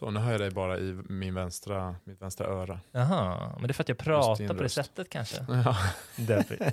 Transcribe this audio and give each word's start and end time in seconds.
Så 0.00 0.10
nu 0.10 0.20
hör 0.20 0.30
jag 0.32 0.40
dig 0.40 0.50
bara 0.50 0.78
i 0.78 0.98
min 1.08 1.34
vänstra, 1.34 1.96
mitt 2.04 2.22
vänstra 2.22 2.46
öra. 2.46 2.80
Jaha, 2.92 3.52
men 3.58 3.62
det 3.66 3.70
är 3.70 3.72
för 3.72 3.82
att 3.82 3.88
jag 3.88 3.98
pratar 3.98 4.46
på 4.46 4.52
det 4.52 4.64
röst. 4.64 4.74
sättet 4.74 5.08
kanske. 5.10 5.36
Ja. 5.64 5.76
Därför. 6.16 6.72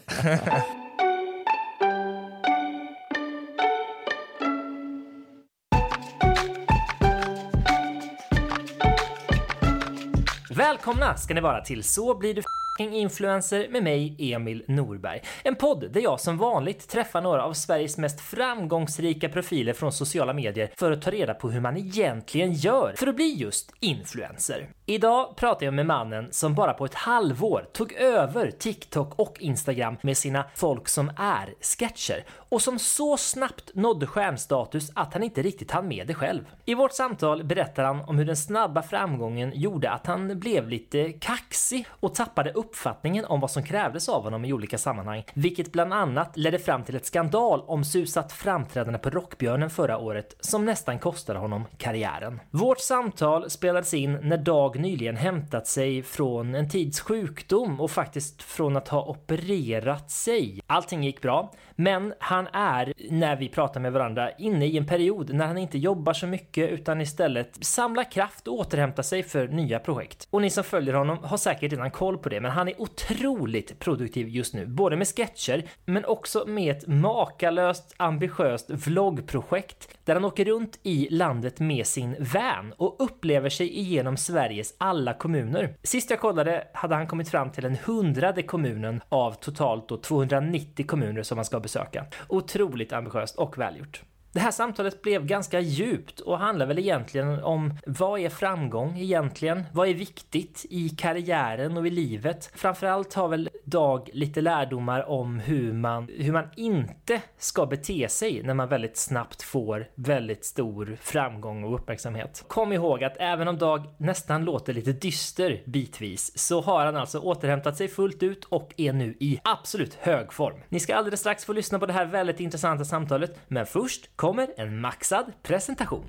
Välkomna 10.56 11.18
ska 11.18 11.34
ni 11.34 11.42
vara 11.42 11.62
till 11.64 11.84
Så 11.84 12.18
blir 12.18 12.34
du 12.34 12.42
fucking 12.78 12.96
influencer 12.96 13.68
med 13.70 13.84
mig, 13.84 14.16
Emil 14.20 14.64
Norberg. 14.68 15.22
En 15.44 15.56
podd 15.56 15.92
där 15.92 16.02
jag 16.02 16.20
som 16.20 16.38
vanligt 16.38 16.90
träffar 16.90 17.22
några 17.22 17.44
av 17.44 17.54
Sveriges 17.54 17.98
mest 17.98 18.22
framgångsrika 18.22 19.30
profiler 19.30 19.74
från 19.74 19.92
sociala 19.92 20.34
medier 20.34 20.72
för 20.76 20.92
att 20.92 21.02
ta 21.02 21.12
reda 21.12 21.34
på 21.34 21.50
hur 21.50 21.62
man 21.62 21.78
egentligen 21.78 22.54
gör 22.54 22.94
för 22.98 23.08
att 23.08 23.16
bli 23.16 23.36
just 23.38 23.72
influencer. 23.80 24.70
Idag 24.86 25.36
pratar 25.36 25.66
jag 25.66 25.74
med 25.74 25.86
mannen 25.86 26.28
som 26.32 26.56
bara 26.56 26.74
på 26.74 26.86
ett 26.86 26.94
halvår 26.94 27.66
tog 27.74 27.94
över 27.94 28.52
TikTok 28.52 29.20
och 29.20 29.38
Instagram 29.40 29.98
med 30.02 30.18
sina 30.18 30.46
folk 30.56 30.88
som 30.88 31.12
är 31.18 31.54
sketcher 31.62 32.26
och 32.50 32.62
som 32.62 32.80
så 32.80 33.18
snabbt 33.18 33.76
nådde 33.76 34.08
stjärnstatus 34.08 34.92
att 34.96 35.14
han 35.14 35.24
inte 35.24 35.42
riktigt 35.42 35.72
hann 35.72 35.88
med 35.88 36.08
det 36.08 36.14
själv. 36.14 36.44
I 36.66 36.74
vårt 36.74 36.94
samtal 36.94 37.44
berättar 37.44 37.84
han 37.84 38.02
om 38.02 38.18
hur 38.18 38.26
den 38.26 38.38
snabba 38.38 38.82
framgången 38.82 39.52
gjorde 39.56 39.92
att 39.92 40.08
han 40.08 40.40
blev 40.40 40.70
lite 40.70 41.12
kaxig 41.12 41.86
och 41.90 42.16
tappade 42.16 42.52
upp 42.52 42.67
uppfattningen 42.68 43.26
om 43.26 43.40
vad 43.40 43.52
som 43.52 43.64
krävdes 43.64 44.10
av 44.10 44.24
honom 44.24 44.46
i 44.46 44.54
olika 44.54 44.78
sammanhang, 44.78 45.24
vilket 45.34 45.72
bland 45.72 45.94
annat 45.94 46.38
ledde 46.38 46.60
fram 46.60 46.84
till 46.84 46.96
ett 46.96 47.06
skandal 47.06 47.64
om 47.68 47.84
susat 47.84 48.32
framträdande 48.32 49.00
på 49.00 49.10
Rockbjörnen 49.10 49.70
förra 49.70 49.98
året 49.98 50.36
som 50.40 50.66
nästan 50.66 51.00
kostade 51.00 51.40
honom 51.40 51.66
karriären. 51.78 52.40
Vårt 52.52 52.80
samtal 52.80 53.50
spelades 53.50 53.94
in 53.94 54.20
när 54.22 54.38
Dag 54.38 54.80
nyligen 54.80 55.16
hämtat 55.16 55.68
sig 55.68 56.04
från 56.04 56.56
en 56.56 56.70
tids 56.70 57.00
sjukdom 57.02 57.82
och 57.82 57.92
faktiskt 57.92 58.44
från 58.44 58.78
att 58.78 58.88
ha 58.88 59.06
opererat 59.06 60.12
sig. 60.12 60.62
Allting 60.68 61.04
gick 61.04 61.22
bra, 61.22 61.54
men 61.76 62.14
han 62.20 62.48
är, 62.48 62.94
när 63.10 63.36
vi 63.36 63.50
pratar 63.50 63.80
med 63.80 63.94
varandra, 63.94 64.32
inne 64.32 64.66
i 64.66 64.78
en 64.78 64.86
period 64.86 65.34
när 65.34 65.48
han 65.48 65.58
inte 65.58 65.78
jobbar 65.78 66.14
så 66.14 66.28
mycket 66.28 66.70
utan 66.70 67.02
istället 67.02 67.66
samlar 67.66 68.12
kraft 68.12 68.48
och 68.48 68.54
återhämtar 68.54 69.04
sig 69.04 69.24
för 69.24 69.48
nya 69.48 69.80
projekt. 69.80 70.28
Och 70.32 70.42
ni 70.42 70.50
som 70.50 70.64
följer 70.64 70.94
honom 70.94 71.18
har 71.24 71.38
säkert 71.38 71.72
redan 71.72 71.92
koll 71.92 72.18
på 72.18 72.30
det, 72.30 72.42
men 72.42 72.52
han 72.58 72.68
är 72.68 72.82
otroligt 72.82 73.80
produktiv 73.80 74.28
just 74.28 74.54
nu, 74.54 74.66
både 74.66 74.96
med 74.96 75.08
sketcher 75.08 75.70
men 75.86 76.06
också 76.06 76.46
med 76.48 76.78
ett 76.78 76.88
makalöst 76.88 77.96
ambitiöst 77.98 78.70
vloggprojekt 78.70 79.98
där 80.04 80.14
han 80.14 80.26
åker 80.26 80.46
runt 80.46 80.80
i 80.84 81.08
landet 81.12 81.60
med 81.60 81.88
sin 81.88 82.16
van 82.20 82.74
och 82.78 82.96
upplever 83.00 83.50
sig 83.50 83.78
igenom 83.78 84.18
Sveriges 84.18 84.74
alla 84.78 85.14
kommuner. 85.14 85.76
Sist 85.84 86.10
jag 86.10 86.20
kollade 86.20 86.68
hade 86.74 86.96
han 86.96 87.08
kommit 87.08 87.30
fram 87.30 87.52
till 87.52 87.64
den 87.64 87.78
hundrade 87.86 88.44
kommunen 88.44 89.02
av 89.10 89.32
totalt 89.32 89.90
då 89.90 89.98
290 89.98 90.86
kommuner 90.88 91.24
som 91.24 91.38
han 91.38 91.46
ska 91.46 91.60
besöka. 91.60 92.06
Otroligt 92.28 92.94
ambitiöst 92.94 93.36
och 93.36 93.58
välgjort. 93.58 94.04
Det 94.38 94.42
här 94.42 94.52
samtalet 94.52 95.02
blev 95.02 95.26
ganska 95.26 95.60
djupt 95.60 96.20
och 96.20 96.38
handlar 96.38 96.66
väl 96.66 96.80
egentligen 96.80 97.44
om 97.44 97.74
vad 97.86 98.20
är 98.20 98.30
framgång 98.30 98.98
egentligen? 98.98 99.64
Vad 99.74 99.88
är 99.88 99.94
viktigt 99.94 100.66
i 100.70 100.90
karriären 100.90 101.78
och 101.78 101.88
i 101.88 101.90
livet? 101.90 102.52
Framförallt 102.56 103.14
har 103.14 103.28
väl 103.28 103.50
Dag 103.64 104.10
lite 104.14 104.42
lärdomar 104.42 105.10
om 105.10 105.40
hur 105.40 105.74
man, 105.74 106.10
hur 106.18 106.32
man 106.32 106.50
inte 106.56 107.22
ska 107.38 107.66
bete 107.66 108.10
sig 108.10 108.44
när 108.44 108.54
man 108.54 108.70
väldigt 108.70 108.98
snabbt 108.98 109.44
får 109.44 109.88
väldigt 109.96 110.46
stor 110.46 110.98
framgång 111.02 111.64
och 111.64 111.76
uppmärksamhet. 111.76 112.44
Kom 112.48 112.74
ihåg 112.74 113.04
att 113.04 113.18
även 113.20 113.48
om 113.48 113.58
Dag 113.58 113.84
nästan 113.98 114.46
låter 114.46 114.74
lite 114.74 114.92
dyster 114.92 115.62
bitvis 115.66 116.38
så 116.38 116.62
har 116.62 116.86
han 116.86 116.96
alltså 116.96 117.20
återhämtat 117.20 117.78
sig 117.78 117.88
fullt 117.88 118.24
ut 118.24 118.46
och 118.46 118.74
är 118.78 118.94
nu 118.94 119.16
i 119.20 119.40
absolut 119.44 119.94
hög 119.94 120.34
form. 120.34 120.60
Ni 120.70 120.80
ska 120.80 120.96
alldeles 120.96 121.20
strax 121.20 121.46
få 121.46 121.54
lyssna 121.54 121.80
på 121.80 121.86
det 121.86 121.94
här 121.94 122.06
väldigt 122.06 122.40
intressanta 122.40 122.86
samtalet, 122.86 123.40
men 123.48 123.66
först 123.66 124.18
kommer 124.28 124.48
en 124.58 124.82
maxad 124.82 125.26
presentation. 125.44 126.06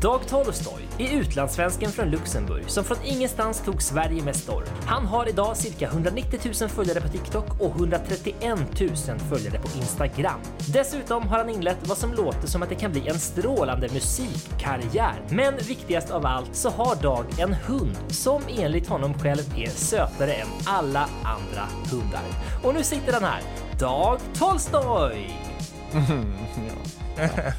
Dag 0.00 0.20
Tolstoj 0.28 0.88
är 0.98 1.16
utlandssvensken 1.20 1.90
från 1.90 2.10
Luxemburg 2.10 2.70
som 2.70 2.84
från 2.84 2.96
ingenstans 3.04 3.60
tog 3.60 3.82
Sverige 3.82 4.22
med 4.22 4.36
storm. 4.36 4.66
Han 4.86 5.06
har 5.06 5.28
idag 5.28 5.56
cirka 5.56 5.86
190 5.86 6.40
000 6.60 6.70
följare 6.70 7.00
på 7.00 7.08
TikTok 7.08 7.60
och 7.60 7.76
131 7.76 8.80
000 8.80 9.18
följare 9.18 9.58
på 9.58 9.78
Instagram. 9.78 10.40
Dessutom 10.72 11.22
har 11.22 11.38
han 11.38 11.48
inlett 11.48 11.88
vad 11.88 11.98
som 11.98 12.12
låter 12.12 12.46
som 12.48 12.62
att 12.62 12.68
det 12.68 12.74
kan 12.74 12.92
bli 12.92 13.08
en 13.08 13.18
strålande 13.18 13.88
musikkarriär. 13.92 15.22
Men 15.30 15.56
viktigast 15.56 16.10
av 16.10 16.26
allt 16.26 16.54
så 16.56 16.70
har 16.70 17.02
Dag 17.02 17.24
en 17.38 17.54
hund 17.54 17.96
som 18.08 18.42
enligt 18.58 18.88
honom 18.88 19.14
själv 19.14 19.42
är 19.56 19.68
sötare 19.68 20.32
än 20.32 20.48
alla 20.66 21.08
andra 21.24 21.66
hundar. 21.90 22.24
Och 22.64 22.74
nu 22.74 22.82
sitter 22.82 23.12
han 23.12 23.24
här, 23.24 23.42
Dag 23.78 24.18
Tolstoj! 24.34 25.51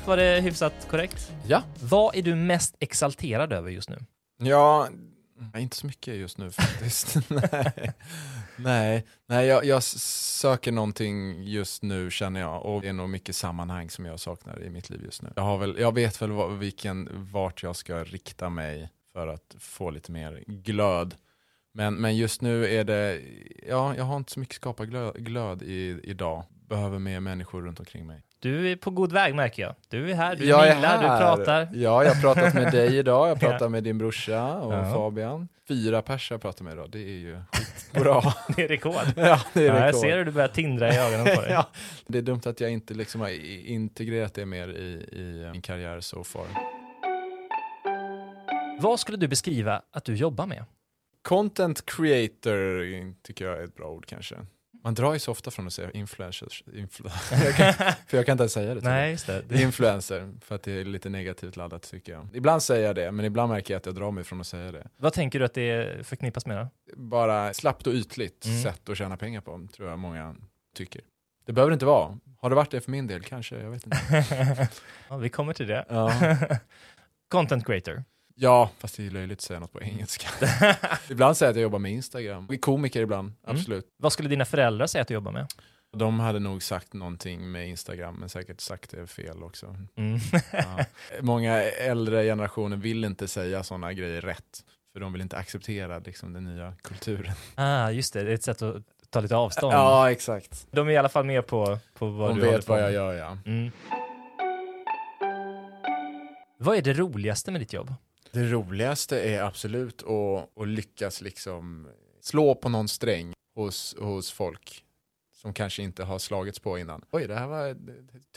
Var 0.06 0.18
det 0.18 0.42
hyfsat 0.42 0.88
korrekt? 0.90 1.32
Ja. 1.48 1.64
Vad 1.82 2.16
är 2.16 2.22
du 2.22 2.36
mest 2.36 2.76
exalterad 2.80 3.54
över 3.54 3.70
just 3.70 3.90
nu? 3.90 3.98
Ja, 4.38 4.90
inte 5.58 5.76
så 5.76 5.88
mycket 5.88 6.16
just 6.16 6.38
nu 6.38 6.52
faktiskt. 6.52 7.18
nej, 7.30 7.94
nej, 8.56 9.06
nej 9.26 9.48
jag, 9.48 9.66
jag 9.66 9.84
söker 9.84 10.72
någonting 10.72 11.44
just 11.44 11.84
nu 11.84 12.12
känner 12.12 12.40
jag 12.40 12.66
och 12.66 12.82
det 12.82 12.88
är 12.88 12.94
nog 12.94 13.10
mycket 13.10 13.36
sammanhang 13.36 13.90
som 13.90 14.06
jag 14.06 14.20
saknar 14.20 14.64
i 14.64 14.70
mitt 14.70 14.90
liv 14.90 15.02
just 15.04 15.22
nu. 15.22 15.34
Jag, 15.36 15.44
har 15.44 15.58
väl, 15.58 15.76
jag 15.80 15.94
vet 15.94 16.22
väl 16.22 16.58
vilken, 16.58 17.10
vart 17.32 17.64
jag 17.64 17.76
ska 17.76 18.04
rikta 18.04 18.50
mig 18.50 18.90
för 19.14 19.28
att 19.28 19.56
få 19.60 19.90
lite 19.90 20.12
mer 20.12 20.44
glöd. 20.48 21.16
Men, 21.74 21.96
men 21.96 22.18
just 22.18 22.42
nu 22.42 22.68
är 22.68 22.84
det, 22.84 23.22
ja, 23.68 23.96
jag 23.96 24.04
har 24.04 24.18
inte 24.18 24.32
så 24.32 24.40
mycket 24.40 24.56
skapa 24.56 24.86
glöd, 24.86 25.26
glöd 25.26 25.62
i, 25.64 26.00
idag. 26.04 26.44
Behöver 26.76 27.00
mer 27.00 27.20
människor 27.20 27.62
runt 27.62 27.80
omkring 27.80 28.08
mig. 28.08 28.22
Du 28.40 28.72
är 28.72 28.76
på 28.76 28.90
god 28.92 29.12
väg 29.12 29.36
märker 29.36 29.64
jag. 29.64 29.76
Du 29.90 30.12
är 30.12 30.16
här, 30.16 30.36
du 30.36 30.46
Jag 30.46 30.68
är 30.68 30.74
minglar, 30.74 30.98
du 31.02 31.08
pratar. 31.08 31.62
Ja, 31.74 32.04
jag 32.04 32.14
har 32.14 32.22
pratat 32.22 32.54
med 32.54 32.72
dig 32.72 32.98
idag, 32.98 33.30
jag 33.30 33.38
Ja. 33.44 33.50
pratar 33.50 33.70
med 33.70 33.84
din 33.84 33.98
brorsa 33.98 34.54
och 34.62 34.74
Ja. 34.74 34.94
Fabian. 34.94 35.48
Fyra 35.68 36.02
pers 36.02 36.32
jag 36.32 36.42
pratar 36.42 36.64
med 36.66 36.74
idag, 36.74 36.90
det 36.92 37.00
är 37.00 37.18
ju 37.18 37.40
skitbra. 37.54 38.22
Det 38.56 38.64
är 38.64 38.68
rekord. 38.68 38.94
ja, 39.16 39.40
det 39.54 39.68
är 39.68 39.76
Ja, 39.76 39.86
jag 39.86 39.96
ser 39.96 40.18
hur 40.18 40.26
du 40.26 40.32
börjar 40.32 40.48
tindra 40.48 40.94
i 40.94 40.98
ögonen 40.98 41.36
på 41.36 41.42
dig. 41.42 41.52
ja. 41.52 41.70
Det 42.08 42.18
är 42.18 42.22
dumt 42.22 42.42
att 42.46 42.60
jag 42.62 42.72
inte 42.72 42.94
liksom 42.94 43.22
har 43.22 43.30
integrerat 43.68 44.34
det 44.34 44.46
mer 44.46 44.68
i, 44.68 44.92
i 45.12 45.50
min 45.52 45.62
karriär 45.62 46.00
so 46.00 46.24
far. 46.24 46.46
Vad 48.80 49.00
skulle 49.00 49.18
du 49.18 49.28
beskriva 49.28 49.82
att 49.92 50.06
du 50.06 50.16
jobbar 50.16 50.46
med? 50.46 50.66
Content 51.22 51.86
creator 51.86 53.14
tycker 53.24 53.46
jag 53.46 53.60
är 53.60 53.64
ett 53.64 53.76
bra 53.76 53.88
ord 53.90 54.06
kanske. 54.06 54.36
Man 54.84 54.94
drar 54.94 55.14
ju 55.14 55.20
så 55.20 55.32
ofta 55.32 55.52
från 55.52 55.68
att 55.68 55.74
säga 55.74 55.92
influencers, 55.92 56.64
influ 56.74 57.10
jag 57.32 57.56
kan, 57.56 57.74
för 58.08 58.18
jag 58.18 58.26
kan 58.26 58.34
inte 58.34 58.42
ens 58.42 58.54
säga 58.54 58.76
det. 58.76 58.82
Nej, 58.82 59.12
just 59.12 59.28
det. 59.28 59.62
Influencer, 59.62 60.34
för 60.42 60.56
att 60.56 60.64
det 60.64 60.72
är 60.72 60.86
lite 60.86 61.10
negativt 61.10 61.56
laddat 61.56 61.81
tycker 61.84 62.12
jag. 62.13 62.28
Ibland 62.34 62.63
säger 62.63 62.88
jag 62.88 62.96
det, 62.96 63.12
men 63.12 63.25
ibland 63.25 63.52
märker 63.54 63.74
jag 63.74 63.80
att 63.80 63.86
jag 63.86 63.96
drar 63.96 64.12
mig 64.12 64.24
från 64.24 64.42
att 64.42 64.48
säga 64.48 64.72
det. 64.72 64.88
Vad 64.98 65.13
tänker 65.13 65.40
du 65.40 65.46
att 65.46 65.54
det 65.54 66.07
förknippas 66.07 66.46
med 66.46 66.57
då? 66.57 66.68
Bara 66.96 67.54
slappt 67.54 67.88
och 67.88 67.94
ytligt 67.94 68.46
Mm. 68.46 68.63
sätt 68.63 68.90
att 68.90 68.98
tjäna 68.98 69.18
pengar 69.18 69.42
på, 69.42 69.68
tror 69.75 69.90
jag 69.90 70.00
många 70.00 70.36
tycker. 70.75 71.02
Det 71.46 71.54
behöver 71.54 71.74
inte 71.74 71.86
vara. 71.86 72.18
Har 72.40 72.50
det 72.50 72.56
varit 72.56 72.72
det 72.72 72.81
för 72.81 72.92
min 72.92 73.07
del? 73.07 73.24
Kanske, 73.24 73.60
jag 73.60 73.69
vet 73.72 73.86
inte. 73.86 74.68
ja, 75.10 75.18
vi 75.18 75.30
kommer 75.30 75.54
till 75.54 75.68
det. 75.68 75.86
Ja. 75.90 76.12
Content 77.30 77.66
creator. 77.66 78.04
Ja, 78.35 78.69
fast 78.77 78.97
det 78.97 79.06
är 79.06 79.12
löjligt 79.12 79.38
att 79.39 79.41
säga 79.41 79.59
något 79.59 79.71
på 79.74 79.81
engelska. 79.81 80.27
ibland 81.09 81.38
säger 81.38 81.47
jag 81.47 81.51
att 81.51 81.56
jag 81.57 81.63
jobbar 81.63 81.80
med 81.80 81.91
Instagram. 81.91 82.45
Jag 82.50 82.56
är 82.56 82.59
Komiker 82.59 83.01
ibland, 83.01 83.33
absolut. 83.44 83.85
Vad 83.97 84.13
skulle 84.13 84.30
dina 84.30 84.45
föräldrar 84.45 84.88
säga 84.88 85.01
att 85.01 85.07
du 85.07 85.13
jobbar 85.13 85.31
med? 85.31 85.47
De 85.97 86.19
hade 86.19 86.39
nog 86.39 86.63
sagt 86.63 86.94
någonting 86.94 87.51
med 87.51 87.68
Instagram, 87.69 88.15
men 88.15 88.30
säkert 88.30 88.62
sagt 88.62 88.91
det 88.91 89.07
fel 89.07 89.44
också. 89.44 89.75
Mm. 89.95 90.19
Ja. 90.51 90.85
Många 91.21 91.63
äldre 91.63 92.24
generationer 92.24 92.77
vill 92.77 93.03
inte 93.06 93.27
säga 93.27 93.63
sådana 93.63 93.94
grejer 93.94 94.21
rätt, 94.21 94.63
för 94.94 95.00
de 95.00 95.13
vill 95.13 95.21
inte 95.21 95.38
acceptera 95.38 96.00
liksom, 96.00 96.33
den 96.33 96.44
nya 96.44 96.74
kulturen. 96.81 97.33
ah, 97.56 97.89
just 97.89 98.13
det. 98.13 98.24
Det 98.24 98.31
är 98.31 98.35
ett 98.35 98.44
sätt 98.44 98.62
att 98.62 98.75
ta 99.09 99.19
lite 99.19 99.35
avstånd. 99.35 99.74
Ja, 99.74 100.12
exakt. 100.12 100.68
De 100.71 100.88
är 100.88 100.91
i 100.91 100.97
alla 100.97 101.09
fall 101.09 101.25
med 101.25 101.47
på, 101.47 101.77
på 101.94 102.07
vad 102.07 102.30
De 102.30 102.39
du 102.39 102.45
håller 102.45 102.57
vet 102.57 102.65
på 102.65 102.74
vad 102.74 102.81
med. 102.81 102.94
jag 102.94 102.94
gör, 102.94 103.13
ja. 103.13 103.38
Mm. 103.45 103.71
Vad 106.57 106.77
är 106.77 106.81
det 106.81 106.94
roligaste 106.94 107.51
med 107.51 107.62
ditt 107.62 107.74
jobb? 107.74 107.94
Det 108.33 108.44
roligaste 108.51 109.19
är 109.21 109.41
absolut 109.44 110.03
att, 110.03 110.62
att 110.62 110.68
lyckas 110.68 111.21
liksom 111.21 111.88
slå 112.21 112.56
på 112.56 112.69
någon 112.69 112.88
sträng 112.88 113.33
hos, 113.56 113.95
hos 114.00 114.31
folk 114.31 114.83
som 115.33 115.53
kanske 115.53 115.83
inte 115.83 116.03
har 116.03 116.19
slagits 116.19 116.59
på 116.59 116.77
innan. 116.80 117.06
Oj, 117.12 117.27
det 117.27 117.35
här 117.35 117.47
var, 117.47 117.75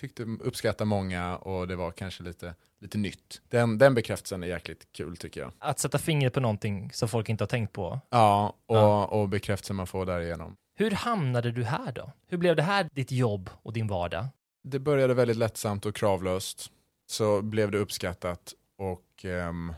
tyckte, 0.00 0.22
uppskattar 0.22 0.84
många 0.84 1.36
och 1.36 1.68
det 1.68 1.76
var 1.76 1.90
kanske 1.90 2.22
lite, 2.22 2.54
lite 2.80 2.98
nytt. 2.98 3.40
Den, 3.48 3.78
den 3.78 3.94
bekräftelsen 3.94 4.42
är 4.42 4.46
jäkligt 4.46 4.92
kul 4.92 5.16
tycker 5.16 5.40
jag. 5.40 5.52
Att 5.58 5.78
sätta 5.78 5.98
fingret 5.98 6.32
på 6.34 6.40
någonting 6.40 6.90
som 6.92 7.08
folk 7.08 7.28
inte 7.28 7.44
har 7.44 7.48
tänkt 7.48 7.72
på. 7.72 8.00
Ja, 8.10 8.56
och, 8.66 8.76
Ja. 8.76 9.04
och 9.06 9.28
bekräftelsen 9.28 9.76
man 9.76 9.86
får 9.86 10.06
därigenom. 10.06 10.56
Hur 10.74 10.90
hamnade 10.90 11.52
du 11.52 11.64
här 11.64 11.92
då? 11.92 12.12
Hur 12.28 12.38
blev 12.38 12.56
det 12.56 12.62
här 12.62 12.88
ditt 12.92 13.12
jobb 13.12 13.50
och 13.62 13.72
din 13.72 13.86
vardag? 13.86 14.26
Det 14.62 14.78
började 14.78 15.14
väldigt 15.14 15.36
lättsamt 15.36 15.86
och 15.86 15.94
kravlöst. 15.94 16.70
Så 17.06 17.42
blev 17.42 17.70
det 17.70 17.78
uppskattat 17.78 18.54
och 18.78 19.24
ehm, 19.24 19.72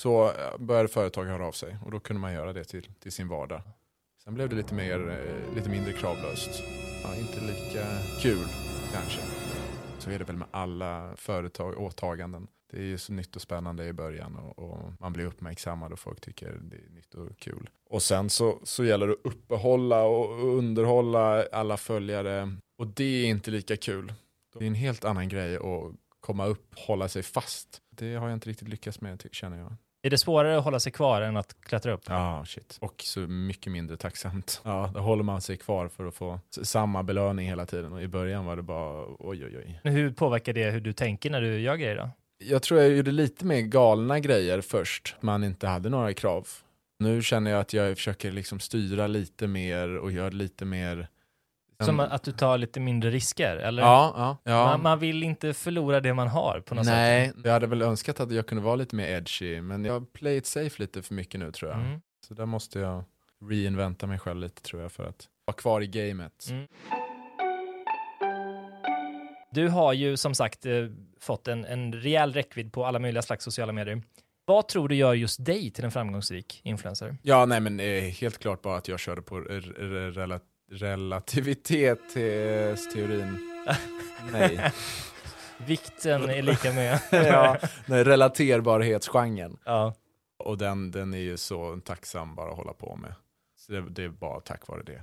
så 0.00 0.32
började 0.58 0.88
företag 0.88 1.24
höra 1.24 1.46
av 1.46 1.52
sig 1.52 1.76
och 1.84 1.90
då 1.90 2.00
kunde 2.00 2.20
man 2.20 2.32
göra 2.32 2.52
det 2.52 2.64
till, 2.64 2.88
till 2.98 3.12
sin 3.12 3.28
vardag. 3.28 3.62
Sen 4.24 4.34
blev 4.34 4.48
det 4.48 4.56
lite, 4.56 4.74
mer, 4.74 5.10
eh, 5.10 5.54
lite 5.54 5.70
mindre 5.70 5.92
kravlöst. 5.92 6.62
Ja, 7.02 7.16
inte 7.16 7.40
lika 7.40 7.86
kul 8.20 8.46
kanske. 8.92 9.20
Så 9.98 10.10
är 10.10 10.18
det 10.18 10.24
väl 10.24 10.36
med 10.36 10.48
alla 10.50 11.16
företag, 11.16 11.78
åtaganden. 11.78 12.46
Det 12.70 12.76
är 12.76 12.82
ju 12.82 12.98
så 12.98 13.12
nytt 13.12 13.36
och 13.36 13.42
spännande 13.42 13.86
i 13.86 13.92
början 13.92 14.36
och, 14.36 14.58
och 14.58 14.92
man 15.00 15.12
blir 15.12 15.24
uppmärksammad 15.24 15.92
och 15.92 15.98
folk 15.98 16.20
tycker 16.20 16.46
det 16.46 16.76
är 16.76 16.90
nytt 16.90 17.14
och 17.14 17.38
kul. 17.38 17.70
Och 17.90 18.02
sen 18.02 18.30
så, 18.30 18.60
så 18.64 18.84
gäller 18.84 19.06
det 19.06 19.12
att 19.12 19.26
uppehålla 19.26 20.02
och 20.02 20.44
underhålla 20.58 21.44
alla 21.52 21.76
följare 21.76 22.56
och 22.78 22.86
det 22.86 23.04
är 23.04 23.26
inte 23.26 23.50
lika 23.50 23.76
kul. 23.76 24.12
Det 24.58 24.64
är 24.64 24.68
en 24.68 24.74
helt 24.74 25.04
annan 25.04 25.28
grej 25.28 25.56
att 25.56 25.94
komma 26.20 26.46
upp, 26.46 26.78
hålla 26.78 27.08
sig 27.08 27.22
fast. 27.22 27.82
Det 27.90 28.14
har 28.14 28.28
jag 28.28 28.36
inte 28.36 28.48
riktigt 28.48 28.68
lyckats 28.68 29.00
med 29.00 29.26
känner 29.32 29.58
jag. 29.58 29.76
Är 30.02 30.10
det 30.10 30.18
svårare 30.18 30.58
att 30.58 30.64
hålla 30.64 30.80
sig 30.80 30.92
kvar 30.92 31.22
än 31.22 31.36
att 31.36 31.56
klättra 31.60 31.92
upp? 31.92 32.02
Ja, 32.06 32.44
shit. 32.46 32.78
Och 32.80 32.94
så 33.04 33.20
mycket 33.20 33.72
mindre 33.72 33.96
tacksamt. 33.96 34.60
Ja, 34.64 34.90
då 34.94 35.00
håller 35.00 35.22
man 35.22 35.40
sig 35.40 35.56
kvar 35.56 35.88
för 35.88 36.06
att 36.06 36.14
få 36.14 36.40
samma 36.62 37.02
belöning 37.02 37.48
hela 37.48 37.66
tiden. 37.66 37.92
Och 37.92 38.02
i 38.02 38.08
början 38.08 38.44
var 38.44 38.56
det 38.56 38.62
bara 38.62 39.04
oj, 39.18 39.44
oj, 39.44 39.58
oj. 39.58 39.80
Hur 39.84 40.12
påverkar 40.12 40.52
det 40.52 40.70
hur 40.70 40.80
du 40.80 40.92
tänker 40.92 41.30
när 41.30 41.40
du 41.40 41.60
gör 41.60 41.76
grejer 41.76 41.96
då? 41.96 42.10
Jag 42.44 42.62
tror 42.62 42.80
jag 42.80 42.90
gjorde 42.90 43.10
lite 43.10 43.44
mer 43.44 43.60
galna 43.60 44.20
grejer 44.20 44.60
först. 44.60 45.16
Man 45.20 45.44
inte 45.44 45.66
hade 45.66 45.88
några 45.88 46.14
krav. 46.14 46.48
Nu 46.98 47.22
känner 47.22 47.50
jag 47.50 47.60
att 47.60 47.72
jag 47.72 47.96
försöker 47.96 48.32
liksom 48.32 48.60
styra 48.60 49.06
lite 49.06 49.46
mer 49.46 49.96
och 49.96 50.12
gör 50.12 50.30
lite 50.30 50.64
mer... 50.64 51.08
Som 51.84 52.00
att 52.00 52.22
du 52.22 52.32
tar 52.32 52.58
lite 52.58 52.80
mindre 52.80 53.10
risker, 53.10 53.56
eller? 53.56 53.82
Ja, 53.82 54.14
ja. 54.16 54.36
ja. 54.52 54.64
Man, 54.66 54.82
man 54.82 54.98
vill 54.98 55.22
inte 55.22 55.54
förlora 55.54 56.00
det 56.00 56.14
man 56.14 56.28
har 56.28 56.60
på 56.60 56.74
något 56.74 56.84
sätt. 56.84 56.94
Nej, 56.94 57.32
jag 57.44 57.52
hade 57.52 57.66
väl 57.66 57.82
önskat 57.82 58.20
att 58.20 58.32
jag 58.32 58.46
kunde 58.46 58.64
vara 58.64 58.76
lite 58.76 58.96
mer 58.96 59.08
edgy. 59.08 59.60
Men 59.60 59.84
jag 59.84 60.12
play 60.12 60.36
it 60.36 60.46
safe 60.46 60.82
lite 60.82 61.02
för 61.02 61.14
mycket 61.14 61.40
nu 61.40 61.52
tror 61.52 61.70
jag. 61.70 61.80
Mm. 61.80 62.00
Så 62.28 62.34
där 62.34 62.46
måste 62.46 62.78
jag 62.78 63.04
reinventa 63.50 64.06
mig 64.06 64.18
själv 64.18 64.40
lite 64.40 64.62
tror 64.62 64.82
jag 64.82 64.92
för 64.92 65.04
att 65.04 65.28
vara 65.44 65.56
kvar 65.56 65.80
i 65.80 65.86
gamet. 65.86 66.46
Mm. 66.50 66.66
Du 69.52 69.68
har 69.68 69.92
ju 69.92 70.16
som 70.16 70.34
sagt 70.34 70.66
eh, 70.66 70.72
fått 71.20 71.48
en, 71.48 71.64
en 71.64 71.92
rejäl 71.92 72.32
räckvidd 72.32 72.72
på 72.72 72.86
alla 72.86 72.98
möjliga 72.98 73.22
slags 73.22 73.44
sociala 73.44 73.72
medier. 73.72 74.02
Vad 74.44 74.68
tror 74.68 74.88
du 74.88 74.94
gör 74.94 75.14
just 75.14 75.44
dig 75.44 75.70
till 75.70 75.84
en 75.84 75.90
framgångsrik 75.90 76.60
influencer? 76.64 77.16
Ja, 77.22 77.46
nej 77.46 77.60
men 77.60 77.80
eh, 77.80 78.02
helt 78.02 78.38
klart 78.38 78.62
bara 78.62 78.76
att 78.76 78.88
jag 78.88 79.00
körde 79.00 79.22
på 79.22 79.36
r- 79.38 79.74
r- 79.78 80.12
rela- 80.16 80.40
relativitetsteorin. 80.70 83.38
nej. 84.32 84.72
Vikten 85.66 86.30
är 86.30 86.42
lika 86.42 86.72
med. 86.72 87.00
ja, 87.10 87.56
nej, 87.86 88.04
relaterbarhetsgenren. 88.04 89.58
ja. 89.64 89.94
Och 90.38 90.58
den, 90.58 90.90
den 90.90 91.14
är 91.14 91.18
ju 91.18 91.36
så 91.36 91.80
tacksam 91.84 92.34
bara 92.34 92.50
att 92.50 92.56
hålla 92.56 92.72
på 92.72 92.96
med. 92.96 93.14
Så 93.56 93.72
det, 93.72 93.90
det 93.90 94.04
är 94.04 94.08
bara 94.08 94.40
tack 94.40 94.68
vare 94.68 94.82
det. 94.82 95.02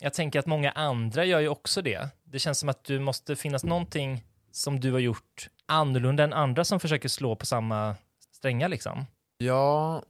Jag 0.00 0.14
tänker 0.14 0.38
att 0.38 0.46
många 0.46 0.70
andra 0.70 1.24
gör 1.24 1.40
ju 1.40 1.48
också 1.48 1.82
det. 1.82 2.08
Det 2.24 2.38
känns 2.38 2.58
som 2.58 2.68
att 2.68 2.84
du 2.84 2.98
måste 2.98 3.36
finnas 3.36 3.64
någonting 3.64 4.24
som 4.50 4.80
du 4.80 4.92
har 4.92 4.98
gjort 4.98 5.48
annorlunda 5.66 6.24
än 6.24 6.32
andra 6.32 6.64
som 6.64 6.80
försöker 6.80 7.08
slå 7.08 7.36
på 7.36 7.46
samma 7.46 7.96
strängar 8.32 8.68
liksom. 8.68 9.06
Ja, 9.38 10.02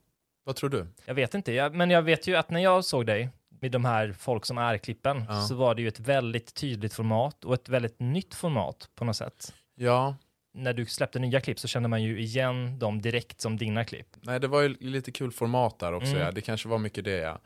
vad 0.45 0.57
tror 0.57 0.71
du? 0.71 0.87
Jag 1.05 1.15
vet 1.15 1.35
inte, 1.35 1.53
jag, 1.53 1.75
men 1.75 1.91
jag 1.91 2.03
vet 2.03 2.27
ju 2.27 2.37
att 2.37 2.51
när 2.51 2.61
jag 2.61 2.85
såg 2.85 3.07
dig 3.07 3.31
med 3.65 3.73
de 3.73 3.85
här 3.85 4.13
folk 4.13 4.47
som 4.47 4.59
är-klippen 4.59 5.25
Ja. 5.29 5.41
så 5.43 5.55
var 5.55 5.75
det 5.75 5.83
ju 5.83 5.89
ett 5.89 6.01
väldigt 6.01 6.55
tydligt 6.55 6.95
format 6.95 7.45
och 7.45 7.55
ett 7.55 7.69
väldigt 7.69 8.01
nytt 8.01 8.35
format 8.35 8.89
på 8.95 9.05
något 9.05 9.17
sätt. 9.17 9.55
Ja, 9.75 10.17
När 10.55 10.73
du 10.73 10.87
släppte 10.87 11.19
nya 11.19 11.41
klipp 11.41 11.59
så 11.59 11.69
kände 11.69 11.89
man 11.89 12.03
ju 12.03 12.21
igen 12.21 12.79
dem 12.79 13.03
direkt 13.03 13.41
som 13.41 13.57
dina 13.57 13.85
klipp. 13.85 14.07
nej 14.23 14.41
det 14.41 14.49
var 14.49 14.61
ju 14.63 14.69
lite 14.69 15.13
kul 15.13 15.31
format 15.33 15.79
där 15.79 15.93
också. 15.93 16.11
Mm. 16.11 16.23
Ja. 16.23 16.31
Det 16.31 16.41
kanske 16.41 16.69
var 16.69 16.79
mycket 16.79 17.05
det 17.05 17.17
ja. 17.17 17.41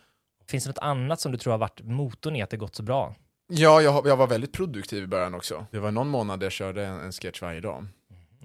Finns 0.47 0.65
det 0.65 0.71
något 0.71 0.79
annat 0.79 1.21
som 1.21 1.33
du 1.33 1.39
tror 1.39 1.51
har 1.51 1.59
varit 1.59 1.81
motorn 1.83 2.37
i 2.37 2.43
att 2.43 2.51
det 2.51 2.57
gått 2.57 2.75
så 2.77 2.83
bra? 2.83 3.15
Ja, 3.49 3.81
jag, 3.83 4.07
jag 4.07 4.17
var 4.17 4.27
väldigt 4.27 4.53
produktiv 4.53 5.03
i 5.05 5.07
början 5.07 5.35
också. 5.35 5.67
Det 5.71 5.79
var 5.79 5.91
någon 5.91 6.09
månad 6.09 6.41
där 6.41 6.45
jag 6.47 6.53
körde 6.53 6.87
en, 6.87 7.01
en 7.01 7.13
sketch 7.13 7.43
varje 7.43 7.61
dag. 7.61 7.87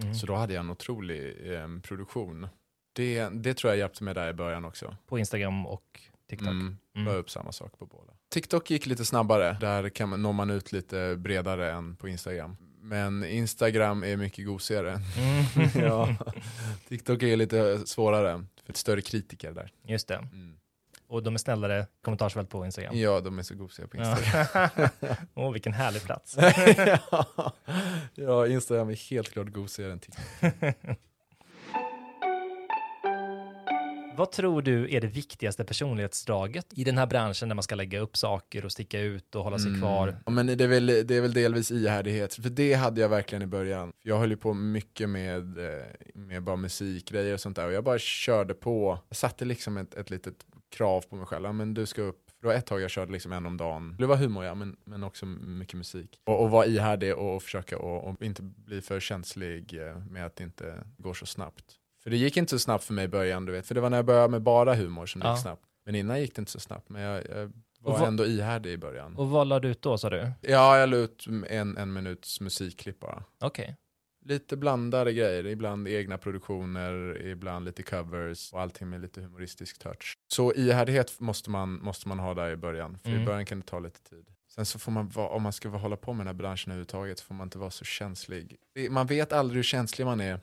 Mm. 0.02 0.14
Så 0.16 0.26
då 0.26 0.36
hade 0.36 0.54
jag 0.54 0.60
en 0.64 0.70
otrolig 0.70 1.52
eh, 1.54 1.68
produktion. 1.84 2.48
Det, 2.96 3.30
det 3.30 3.54
tror 3.54 3.72
jag 3.72 3.78
hjälpte 3.78 4.04
mig 4.04 4.14
där 4.14 4.30
i 4.30 4.34
början 4.34 4.66
också. 4.66 4.96
På 5.08 5.20
Instagram 5.20 5.66
och 5.66 6.02
TikTok. 6.30 6.48
Mm, 6.50 6.78
Mm. 6.96 7.06
la 7.08 7.14
upp 7.14 7.30
samma 7.30 7.52
sak 7.52 7.80
på 7.80 7.86
båda. 7.86 8.14
TikTok 8.30 8.72
gick 8.72 8.86
lite 8.86 9.06
snabbare. 9.06 9.58
Där 9.62 9.90
kan 9.90 10.10
man, 10.10 10.22
når 10.22 10.34
man 10.34 10.50
ut 10.50 10.72
lite 10.72 11.16
bredare 11.18 11.72
än 11.72 11.96
på 11.96 12.08
Instagram. 12.08 12.58
Men 12.82 13.24
Instagram 13.26 14.04
är 14.04 14.18
mycket 14.18 14.46
gosigare. 14.46 15.00
Mm. 15.18 15.70
ja. 15.86 16.16
TikTok 16.90 17.24
är 17.24 17.36
lite 17.38 17.88
svårare. 17.88 18.46
För 18.64 18.72
ett 18.72 18.78
större 18.78 19.02
kritiker 19.02 19.52
där. 19.52 19.72
Just 19.88 20.08
det. 20.08 20.16
Mm. 20.16 20.56
Och 21.08 21.24
de 21.24 21.34
är 21.34 21.38
snällare 21.38 21.88
kommentarsfält 22.02 22.50
på 22.50 22.66
Instagram. 22.66 22.98
Ja, 22.98 23.20
de 23.22 23.40
är 23.40 23.44
så 23.44 23.56
gosiga 23.56 23.88
på 23.88 23.98
Instagram. 23.98 24.90
Åh, 25.34 25.52
vilken 25.52 25.74
härlig 25.74 26.04
plats. 26.04 26.36
ja. 27.12 27.54
ja, 28.16 28.48
Instagram 28.48 28.90
är 28.90 29.10
helt 29.10 29.32
klart 29.32 29.48
gosigare 29.48 29.92
än 29.92 30.00
TikTok. 30.00 30.24
Vad 34.16 34.32
tror 34.32 34.62
du 34.62 34.96
är 34.96 35.02
det 35.02 35.08
viktigaste 35.08 35.64
personlighetsdraget 35.64 36.66
i 36.76 36.84
den 36.84 36.98
här 36.98 37.08
branschen 37.08 37.50
där 37.50 37.56
man 37.56 37.64
ska 37.64 37.76
lägga 37.76 38.00
upp 38.00 38.18
saker 38.18 38.66
och 38.66 38.72
sticka 38.72 39.00
ut 39.00 39.36
och 39.36 39.44
hålla 39.44 39.60
sig 39.60 39.80
kvar? 39.80 40.08
Mm. 40.08 40.22
Ja, 40.26 40.32
men 40.32 40.48
det 40.48 40.64
är, 40.64 40.68
väl, 40.68 40.86
det 40.86 41.12
är 41.12 41.22
väl 41.22 41.34
delvis 41.34 41.72
ihärdighet, 41.72 42.34
för 42.34 42.50
det 42.50 42.74
hade 42.74 43.02
jag 43.02 43.10
verkligen 43.10 43.42
i 43.42 43.48
början. 43.48 43.94
Jag 44.04 44.20
höll 44.20 44.30
ju 44.30 44.38
på 44.38 44.54
mycket 44.54 45.10
med, 45.10 45.58
eh, 45.58 45.84
med 46.14 46.44
bara 46.44 46.56
musikgrejer 46.56 47.34
och 47.34 47.40
sånt 47.40 47.56
där 47.56 47.68
och 47.68 47.74
jag 47.74 47.84
bara 47.84 48.00
körde 48.00 48.54
på. 48.54 49.00
Jag 49.10 49.18
satte 49.18 49.46
liksom 49.46 49.78
ett, 49.78 49.94
ett 49.94 50.10
litet 50.10 50.46
krav 50.70 51.02
på 51.10 51.16
mig 51.16 51.26
själv, 51.26 51.46
ja, 51.46 51.52
men 51.52 51.74
du 51.74 51.86
ska 51.86 52.02
upp. 52.02 52.20
Det 52.42 52.48
var 52.48 52.54
ett 52.54 52.66
tag 52.66 52.82
jag 52.82 52.90
körde 52.90 53.12
liksom 53.12 53.32
en 53.32 53.46
om 53.46 53.58
dagen. 53.58 53.96
Det 54.00 54.06
var 54.06 54.16
humor 54.16 54.46
ja, 54.46 54.56
men, 54.56 54.78
men 54.84 55.04
också 55.04 55.26
mycket 55.26 55.78
musik. 55.78 56.20
Och, 56.24 56.44
och 56.44 56.52
vara 56.52 56.66
ihärdig 56.66 57.16
och, 57.16 57.36
och 57.36 57.44
försöka 57.44 57.78
och, 57.78 58.10
och 58.10 58.22
inte 58.22 58.42
bli 58.42 58.82
för 58.82 59.00
känslig 59.00 59.88
eh, 59.88 59.98
med 59.98 60.26
att 60.26 60.36
det 60.36 60.44
inte 60.44 60.84
går 60.98 61.14
så 61.14 61.26
snabbt. 61.26 61.80
För 62.04 62.10
det 62.10 62.18
gick 62.18 62.38
inte 62.38 62.50
så 62.50 62.60
snabbt 62.60 62.84
för 62.84 62.94
mig 62.94 63.06
i 63.06 63.08
början, 63.08 63.46
du 63.46 63.52
vet. 63.52 63.68
För 63.68 63.76
det 63.76 63.82
var 63.82 63.90
när 63.90 63.98
jag 63.98 64.06
började 64.06 64.28
med 64.28 64.42
bara 64.42 64.76
humor 64.76 65.06
som 65.06 65.22
det 65.22 65.28
Ja. 65.28 65.34
gick 65.34 65.42
snabbt. 65.42 65.64
Men 65.86 65.96
innan 65.96 66.22
gick 66.22 66.36
det 66.36 66.40
inte 66.40 66.52
så 66.52 66.60
snabbt. 66.60 66.90
Men 66.90 67.02
jag, 67.02 67.24
jag 67.30 67.52
var 67.80 68.00
vad- 68.00 68.08
ändå 68.08 68.26
ihärdig 68.26 68.72
i 68.72 68.78
början. 68.78 69.16
Och 69.16 69.30
vad 69.30 69.48
la 69.48 69.60
du 69.60 69.68
ut 69.68 69.82
då 69.82 69.98
sa 69.98 70.10
du? 70.10 70.32
Ja, 70.42 70.78
jag 70.80 70.90
la 70.90 70.98
ut 70.98 71.26
en, 71.50 71.78
en 71.78 71.94
minuts 71.94 72.42
musikklipp 72.42 73.00
bara. 73.00 73.24
Okej. 73.42 73.76
Lite 74.26 74.58
blandade 74.58 75.14
grejer, 75.14 75.46
ibland 75.48 75.88
egna 75.88 76.18
produktioner, 76.18 77.22
ibland 77.26 77.66
lite 77.66 77.84
covers 77.84 78.54
och 78.54 78.62
allting 78.62 78.90
med 78.90 79.02
lite 79.02 79.22
humoristisk 79.22 79.80
touch. 79.80 80.14
Så 80.28 80.54
ihärdighet 80.54 81.20
måste 81.20 81.50
man, 81.50 81.74
måste 81.74 82.08
man 82.08 82.20
ha 82.20 82.34
där 82.34 82.50
i 82.52 82.56
början, 82.56 82.98
för 83.04 83.10
Mm. 83.10 83.22
i 83.22 83.26
början 83.26 83.46
kan 83.46 83.60
det 83.60 83.66
ta 83.66 83.80
lite 83.80 84.02
tid. 84.04 84.26
Sen 84.56 84.66
så 84.66 84.80
får 84.80 84.92
man 84.92 85.12
om 85.16 85.42
man 85.44 85.54
ska 85.54 85.70
hålla 85.70 85.96
på 85.98 86.14
med 86.14 86.20
den 86.20 86.28
här 86.28 86.34
branschen 86.34 86.72
överhuvudtaget 86.72 87.20
så 87.20 87.26
får 87.26 87.36
man 87.36 87.48
inte 87.48 87.58
vara 87.58 87.70
så 87.72 87.86
känslig. 87.86 88.56
Man 88.90 89.08
vet 89.08 89.34
aldrig 89.34 89.56
hur 89.56 89.64
känslig 89.64 90.06
man 90.06 90.22
är 90.22 90.40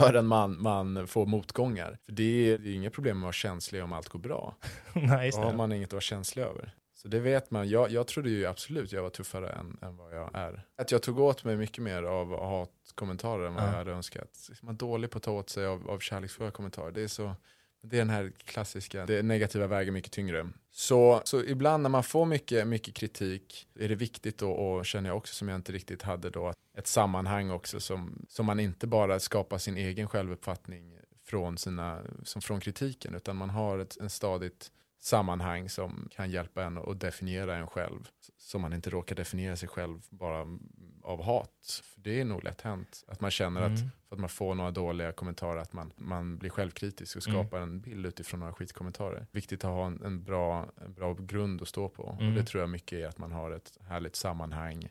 förrän 0.00 0.26
man, 0.26 0.62
man 0.62 1.06
får 1.06 1.26
motgångar. 1.26 1.98
För 2.04 2.12
det 2.12 2.52
är, 2.52 2.58
det 2.58 2.68
är 2.70 2.74
inga 2.74 2.90
problem 2.90 3.16
att 3.16 3.22
vara 3.22 3.32
känslig 3.32 3.84
om 3.84 3.92
allt 3.92 4.08
går 4.08 4.18
bra. 4.18 4.54
Nej, 4.94 5.30
Då 5.30 5.38
har 5.38 5.52
man 5.52 5.72
inget 5.72 5.88
att 5.88 5.92
vara 5.92 6.00
känslig 6.00 6.42
över. 6.42 6.74
Så 6.94 7.08
det 7.08 7.20
vet 7.20 7.50
man. 7.50 7.68
Jag, 7.68 7.90
jag 7.90 8.06
trodde 8.06 8.30
ju 8.30 8.46
absolut 8.46 8.92
jag 8.92 9.02
var 9.02 9.10
tuffare 9.10 9.50
än, 9.50 9.78
än 9.82 9.96
vad 9.96 10.14
jag 10.16 10.30
är. 10.34 10.64
Att 10.78 10.90
jag 10.90 11.02
tog 11.02 11.18
åt 11.18 11.44
mig 11.44 11.56
mycket 11.56 11.82
mer 11.84 12.02
av 12.02 12.40
hatkommentarer 12.40 13.46
än 13.46 13.54
vad 13.54 13.62
Ja. 13.62 13.66
jag 13.68 13.74
hade 13.76 13.92
önskat. 13.92 14.50
Man 14.62 14.74
är 14.74 14.78
dålig 14.78 15.10
på 15.10 15.16
att 15.18 15.22
ta 15.24 15.30
åt 15.30 15.50
sig 15.50 15.66
av, 15.66 15.90
av 15.90 15.98
kärleksfulla 15.98 16.50
kommentarer. 16.50 16.90
Det 16.90 17.02
är, 17.02 17.08
så, 17.08 17.34
det 17.84 17.96
är 17.96 17.98
den 17.98 18.10
här 18.10 18.32
klassiska, 18.44 19.06
det 19.06 19.22
negativa 19.22 19.66
väger 19.66 19.92
mycket 19.92 20.12
tyngre. 20.12 20.48
Så, 20.70 21.22
så 21.24 21.44
ibland 21.44 21.82
när 21.82 21.90
man 21.90 22.04
får 22.04 22.26
mycket, 22.26 22.66
mycket 22.66 22.94
kritik 22.94 23.68
är 23.78 23.88
det 23.88 23.94
viktigt 23.94 24.38
då, 24.38 24.50
och 24.50 24.86
känner 24.86 25.10
jag 25.10 25.16
också 25.16 25.34
som 25.34 25.48
jag 25.48 25.54
inte 25.54 25.72
riktigt 25.72 26.02
hade 26.02 26.30
då, 26.30 26.54
ett 26.78 26.86
sammanhang 26.86 27.50
också 27.50 27.80
som, 27.80 28.26
som 28.28 28.46
man 28.46 28.60
inte 28.60 28.86
bara 28.86 29.20
skapar 29.20 29.58
sin 29.58 29.76
egen 29.76 30.08
självuppfattning 30.08 30.98
från, 31.24 31.58
sina, 31.58 32.02
som 32.24 32.42
från 32.42 32.60
kritiken 32.60 33.14
utan 33.14 33.36
man 33.36 33.50
har 33.50 33.78
ett 33.78 33.96
en 34.00 34.10
stadigt 34.10 34.70
sammanhang 35.00 35.68
som 35.68 36.08
kan 36.10 36.30
hjälpa 36.30 36.64
en 36.64 36.78
att 36.78 37.00
definiera 37.00 37.56
en 37.56 37.66
själv. 37.66 38.08
Så 38.38 38.58
man 38.58 38.72
inte 38.72 38.90
råkar 38.90 39.16
definiera 39.16 39.56
sig 39.56 39.68
själv 39.68 40.00
bara 40.10 40.46
av 41.04 41.22
hat. 41.22 41.82
För 41.94 42.00
det 42.00 42.20
är 42.20 42.24
nog 42.24 42.44
lätt 42.44 42.60
hänt. 42.60 43.04
Att 43.08 43.20
man 43.20 43.30
känner 43.30 43.60
att 43.60 43.66
Mm. 43.78 43.90
för 44.08 44.16
att 44.16 44.20
man 44.20 44.28
får 44.28 44.54
några 44.54 44.70
dåliga 44.70 45.12
kommentarer 45.12 45.60
att 45.60 45.72
man, 45.72 45.92
man 45.96 46.38
blir 46.38 46.50
självkritisk 46.50 47.16
och 47.16 47.28
Mm. 47.28 47.42
skapar 47.42 47.58
en 47.60 47.80
bild 47.80 48.06
utifrån 48.06 48.40
några 48.40 48.52
skitkommentarer. 48.52 49.26
Viktigt 49.32 49.64
att 49.64 49.70
ha 49.70 49.86
en, 49.86 50.02
en, 50.04 50.22
bra, 50.24 50.68
en 50.84 50.94
bra 50.94 51.14
grund 51.14 51.62
att 51.62 51.68
stå 51.68 51.88
på. 51.88 52.16
Mm. 52.20 52.28
Och 52.32 52.34
det 52.38 52.44
tror 52.44 52.60
jag 52.60 52.70
mycket 52.70 52.98
är 52.98 53.06
att 53.06 53.18
man 53.18 53.32
har 53.32 53.50
ett 53.50 53.78
härligt 53.88 54.16
sammanhang 54.16 54.88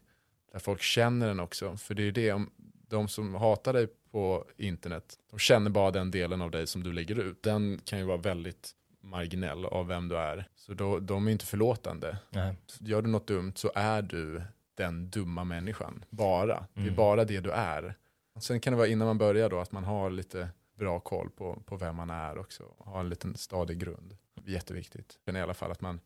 där 0.51 0.59
folk 0.59 0.81
känner 0.81 1.27
den 1.27 1.39
också. 1.39 1.77
För 1.77 1.93
det 1.95 2.01
är 2.01 2.05
ju 2.05 2.11
det, 2.11 2.31
om 2.31 2.49
de 2.87 3.07
som 3.07 3.35
hatar 3.35 3.73
dig 3.73 3.87
på 4.11 4.45
internet, 4.57 5.17
de 5.29 5.39
känner 5.39 5.69
bara 5.69 5.91
den 5.91 6.11
delen 6.11 6.41
av 6.41 6.51
dig 6.51 6.67
som 6.67 6.83
du 6.83 6.93
lägger 6.93 7.19
ut. 7.19 7.43
Den 7.43 7.81
kan 7.85 7.99
ju 7.99 8.05
vara 8.05 8.17
väldigt 8.17 8.71
marginell 9.01 9.65
av 9.65 9.87
vem 9.87 10.07
du 10.07 10.17
är. 10.17 10.47
Så 10.55 10.73
då, 10.73 10.99
de 10.99 11.27
är 11.27 11.31
inte 11.31 11.45
förlåtande. 11.45 12.17
Nej. 12.29 12.55
Gör 12.79 13.01
du 13.01 13.09
något 13.09 13.27
dumt 13.27 13.53
så 13.55 13.71
är 13.75 14.01
du 14.01 14.41
den 14.75 15.09
dumma 15.09 15.43
människan. 15.43 16.05
Bara. 16.09 16.65
Det 16.73 16.79
är 16.81 16.83
Mm. 16.83 16.95
bara 16.95 17.25
det 17.25 17.39
du 17.39 17.51
är. 17.51 17.95
Sen 18.39 18.59
kan 18.59 18.73
det 18.73 18.77
vara 18.77 18.87
innan 18.87 19.07
man 19.07 19.17
börjar 19.17 19.49
då 19.49 19.59
att 19.59 19.71
man 19.71 19.83
har 19.83 20.09
lite 20.09 20.49
bra 20.77 20.99
koll 20.99 21.29
på, 21.29 21.63
på 21.65 21.77
vem 21.77 21.95
man 21.95 22.09
är 22.09 22.37
också. 22.37 22.63
Ha 22.77 22.99
en 22.99 23.09
liten 23.09 23.35
stadig 23.37 23.79
grund. 23.79 24.17
Jätteviktigt. 24.45 25.19
Men 25.25 25.35
i 25.35 25.41
alla 25.41 25.53
fall 25.53 25.71
att 25.71 25.81
man, 25.81 25.99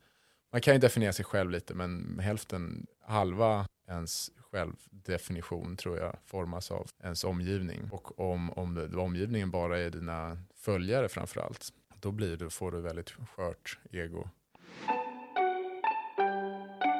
man 0.52 0.60
kan 0.60 0.74
ju 0.74 0.80
definiera 0.80 1.12
sig 1.12 1.24
själv 1.24 1.50
lite 1.50 1.74
men 1.74 2.18
hälften, 2.22 2.86
halva 3.06 3.66
ens 3.88 4.30
självdefinition 4.50 5.76
tror 5.76 5.98
jag 5.98 6.16
formas 6.26 6.70
av 6.70 6.90
ens 7.02 7.24
omgivning. 7.24 7.88
Och 7.92 8.20
om, 8.20 8.50
om 8.52 8.74
det, 8.74 8.96
omgivningen 8.96 9.50
bara 9.50 9.78
är 9.78 9.90
dina 9.90 10.38
följare 10.54 11.08
framförallt, 11.08 11.68
då 12.00 12.12
blir 12.12 12.36
du, 12.36 12.50
får 12.50 12.72
du 12.72 12.80
väldigt 12.80 13.10
skört 13.10 13.78
ego. 13.90 14.28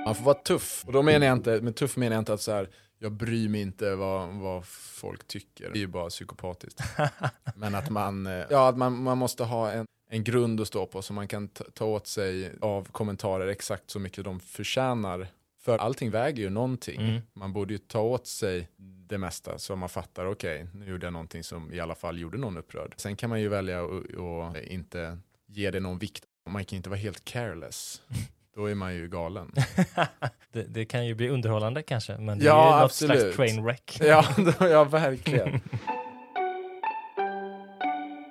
Man 0.08 0.14
får 0.14 0.24
vara 0.24 0.34
tuff. 0.34 0.84
Och 0.86 0.92
då 0.92 1.02
menar 1.02 1.26
jag 1.26 1.36
inte, 1.36 1.60
med 1.60 1.76
tuff 1.76 1.96
menar 1.96 2.16
jag 2.16 2.20
inte 2.20 2.32
att 2.32 2.40
så 2.40 2.52
här, 2.52 2.68
jag 2.98 3.12
bryr 3.12 3.48
mig 3.48 3.60
inte 3.60 3.94
vad, 3.94 4.28
vad 4.28 4.66
folk 4.66 5.26
tycker. 5.26 5.70
Det 5.70 5.78
är 5.78 5.80
ju 5.80 5.86
bara 5.86 6.08
psykopatiskt. 6.08 6.80
Men 7.54 7.74
att 7.74 7.90
man, 7.90 8.26
eh, 8.26 8.44
ja, 8.50 8.68
att 8.68 8.76
man, 8.76 9.02
man 9.02 9.18
måste 9.18 9.44
ha 9.44 9.70
en, 9.70 9.86
en 10.10 10.24
grund 10.24 10.60
att 10.60 10.68
stå 10.68 10.86
på 10.86 11.02
så 11.02 11.12
man 11.12 11.28
kan 11.28 11.48
ta, 11.48 11.84
åt 11.84 12.06
sig 12.06 12.52
av 12.60 12.84
kommentarer 12.92 13.46
exakt 13.48 13.90
så 13.90 13.98
mycket 13.98 14.24
de 14.24 14.40
förtjänar. 14.40 15.26
För 15.60 15.78
allting 15.78 16.10
väger 16.10 16.42
ju 16.42 16.50
någonting. 16.50 17.00
Mm. 17.00 17.22
Man 17.32 17.52
borde 17.52 17.72
ju 17.72 17.78
ta 17.78 18.00
åt 18.00 18.26
sig 18.26 18.68
det 19.08 19.18
mesta 19.18 19.58
så 19.58 19.76
man 19.76 19.88
fattar, 19.88 20.26
okej, 20.26 20.66
nu 20.74 20.90
gjorde 20.90 21.06
jag 21.06 21.12
någonting 21.12 21.44
som 21.44 21.72
i 21.72 21.80
alla 21.80 21.94
fall 21.94 22.18
gjorde 22.18 22.38
någon 22.38 22.56
upprörd. 22.56 22.94
Sen 22.96 23.16
kan 23.16 23.30
man 23.30 23.40
ju 23.40 23.48
välja 23.48 23.84
att 23.84 24.56
inte 24.62 25.18
ge 25.46 25.70
det 25.70 25.80
någon 25.80 25.98
vikt. 25.98 26.24
Man 26.50 26.64
kan 26.64 26.76
inte 26.76 26.90
vara 26.90 27.00
helt 27.00 27.24
careless. 27.24 28.02
Då 28.58 28.66
är 28.66 28.74
man 28.74 28.94
ju 28.94 29.08
galen. 29.08 29.52
det, 30.52 30.62
det 30.62 30.84
kan 30.84 31.06
ju 31.06 31.14
bli 31.14 31.28
underhållande 31.28 31.82
kanske, 31.82 32.18
men 32.18 32.38
det 32.38 32.44
Ja, 32.44 32.62
är 32.62 32.66
ju 32.66 32.72
något 32.72 32.82
absolut. 32.84 33.20
slags 33.20 33.36
train 33.36 33.64
wreck. 33.64 33.98
Ja, 34.04 34.24
ja 34.60 34.84
verkligen. 34.84 35.60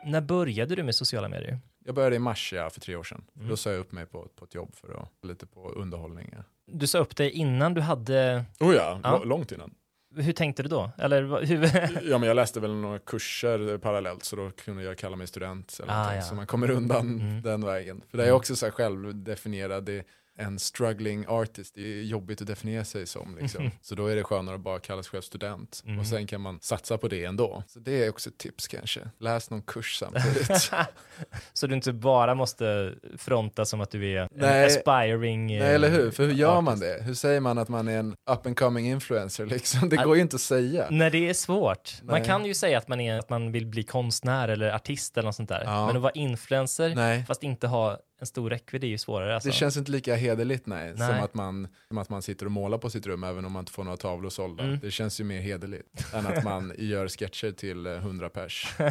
När 0.06 0.22
började 0.22 0.76
du 0.76 0.84
med 0.84 0.96
sociala 0.96 1.30
medier? 1.30 1.60
Jag 1.86 1.96
började 1.96 2.16
i 2.16 2.20
mars 2.20 2.54
ja, 2.56 2.70
för 2.70 2.80
tre 2.82 2.96
år 2.96 3.04
sedan. 3.04 3.24
Mm. 3.36 3.50
Då 3.50 3.58
sa 3.58 3.70
jag 3.70 3.80
upp 3.80 3.92
mig 3.92 4.06
på, 4.06 4.28
på 4.36 4.46
ett 4.46 4.56
jobb 4.56 4.76
för 4.76 5.02
att 5.02 5.12
lite 5.28 5.46
på 5.46 5.70
underhållning. 5.70 6.34
Ja. 6.38 6.44
Du 6.66 6.88
sa 6.88 6.98
upp 7.00 7.16
dig 7.16 7.32
innan 7.32 7.74
du 7.74 7.82
hade, 7.82 8.46
Oh 8.60 8.76
ja, 8.76 9.00
Ja. 9.04 9.24
långt 9.24 9.52
innan. 9.52 9.74
Hur 10.18 10.34
tänkte 10.34 10.64
du 10.64 10.70
då? 10.70 10.92
Eller 10.98 11.46
hur? 11.46 11.64
Ja, 12.12 12.18
men 12.18 12.28
jag 12.28 12.36
läste 12.36 12.60
väl 12.60 12.76
några 12.76 13.00
kurser 13.00 13.78
parallellt 13.78 14.24
så 14.24 14.36
då 14.36 14.52
kunde 14.52 14.84
jag 14.84 14.98
kalla 14.98 15.16
mig 15.16 15.28
student. 15.28 15.80
Eller 15.84 15.94
Ah, 15.94 16.16
ja. 16.16 16.22
Så 16.22 16.36
man 16.36 16.48
kommer 16.48 16.70
undan 16.70 17.22
Mm. 17.22 17.42
den 17.42 17.66
vägen. 17.66 18.02
För 18.12 18.18
det 18.18 18.24
är 18.24 18.28
Mm. 18.28 18.38
också 18.38 18.56
så 18.56 18.66
här 18.66 18.72
självdefinierad. 18.72 19.84
Det, 19.86 20.04
en 20.38 20.60
struggling 20.60 21.26
artist, 21.28 21.76
det 21.76 21.82
är 21.82 22.02
jobbigt 22.02 22.42
att 22.42 22.48
definiera 22.48 22.84
sig 22.86 23.08
som. 23.08 23.38
Liksom. 23.42 23.72
Så 23.82 23.96
då 23.96 24.08
är 24.08 24.16
det 24.16 24.24
skönare 24.24 24.56
att 24.56 24.62
bara 24.62 24.80
kalla 24.80 25.04
sig 25.04 25.10
själv 25.12 25.22
student. 25.22 25.84
Mm. 25.86 26.00
Och 26.00 26.06
sen 26.06 26.28
kan 26.28 26.42
man 26.42 26.60
satsa 26.62 26.98
på 26.98 27.08
det 27.08 27.26
ändå. 27.26 27.64
Så 27.68 27.80
det 27.80 28.06
är 28.06 28.10
också 28.10 28.30
ett 28.30 28.38
tips 28.38 28.68
kanske. 28.68 29.00
Läs 29.20 29.50
någon 29.50 29.62
kurs 29.62 30.00
samtidigt. 30.00 30.72
Så 31.54 31.68
du 31.68 31.76
inte 31.76 31.94
bara 31.94 32.36
måste 32.36 32.94
fronta 33.18 33.66
som 33.66 33.82
att 33.82 33.92
du 33.92 34.12
är 34.12 34.22
en 34.22 34.30
Nej. 34.36 34.66
aspiring 34.66 35.52
eh, 35.52 35.64
Nej, 35.64 35.76
eller 35.76 35.90
hur? 35.90 36.12
För 36.12 36.26
hur 36.26 36.34
gör 36.34 36.62
man 36.62 36.74
artist. 36.74 36.82
det? 36.82 37.04
Hur 37.04 37.14
säger 37.14 37.40
man 37.40 37.58
att 37.58 37.70
man 37.70 37.88
är 37.88 38.00
en 38.00 38.16
up 38.30 38.46
and 38.46 38.58
coming 38.60 38.90
influencer? 38.90 39.46
Liksom? 39.46 39.90
Det 39.90 39.96
går 39.96 40.16
ju 40.16 40.22
inte 40.22 40.36
att 40.36 40.42
säga. 40.42 40.88
Nej, 40.90 41.12
det 41.12 41.30
är 41.30 41.34
svårt. 41.34 41.92
Man 42.04 42.16
Nej. 42.16 42.26
kan 42.26 42.46
ju 42.46 42.54
säga 42.54 42.78
att 42.78 42.88
man, 42.88 43.00
är, 43.00 43.20
att 43.20 43.30
man 43.30 43.52
vill 43.52 43.66
bli 43.66 43.84
konstnär 43.84 44.48
eller 44.48 44.72
artist 44.72 45.18
eller 45.18 45.26
något 45.26 45.36
sånt 45.36 45.50
där. 45.50 45.64
Ja. 45.66 45.88
Men 45.88 45.96
att 45.96 46.02
vara 46.02 46.12
influencer 46.12 46.96
Nej. 46.96 47.26
fast 47.28 47.44
inte 47.44 47.68
ha 47.68 48.00
en 48.20 48.28
stor 48.28 48.50
räckvidd 48.50 48.84
är 48.84 48.88
ju 48.88 48.98
svårare. 48.98 49.34
Alltså. 49.34 49.50
Det 49.50 49.54
känns 49.54 49.78
inte 49.78 49.92
lika 49.92 50.16
hederligt 50.16 50.66
nej, 50.66 50.94
Nej. 50.98 51.08
Som, 51.08 51.24
att 51.24 51.34
man, 51.34 51.68
som 51.88 51.98
att 51.98 52.10
man 52.10 52.22
sitter 52.22 52.46
och 52.46 52.52
målar 52.52 52.78
på 52.78 52.90
sitt 52.90 53.08
rum 53.08 53.24
även 53.24 53.46
om 53.46 53.52
man 53.52 53.60
inte 53.60 53.72
får 53.72 53.84
några 53.84 53.98
tavlor 53.98 54.30
sålda. 54.30 54.64
Mm. 54.64 54.80
Det 54.80 54.92
känns 54.92 55.20
ju 55.20 55.24
mer 55.24 55.40
hederligt 55.40 56.14
än 56.14 56.28
att 56.28 56.44
man 56.44 56.74
gör 56.78 57.08
sketcher 57.08 57.52
till 57.52 57.86
eh, 57.86 57.94
100 57.94 58.30
pers. 58.30 58.76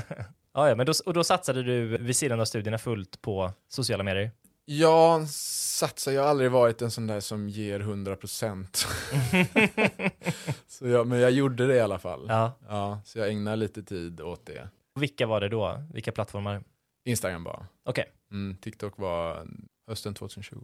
Ja, 0.57 0.69
ja, 0.69 0.75
men 0.75 0.87
då, 0.87 0.93
och 1.07 1.15
då 1.15 1.25
satsade 1.25 1.63
du 1.63 1.99
vid 1.99 2.17
sidan 2.17 2.41
av 2.41 2.45
studierna 2.45 2.79
fullt 2.79 3.23
på 3.23 3.53
sociala 3.69 4.05
medier. 4.05 4.31
Jag 4.65 5.29
satsar, 5.29 6.13
jag 6.13 6.23
har 6.23 6.29
aldrig 6.29 6.51
varit 6.51 6.83
en 6.83 6.91
sån 6.91 7.07
där 7.07 7.21
som 7.21 7.49
ger 7.49 7.81
100%. 7.81 8.87
så 10.67 10.87
jag, 10.87 11.07
men 11.07 11.21
jag 11.21 11.31
gjorde 11.31 11.67
det 11.67 11.75
i 11.75 11.81
alla 11.81 11.99
fall. 11.99 12.27
Ja. 12.29 12.53
Ja, 12.69 13.01
så 13.05 13.19
jag 13.19 13.29
ägnar 13.29 13.57
lite 13.57 13.83
tid 13.83 14.21
åt 14.21 14.47
det. 14.47 14.69
Vilka 15.01 15.27
var 15.27 15.41
det 15.41 15.49
då? 15.49 15.83
Vilka 15.93 16.13
plattformar? 16.13 16.63
Instagram 17.05 17.45
bara. 17.45 17.67
Okej. 17.85 18.16
Mm, 18.31 18.57
TikTok 18.57 18.99
var 18.99 19.47
hösten 19.89 20.15
2020. 20.15 20.57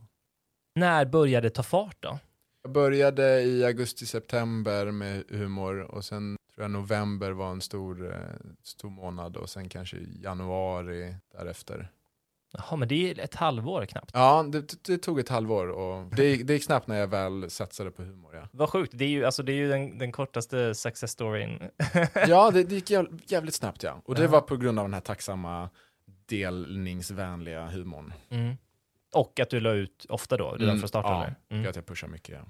När 0.75 1.05
började 1.05 1.49
det 1.49 1.55
ta 1.55 1.63
fart 1.63 1.97
då? 2.01 2.19
Jag 2.63 2.73
började 2.73 3.43
i 3.43 3.65
augusti-september 3.65 4.91
med 4.91 5.25
humor 5.29 5.79
och 5.81 6.05
sen 6.05 6.37
tror 6.55 6.65
jag 6.65 6.71
november 6.71 7.31
var 7.31 7.51
en 7.51 7.61
stor, 7.61 8.13
eh, 8.15 8.19
stor 8.63 8.91
månad 8.91 9.37
och 9.37 9.51
sen 9.51 9.69
kanske 9.69 9.97
januari 10.23 11.15
därefter. 11.33 11.91
Jaha, 12.53 12.77
men 12.77 12.89
det 12.89 13.11
är 13.11 13.21
ett 13.25 13.35
halvår 13.35 13.87
knappt. 13.87 14.11
Ja, 14.15 14.43
det, 14.53 14.85
det 14.87 14.99
tog 14.99 15.19
ett 15.19 15.29
halvår 15.29 15.67
och 15.69 16.05
det, 16.17 16.37
det 16.45 16.53
gick 16.53 16.65
snabbt 16.65 16.87
när 16.87 16.97
jag 16.97 17.07
väl 17.07 17.51
satsade 17.51 17.91
på 17.91 18.03
humor. 18.03 18.35
Ja, 18.35 18.49
Vad 18.53 18.71
sjukt, 18.71 18.93
det 18.97 19.05
är 19.05 19.09
ju, 19.09 19.25
alltså, 19.25 19.43
det 19.43 19.53
är 19.53 19.57
ju 19.57 19.69
den, 19.69 19.99
den 19.99 20.13
kortaste 20.13 20.75
success 20.75 21.11
storyn. 21.11 21.59
ja 22.29 22.51
det, 22.51 22.65
det 22.65 22.75
gick 22.75 22.91
jäv- 22.91 23.21
jävligt 23.27 23.55
snabbt 23.55 23.83
ja. 23.83 24.01
Och 24.05 24.15
det 24.15 24.27
var 24.27 24.41
på 24.41 24.57
grund 24.57 24.79
av 24.79 24.85
den 24.85 24.95
här 24.95 25.01
tacksamma 25.01 25.71
delningsvänliga 26.33 27.67
humorn. 27.67 28.13
Mm. 28.31 28.57
Och 29.15 29.41
att 29.41 29.51
du 29.51 29.61
la 29.61 29.71
ut 29.71 30.07
ofta 30.09 30.37
då, 30.37 30.51
redan 30.51 30.69
Mm, 30.69 30.79
från 30.79 30.89
start 30.89 31.05
ja? 31.05 31.27
Mm. 31.49 31.69
Att 31.69 31.77
jag 31.77 31.87
pushar 31.87 32.09
mycket 32.09 32.37
ja. 32.39 32.45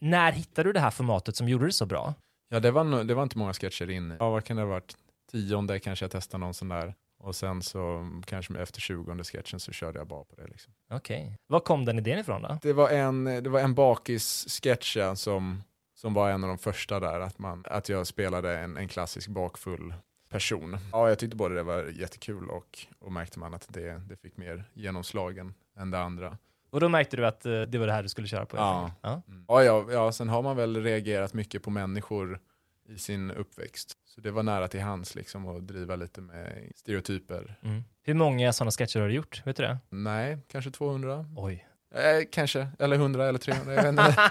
När 0.00 0.32
hittade 0.32 0.68
du 0.68 0.72
det 0.72 0.80
här 0.80 0.90
formatet 0.90 1.36
som 1.36 1.48
gjorde 1.48 1.66
det 1.66 1.72
så 1.72 1.86
bra? 1.86 2.14
Ja, 2.48 2.60
det 2.60 2.70
var, 2.70 3.04
det 3.04 3.14
var 3.14 3.22
inte 3.22 3.38
många 3.38 3.52
sketcher 3.52 3.90
in. 3.90 4.16
Ja, 4.20 4.30
vad 4.30 4.44
kan 4.44 4.56
det 4.56 4.62
ha 4.62 4.68
varit? 4.70 4.96
Tionde 5.30 5.78
kanske 5.80 6.04
jag 6.04 6.10
testade 6.10 6.44
någon 6.44 6.54
sån 6.54 6.68
där. 6.68 6.94
Och 7.18 7.36
sen 7.36 7.62
så 7.62 8.10
kanske 8.26 8.58
efter 8.58 8.80
tjugonde 8.80 9.24
sketchen 9.24 9.60
så 9.60 9.72
körde 9.72 9.98
jag 9.98 10.06
bara 10.06 10.24
på 10.24 10.36
det. 10.36 10.46
Liksom. 10.46 10.72
Okej. 10.90 11.38
Var 11.46 11.60
kom 11.60 11.84
den 11.84 11.98
idén 11.98 12.18
ifrån 12.18 12.42
då? 12.42 12.58
Det 12.62 12.72
var 12.72 12.90
en, 12.90 13.24
det 13.24 13.48
var 13.48 13.60
en 13.60 13.74
bakis-sketch 13.74 14.96
som, 15.14 15.62
som 15.94 16.14
var 16.14 16.30
en 16.30 16.44
av 16.44 16.48
de 16.48 16.58
första 16.58 17.00
där. 17.00 17.20
Att, 17.20 17.38
man, 17.38 17.64
att 17.66 17.88
jag 17.88 18.06
spelade 18.06 18.58
en, 18.58 18.76
en 18.76 18.88
klassisk 18.88 19.28
bakfull 19.28 19.94
person. 20.36 20.78
Ja, 20.92 21.08
jag 21.08 21.18
tyckte 21.18 21.36
både 21.36 21.54
det 21.54 21.62
var 21.62 21.84
jättekul 21.84 22.50
och, 22.50 22.78
och 22.98 23.12
märkte 23.12 23.38
man 23.38 23.54
att 23.54 23.66
det, 23.68 24.02
det 24.08 24.16
fick 24.16 24.36
mer 24.36 24.64
genomslag 24.74 25.38
än, 25.38 25.54
än 25.78 25.90
det 25.90 25.98
andra. 25.98 26.38
Och 26.70 26.80
då 26.80 26.88
märkte 26.88 27.16
du 27.16 27.26
att 27.26 27.46
eh, 27.46 27.60
det 27.62 27.78
var 27.78 27.86
det 27.86 27.92
här 27.92 28.02
du 28.02 28.08
skulle 28.08 28.28
köra 28.28 28.46
på? 28.46 28.56
Ja. 28.56 28.90
ja. 29.02 29.22
Mm. 29.28 29.44
Ja, 29.48 29.62
ja, 29.62 29.86
ja, 29.90 30.12
sen 30.12 30.28
har 30.28 30.42
man 30.42 30.56
väl 30.56 30.82
reagerat 30.82 31.34
mycket 31.34 31.62
på 31.62 31.70
människor 31.70 32.40
i 32.88 32.98
sin 32.98 33.30
uppväxt. 33.30 33.92
Så 34.04 34.20
det 34.20 34.30
var 34.30 34.42
nära 34.42 34.68
till 34.68 34.80
hands 34.80 35.14
liksom 35.14 35.48
att 35.48 35.66
driva 35.66 35.96
lite 35.96 36.20
med 36.20 36.72
stereotyper. 36.74 37.58
Mm. 37.62 37.84
Hur 38.02 38.14
många 38.14 38.52
sådana 38.52 38.70
sketcher 38.70 39.00
har 39.00 39.08
du 39.08 39.14
gjort? 39.14 39.42
Vet 39.46 39.56
du 39.56 39.62
det? 39.62 39.78
Nej, 39.90 40.38
kanske 40.48 40.70
200. 40.70 41.26
Oj. 41.36 41.66
Eh, 41.94 42.24
kanske, 42.32 42.68
eller 42.78 42.96
100 42.96 43.28
eller 43.28 43.38
300. 43.38 43.74
Jag 43.74 43.82
vet 43.82 43.90
inte. 43.90 44.16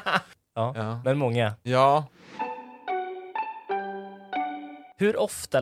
Ja. 0.57 0.73
ja. 0.75 1.01
Men 1.05 1.17
många. 1.17 1.53
ja, 1.63 2.07
Hur 4.97 5.17
ofta 5.17 5.61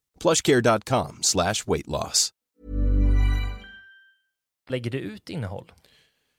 plushcare.com 0.21 1.17
slash 1.21 1.53
weight 1.67 1.87
loss. 1.87 2.33
Lägger 4.69 4.91
du 4.91 4.97
ut 4.99 5.29
innehåll? 5.29 5.71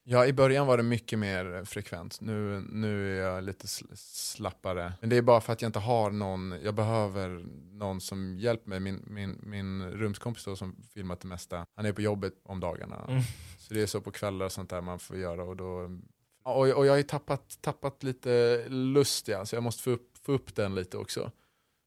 Ja, 0.05 0.27
i 0.27 0.33
början 0.33 0.67
var 0.67 0.77
det 0.77 0.83
mycket 0.83 1.19
mer 1.19 1.65
frekvent. 1.65 2.21
Nu, 2.21 2.65
nu 2.71 3.19
är 3.19 3.27
jag 3.27 3.45
lite 3.45 3.67
sl- 3.67 3.95
slappare. 3.95 4.93
Men 5.01 5.11
det 5.11 5.17
är 5.17 5.23
bara 5.23 5.41
för 5.41 5.53
att 5.53 5.63
jag 5.63 5.69
inte 5.69 5.79
har 5.79 6.11
någon, 6.11 6.55
jag 6.65 6.75
behöver 6.75 7.45
någon 7.73 8.01
som 8.01 8.39
hjälper 8.39 8.69
mig. 8.69 8.81
Min, 8.81 9.05
min, 9.07 9.39
min 9.43 9.91
rumskompis 9.91 10.45
då 10.45 10.57
som 10.57 10.77
filmat 10.95 11.21
det 11.21 11.29
mesta, 11.29 11.67
han 11.77 11.87
är 11.87 11.93
på 11.93 12.03
jobbet 12.03 12.33
om 12.45 12.61
dagarna. 12.61 13.05
Mm. 13.09 13.23
Så 13.59 13.75
det 13.75 13.83
är 13.83 13.87
så 13.87 14.01
på 14.01 14.11
kvällar 14.11 14.47
och 14.47 14.53
sånt 14.53 14.71
där 14.71 14.81
man 14.81 14.99
får 14.99 15.17
göra. 15.17 15.45
Och, 15.45 15.57
då, 15.57 15.99
och, 16.45 16.59
och 16.61 16.87
jag 16.87 16.93
har 16.93 16.97
ju 16.97 17.03
tappat, 17.03 17.59
tappat 17.61 18.03
lite 18.03 18.65
lust, 18.69 19.29
ja, 19.29 19.47
så 19.47 19.57
jag 19.57 19.63
måste 19.63 19.83
få 19.83 19.91
upp, 19.91 20.19
få 20.23 20.33
upp 20.33 20.55
den 20.55 20.75
lite 20.75 20.97
också. 20.97 21.31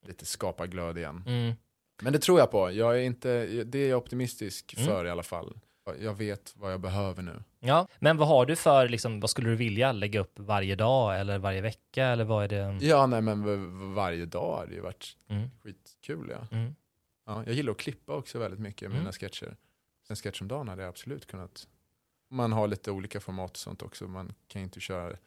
Lite 0.07 0.25
skapa 0.25 0.67
glöd 0.67 0.97
igen. 0.97 1.23
Mm. 1.27 1.53
Men 2.01 2.13
det 2.13 2.19
tror 2.19 2.39
jag 2.39 2.51
på. 2.51 2.71
Jag 2.71 2.97
är 2.97 3.01
inte, 3.03 3.45
det 3.63 3.79
är 3.79 3.89
jag 3.89 3.97
optimistisk 3.97 4.73
Mm. 4.77 4.87
för 4.87 5.05
i 5.05 5.09
alla 5.09 5.23
fall. 5.23 5.57
Jag 5.99 6.13
vet 6.17 6.53
vad 6.55 6.71
jag 6.73 6.79
behöver 6.81 7.21
nu. 7.23 7.43
Ja, 7.59 7.87
men 7.99 8.17
vad 8.17 8.27
har 8.27 8.45
du 8.45 8.55
för, 8.55 8.89
liksom, 8.89 9.19
vad 9.19 9.29
skulle 9.29 9.49
du 9.49 9.55
vilja 9.55 9.91
lägga 9.91 10.19
upp 10.19 10.39
varje 10.39 10.75
dag 10.75 11.19
eller 11.19 11.37
varje 11.39 11.61
vecka 11.61 12.05
eller 12.05 12.23
vad 12.23 12.43
är 12.43 12.47
det? 12.47 12.85
Ja, 12.85 13.07
nej 13.07 13.21
men 13.21 13.93
varje 13.93 14.25
dag 14.25 14.55
har 14.57 14.67
det 14.67 14.73
ju 14.73 14.81
varit 14.81 15.17
Mm. 15.27 15.49
skitkul. 15.63 16.31
Ja. 16.31 16.57
Mm. 16.57 16.75
Ja, 17.25 17.43
jag 17.45 17.53
gillar 17.53 17.71
att 17.71 17.77
klippa 17.77 18.13
också 18.15 18.39
väldigt 18.39 18.59
mycket, 18.59 18.89
mina 18.89 19.01
Mm. 19.01 19.11
sketcher. 19.13 19.55
En 20.09 20.15
sketch 20.15 20.41
om 20.41 20.47
dagen 20.47 20.67
hade 20.67 20.81
jag 20.81 20.89
absolut 20.89 21.25
kunnat. 21.25 21.67
Man 22.29 22.51
har 22.51 22.67
lite 22.67 22.91
olika 22.91 23.19
format 23.19 23.51
och 23.51 23.57
sånt 23.57 23.81
också. 23.81 24.07
Man 24.07 24.33
kan 24.47 24.61
inte 24.61 24.79
köra 24.79 25.17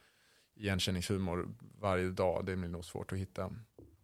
igenkänningshumor 0.56 1.48
varje 1.80 2.10
dag. 2.10 2.46
Det 2.46 2.56
blir 2.56 2.68
nog 2.68 2.84
svårt 2.84 3.12
att 3.12 3.18
hitta. 3.18 3.50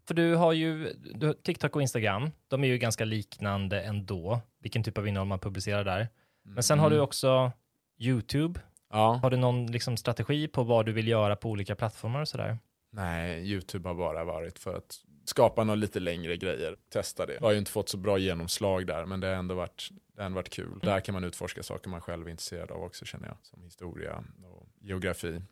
För 0.06 0.14
du 0.14 0.34
har 0.34 0.52
ju 0.52 0.92
du, 1.14 1.32
TikTok 1.34 1.76
och 1.76 1.82
Instagram, 1.82 2.30
de 2.48 2.64
är 2.64 2.68
ju 2.68 2.78
ganska 2.78 3.04
liknande 3.04 3.82
ändå, 3.82 4.40
vilken 4.60 4.82
typ 4.82 4.98
av 4.98 5.08
innehåll 5.08 5.28
man 5.28 5.38
publicerar 5.38 5.84
där. 5.84 6.08
Men 6.42 6.62
sen 6.62 6.78
har 6.78 6.90
du 6.90 6.96
Mm. 6.96 7.04
också 7.04 7.52
YouTube. 7.98 8.60
Ja, 8.90 9.18
Har 9.22 9.30
du 9.30 9.36
någon 9.36 9.66
liksom, 9.72 9.96
strategi 9.96 10.48
på 10.48 10.62
vad 10.64 10.86
du 10.86 10.92
vill 10.92 11.08
göra 11.08 11.36
på 11.36 11.50
olika 11.50 11.76
plattformar 11.76 12.20
och 12.20 12.28
sådär? 12.28 12.58
nej, 12.92 13.50
YouTube 13.52 13.88
har 13.88 13.94
bara 13.94 14.24
varit 14.24 14.58
för 14.58 14.76
att 14.76 14.96
skapa 15.24 15.64
några 15.64 15.74
lite 15.74 16.00
längre 16.00 16.36
grejer. 16.36 16.76
Testa 16.92 17.26
det. 17.26 17.34
Jag 17.34 17.40
har 17.40 17.52
ju 17.52 17.58
inte 17.58 17.70
fått 17.70 17.88
så 17.88 17.96
bra 17.96 18.18
genomslag 18.18 18.86
där, 18.86 19.06
men 19.06 19.20
det 19.20 19.26
har 19.26 19.34
ändå 19.34 19.54
varit, 19.54 19.88
det 20.14 20.20
har 20.22 20.26
ändå 20.26 20.36
varit 20.36 20.50
kul. 20.50 20.78
Där 20.82 21.00
kan 21.00 21.12
man 21.12 21.24
utforska 21.24 21.62
saker 21.62 21.90
man 21.90 22.00
själv 22.00 22.26
är 22.26 22.30
intresserad 22.30 22.70
av 22.70 22.82
också 22.82 23.04
känner 23.04 23.28
jag. 23.28 23.36
Som 23.42 23.62
historia 23.62 24.24
och 24.44 24.66
geografi. 24.80 25.42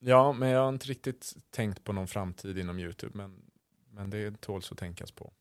Ja, 0.00 0.32
men 0.32 0.48
jag 0.48 0.60
har 0.60 0.68
inte 0.68 0.86
riktigt 0.86 1.32
tänkt 1.50 1.84
på 1.84 1.92
någon 1.92 2.06
framtid 2.06 2.58
inom 2.58 2.78
YouTube, 2.78 3.12
men, 3.14 3.42
men 3.98 4.10
det 4.10 4.40
tåls 4.40 4.72
att 4.72 4.78
tänkas 4.78 5.10
på. 5.10 5.32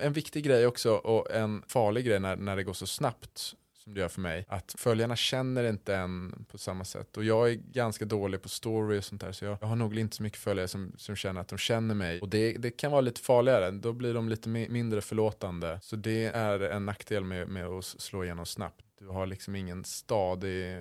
En 0.00 0.12
viktig 0.12 0.44
grej 0.44 0.66
också 0.66 0.92
och 0.94 1.30
en 1.30 1.62
farlig 1.66 2.04
grej 2.06 2.20
när, 2.20 2.36
när 2.36 2.56
det 2.56 2.62
går 2.64 2.72
så 2.72 2.86
snabbt 2.86 3.54
som 3.74 3.94
det 3.94 4.00
gör 4.00 4.08
för 4.08 4.20
mig, 4.20 4.44
att 4.48 4.74
följarna 4.78 5.16
känner 5.16 5.64
inte 5.64 5.96
en 5.96 6.44
på 6.48 6.58
samma 6.58 6.84
sätt. 6.84 7.16
Och 7.16 7.24
jag 7.24 7.50
är 7.50 7.54
ganska 7.54 8.04
dålig 8.04 8.42
på 8.42 8.48
story 8.48 8.98
och 8.98 9.04
sånt 9.04 9.20
där, 9.20 9.32
så 9.32 9.44
jag, 9.44 9.58
jag 9.60 9.66
har 9.68 9.76
nog 9.76 9.98
inte 9.98 10.16
så 10.16 10.22
mycket 10.22 10.38
följare 10.38 10.68
som, 10.68 10.92
som 10.96 11.16
känner 11.16 11.40
att 11.40 11.48
de 11.48 11.58
känner 11.58 11.94
mig. 11.94 12.20
Och 12.20 12.28
det, 12.28 12.52
det 12.52 12.70
kan 12.70 12.90
vara 12.90 13.00
lite 13.00 13.20
farligare, 13.20 13.70
då 13.70 13.92
blir 13.92 14.14
de 14.14 14.28
lite 14.28 14.48
mi- 14.48 14.68
mindre 14.68 15.00
förlåtande. 15.00 15.78
Så 15.82 15.96
det 15.96 16.24
är 16.24 16.60
en 16.60 16.86
nackdel 16.86 17.24
med, 17.24 17.48
med 17.48 17.66
att 17.66 17.84
slå 17.84 18.24
igenom 18.24 18.46
snabbt. 18.46 18.84
Du 18.98 19.06
har 19.06 19.26
liksom 19.26 19.56
ingen 19.56 19.84
stadig, 19.84 20.80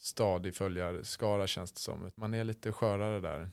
stadig 0.00 0.54
följarskara 0.54 1.46
känns 1.46 1.72
det 1.72 1.80
som. 1.80 2.10
Man 2.14 2.34
är 2.34 2.44
lite 2.44 2.72
skörare 2.72 3.20
där. 3.20 3.50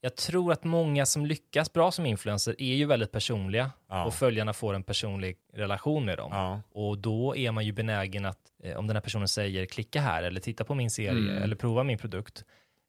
Jag 0.00 0.16
tror 0.16 0.52
att 0.52 0.64
många 0.64 1.06
som 1.06 1.26
lyckas 1.26 1.72
bra 1.72 1.90
som 1.90 2.06
influencer 2.06 2.54
är 2.58 2.74
ju 2.74 2.84
väldigt 2.86 3.12
personliga 3.12 3.70
Ja. 3.88 4.04
och 4.04 4.14
följarna 4.14 4.52
får 4.52 4.74
en 4.74 4.82
personlig 4.82 5.36
relation 5.52 6.04
med 6.04 6.18
dem. 6.18 6.30
Ja. 6.32 6.60
Och 6.72 6.98
då 6.98 7.36
är 7.36 7.50
man 7.50 7.64
ju 7.66 7.72
benägen 7.72 8.24
att, 8.24 8.38
eh, 8.62 8.76
om 8.76 8.86
den 8.86 8.96
här 8.96 9.00
personen 9.00 9.28
säger 9.28 9.66
klicka 9.66 10.00
här 10.00 10.22
eller 10.22 10.40
titta 10.40 10.64
på 10.64 10.74
min 10.74 10.90
serie 10.90 11.10
Mm. 11.30 11.42
eller 11.42 11.56
prova 11.56 11.82
min 11.82 11.98
produkt, 11.98 12.44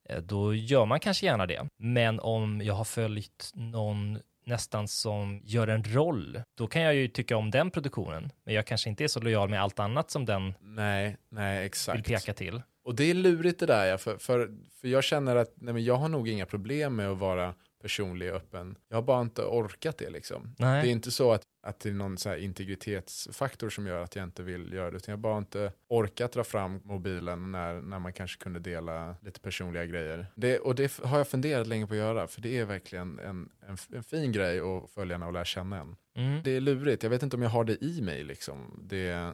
eh, 0.10 0.18
då 0.22 0.54
gör 0.56 0.86
man 0.86 1.00
kanske 1.00 1.26
gärna 1.26 1.46
det. 1.46 1.68
Men 1.78 2.20
om 2.20 2.62
jag 2.62 2.74
har 2.74 2.84
följt 2.84 3.52
någon 3.54 4.20
nästan 4.46 4.88
som 4.88 5.42
gör 5.44 5.68
en 5.68 5.84
roll, 5.84 6.42
då 6.58 6.68
kan 6.68 6.82
jag 6.82 6.96
ju 6.96 7.08
tycka 7.08 7.38
om 7.38 7.52
den 7.52 7.72
produktionen. 7.72 8.32
Men 8.46 8.54
jag 8.54 8.68
kanske 8.68 8.90
inte 8.90 9.04
är 9.04 9.08
så 9.08 9.20
lojal 9.20 9.50
med 9.50 9.62
allt 9.62 9.80
annat 9.80 10.12
som 10.12 10.26
den 10.26 10.54
Nej, 10.62 11.18
nej 11.30 11.58
vill 11.58 11.66
exakt. 11.66 12.08
peka 12.08 12.34
till. 12.34 12.62
Och 12.84 12.96
det 12.96 13.04
är 13.04 13.14
lurigt 13.14 13.60
det 13.60 13.66
där, 13.66 13.86
ja, 13.86 13.98
för, 13.98 14.18
för, 14.18 14.52
för 14.82 14.88
jag 14.88 15.04
känner 15.04 15.36
att 15.36 15.54
nej, 15.56 15.74
men 15.74 15.84
jag 15.84 15.96
har 15.96 16.10
nog 16.10 16.30
inga 16.30 16.46
problem 16.46 16.96
med 16.96 17.10
att 17.10 17.18
vara 17.18 17.56
personlig 17.82 18.30
och 18.30 18.36
öppen. 18.36 18.76
Jag 18.90 18.98
har 18.98 19.02
bara 19.02 19.22
inte 19.22 19.42
orkat 19.42 19.98
det 19.98 20.10
liksom. 20.10 20.56
Nej. 20.60 20.82
Det 20.82 20.90
är 20.90 20.92
inte 20.92 21.12
så 21.12 21.32
att, 21.32 21.42
att 21.64 21.80
det 21.80 21.90
är 21.90 21.94
någon 21.94 22.18
så 22.18 22.36
integritetsfaktor 22.36 23.70
som 23.70 23.88
gör 23.88 24.04
att 24.04 24.16
jag 24.16 24.24
inte 24.24 24.44
vill 24.44 24.74
göra 24.74 24.92
det, 24.92 24.98
utan 24.98 25.12
jag 25.12 25.18
har 25.18 25.22
bara 25.22 25.38
inte 25.38 25.72
orkat 25.90 26.32
dra 26.32 26.44
fram 26.44 26.82
mobilen 26.84 27.52
när, 27.52 27.82
när 27.82 28.00
man 28.00 28.14
kanske 28.14 28.44
kunde 28.44 28.60
dela 28.60 29.16
lite 29.22 29.40
personliga 29.40 29.86
grejer. 29.86 30.28
Det, 30.36 30.60
och 30.60 30.76
det 30.76 30.98
har 31.04 31.18
jag 31.18 31.28
funderat 31.28 31.68
länge 31.68 31.88
på 31.88 31.94
att 31.94 32.00
göra, 32.00 32.28
för 32.28 32.42
det 32.42 32.58
är 32.58 32.66
verkligen 32.66 33.20
en, 33.20 33.50
en, 33.68 33.78
en 33.94 34.04
fin 34.04 34.32
grej 34.32 34.60
att 34.60 34.90
följarna 34.90 35.28
och 35.28 35.34
lära 35.34 35.46
känna 35.46 35.80
en. 35.80 35.96
Mm. 36.16 36.44
Det 36.44 36.52
är 36.52 36.62
lurigt, 36.62 37.04
jag 37.04 37.10
vet 37.10 37.24
inte 37.24 37.36
om 37.36 37.42
jag 37.42 37.50
har 37.50 37.64
det 37.64 37.84
i 37.84 38.02
mig 38.02 38.24
liksom. 38.24 38.80
Det, 38.84 39.34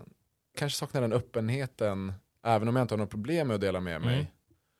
kanske 0.55 0.79
saknar 0.79 1.01
den 1.01 1.13
öppenheten, 1.13 2.13
även 2.45 2.67
om 2.67 2.75
jag 2.75 2.83
inte 2.83 2.93
har 2.93 2.97
något 2.99 3.09
problem 3.09 3.47
med 3.47 3.55
att 3.55 3.61
dela 3.61 3.79
med 3.79 4.01
mig. 4.01 4.31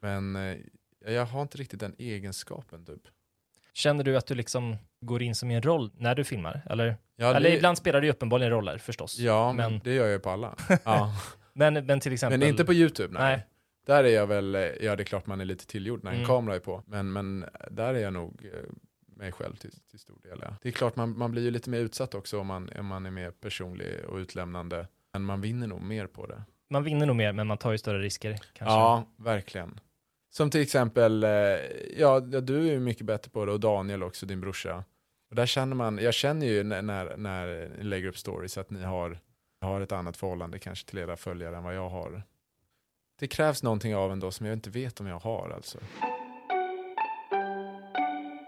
Mm. 0.01 0.32
Men 0.34 0.58
eh, 1.06 1.13
jag 1.13 1.25
har 1.25 1.41
inte 1.41 1.58
riktigt 1.58 1.80
den 1.80 1.95
egenskapen 1.97 2.86
typ. 2.86 3.01
Känner 3.73 4.04
du 4.04 4.17
att 4.17 4.28
du 4.28 4.36
liksom 4.36 4.75
går 5.01 5.21
in 5.21 5.36
som 5.36 5.51
i 5.51 5.56
en 5.56 5.62
roll 5.62 5.91
när 5.97 6.15
du 6.15 6.23
filmar? 6.23 6.62
Eller, 6.69 6.97
Ja, 7.15 7.36
eller 7.36 7.49
det- 7.49 7.56
ibland 7.56 7.78
spelar 7.78 8.01
du 8.01 8.08
ju 8.08 8.13
uppenbarligen 8.13 8.51
roller 8.51 8.78
förstås. 8.78 9.19
Ja, 9.19 9.54
men, 9.54 9.80
det 9.84 9.93
gör 9.93 10.08
jag 10.08 10.23
på 10.23 10.30
alla. 10.30 10.56
ja. 10.84 11.13
men, 11.54 11.86
men 11.86 11.99
till 11.99 12.13
exempel... 12.13 12.39
Men 12.39 12.49
inte 12.49 12.65
på 12.65 12.73
YouTube, 12.73 13.13
nej. 13.13 13.23
Nej. 13.36 13.45
Där 13.86 14.04
är 14.04 14.10
jag 14.10 14.28
väl, 14.28 14.56
eh, 14.56 14.62
ja 14.62 14.95
det 14.95 15.04
är 15.04 15.06
klart 15.06 15.28
man 15.28 15.41
är 15.41 15.45
lite 15.45 15.65
tillgjord 15.67 16.04
när 16.04 16.12
en 16.12 16.15
Mm. 16.17 16.28
kamera 16.28 16.56
är 16.56 16.60
på. 16.60 16.84
Men, 16.88 17.13
men 17.13 17.45
där 17.71 17.93
är 17.93 17.99
jag 17.99 18.13
nog 18.13 18.45
eh, 18.54 18.60
mig 19.17 19.32
själv 19.32 19.56
till, 19.56 19.71
till 19.89 19.99
stor 19.99 20.19
del. 20.23 20.39
Ja. 20.41 20.56
Det 20.62 20.67
är 20.69 20.71
klart 20.71 20.95
man, 20.95 21.17
man 21.17 21.32
blir 21.32 21.43
ju 21.43 21.51
lite 21.51 21.69
mer 21.69 21.80
utsatt 21.80 22.15
också 22.15 22.39
om 22.39 22.47
man, 22.47 22.69
om 22.80 22.86
man 22.86 23.06
är 23.06 23.12
mer 23.12 23.32
personlig 23.32 24.06
och 24.08 24.17
utlämnande. 24.17 24.88
Men 25.13 25.23
man 25.23 25.41
vinner 25.41 25.67
nog 25.67 25.82
mer 25.82 26.08
på 26.08 26.25
det. 26.25 26.43
Man 26.69 26.84
vinner 26.84 27.06
nog 27.06 27.15
mer, 27.15 27.34
men 27.34 27.47
man 27.47 27.58
tar 27.58 27.71
ju 27.71 27.78
större 27.78 27.99
risker. 27.99 28.32
Kanske. 28.32 28.75
Ja, 28.75 29.04
verkligen. 29.17 29.80
Som 30.30 30.49
till 30.49 30.62
exempel, 30.62 31.23
eh, 31.23 31.30
ja 31.97 32.19
du 32.19 32.58
är 32.58 32.71
ju 32.71 32.80
mycket 32.80 33.06
bättre 33.06 33.32
på 33.32 33.45
det 33.45 33.51
och 33.51 33.60
Daniel 33.60 34.04
också, 34.04 34.25
din 34.25 34.41
brorsa. 34.41 34.84
Och 35.30 35.36
där 35.36 35.45
känner 35.45 35.75
man, 35.75 35.97
jag 35.97 36.13
känner 36.13 36.45
ju 36.45 36.63
när, 36.63 36.82
när, 36.82 37.17
när 37.17 37.69
ni 37.78 37.84
lägger 37.84 38.08
upp 38.08 38.17
stories 38.17 38.58
att 38.58 38.69
ni 38.69 38.84
har, 38.84 39.19
har 39.62 39.82
ett 39.82 39.91
annat 39.91 40.17
förhållande 40.17 40.60
kanske 40.60 40.89
till 40.89 40.99
era 40.99 41.17
följare 41.17 41.58
än 41.58 41.63
vad 41.63 41.75
jag 41.75 41.89
har. 41.89 42.23
Det 43.19 43.28
krävs 43.28 43.63
någonting 43.63 43.95
av 43.95 44.12
en 44.12 44.19
då 44.19 44.32
som 44.32 44.45
jag 44.45 44.54
inte 44.54 44.69
vet 44.69 44.99
om 44.99 45.08
jag 45.08 45.19
har 45.19 45.49
alltså. 45.56 45.78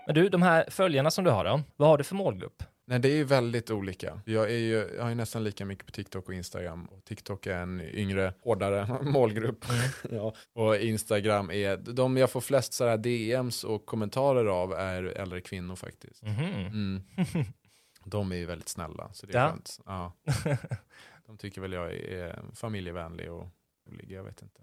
Men 0.05 0.15
du, 0.15 0.29
de 0.29 0.41
här 0.41 0.65
följarna 0.69 1.11
som 1.11 1.23
du 1.23 1.31
har 1.31 1.45
då, 1.45 1.61
vad 1.75 1.89
har 1.89 1.97
du 1.97 2.03
för 2.03 2.15
målgrupp? 2.15 2.63
Nej, 2.89 2.99
det 2.99 3.09
är 3.09 3.15
ju 3.15 3.23
väldigt 3.23 3.71
olika. 3.71 4.21
Jag, 4.25 4.43
är 4.51 4.57
ju, 4.57 4.89
jag 4.95 5.01
har 5.03 5.09
ju 5.09 5.15
nästan 5.15 5.43
lika 5.43 5.65
mycket 5.65 5.85
på 5.85 5.91
TikTok 5.91 6.27
och 6.27 6.33
Instagram. 6.33 6.85
Och 6.85 7.05
TikTok 7.05 7.47
är 7.47 7.55
en 7.57 7.81
yngre, 7.81 8.33
hårdare 8.41 8.99
målgrupp. 9.03 9.65
ja. 10.11 10.33
Och 10.53 10.77
Instagram 10.77 11.51
är, 11.51 11.77
de 11.77 12.17
jag 12.17 12.31
får 12.31 12.41
flest 12.41 12.73
så 12.73 12.87
här 12.87 12.97
DMs 12.97 13.63
och 13.63 13.85
kommentarer 13.85 14.45
av 14.45 14.73
är 14.73 15.03
äldre 15.03 15.41
kvinnor 15.41 15.75
faktiskt. 15.75 16.23
Mhm. 16.23 16.43
Mm. 16.65 17.01
De 18.05 18.31
är 18.31 18.35
ju 18.35 18.45
väldigt 18.45 18.69
snälla, 18.69 19.09
så 19.13 19.25
det 19.25 19.33
är 19.33 19.37
Ja. 19.41 19.49
skönt. 19.49 19.79
Ja. 19.85 20.13
De 21.25 21.37
tycker 21.37 21.61
väl 21.61 21.73
jag 21.73 21.93
är 21.93 22.39
familjevänlig 22.53 23.31
och 23.31 23.47
rolig, 23.89 24.11
jag 24.11 24.23
vet 24.23 24.41
inte. 24.41 24.61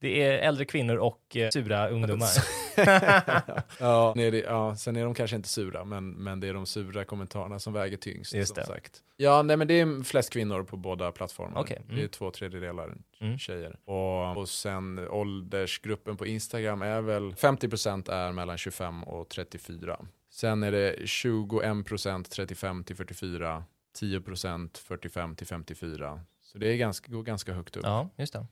Det 0.00 0.22
är 0.22 0.38
äldre 0.38 0.64
kvinnor 0.64 0.96
och 0.96 1.36
eh, 1.36 1.50
sura 1.50 1.88
ungdomar. 1.88 2.28
ja, 3.80 4.12
nej, 4.16 4.30
det, 4.30 4.38
ja, 4.38 4.76
sen 4.76 4.96
är 4.96 5.04
de 5.04 5.14
kanske 5.14 5.36
inte 5.36 5.48
sura, 5.48 5.84
men, 5.84 6.10
men 6.10 6.40
det 6.40 6.48
är 6.48 6.54
de 6.54 6.66
sura 6.66 7.04
kommentarerna 7.04 7.58
som 7.58 7.72
väger 7.72 7.96
tyngst. 7.96 8.34
Just 8.34 8.54
som 8.54 8.60
det. 8.60 8.66
sagt. 8.66 9.02
Ja, 9.16 9.42
nej, 9.42 9.56
men 9.56 9.68
det 9.68 9.80
är 9.80 10.04
flest 10.04 10.32
kvinnor 10.32 10.62
på 10.62 10.76
båda 10.76 11.12
plattformarna. 11.12 11.60
Okej, 11.60 11.82
Det 11.86 11.92
är 11.92 11.98
mm. 11.98 12.08
två 12.08 12.30
tredjedelar 12.30 12.94
Mm. 13.20 13.38
tjejer. 13.38 13.78
Och, 13.84 14.36
och 14.36 14.48
sen 14.48 15.08
åldersgruppen 15.08 16.16
på 16.16 16.26
Instagram 16.26 16.82
är 16.82 17.00
väl 17.00 17.32
50% 17.32 18.10
är 18.10 18.32
mellan 18.32 18.58
25 18.58 19.04
och 19.04 19.28
34. 19.28 20.06
Sen 20.30 20.62
är 20.62 20.72
det 20.72 20.96
21% 20.96 22.24
35 22.30 22.84
till 22.84 22.96
44, 22.96 23.64
10% 24.00 24.78
45 24.78 25.36
till 25.36 25.46
54. 25.46 26.20
Så 26.40 26.58
det 26.58 26.72
är 26.72 26.76
ganska, 26.76 27.12
går 27.12 27.22
ganska 27.22 27.52
högt 27.52 27.76
upp. 27.76 27.84
Ja, 27.84 28.10
just 28.16 28.32
det. 28.32 28.46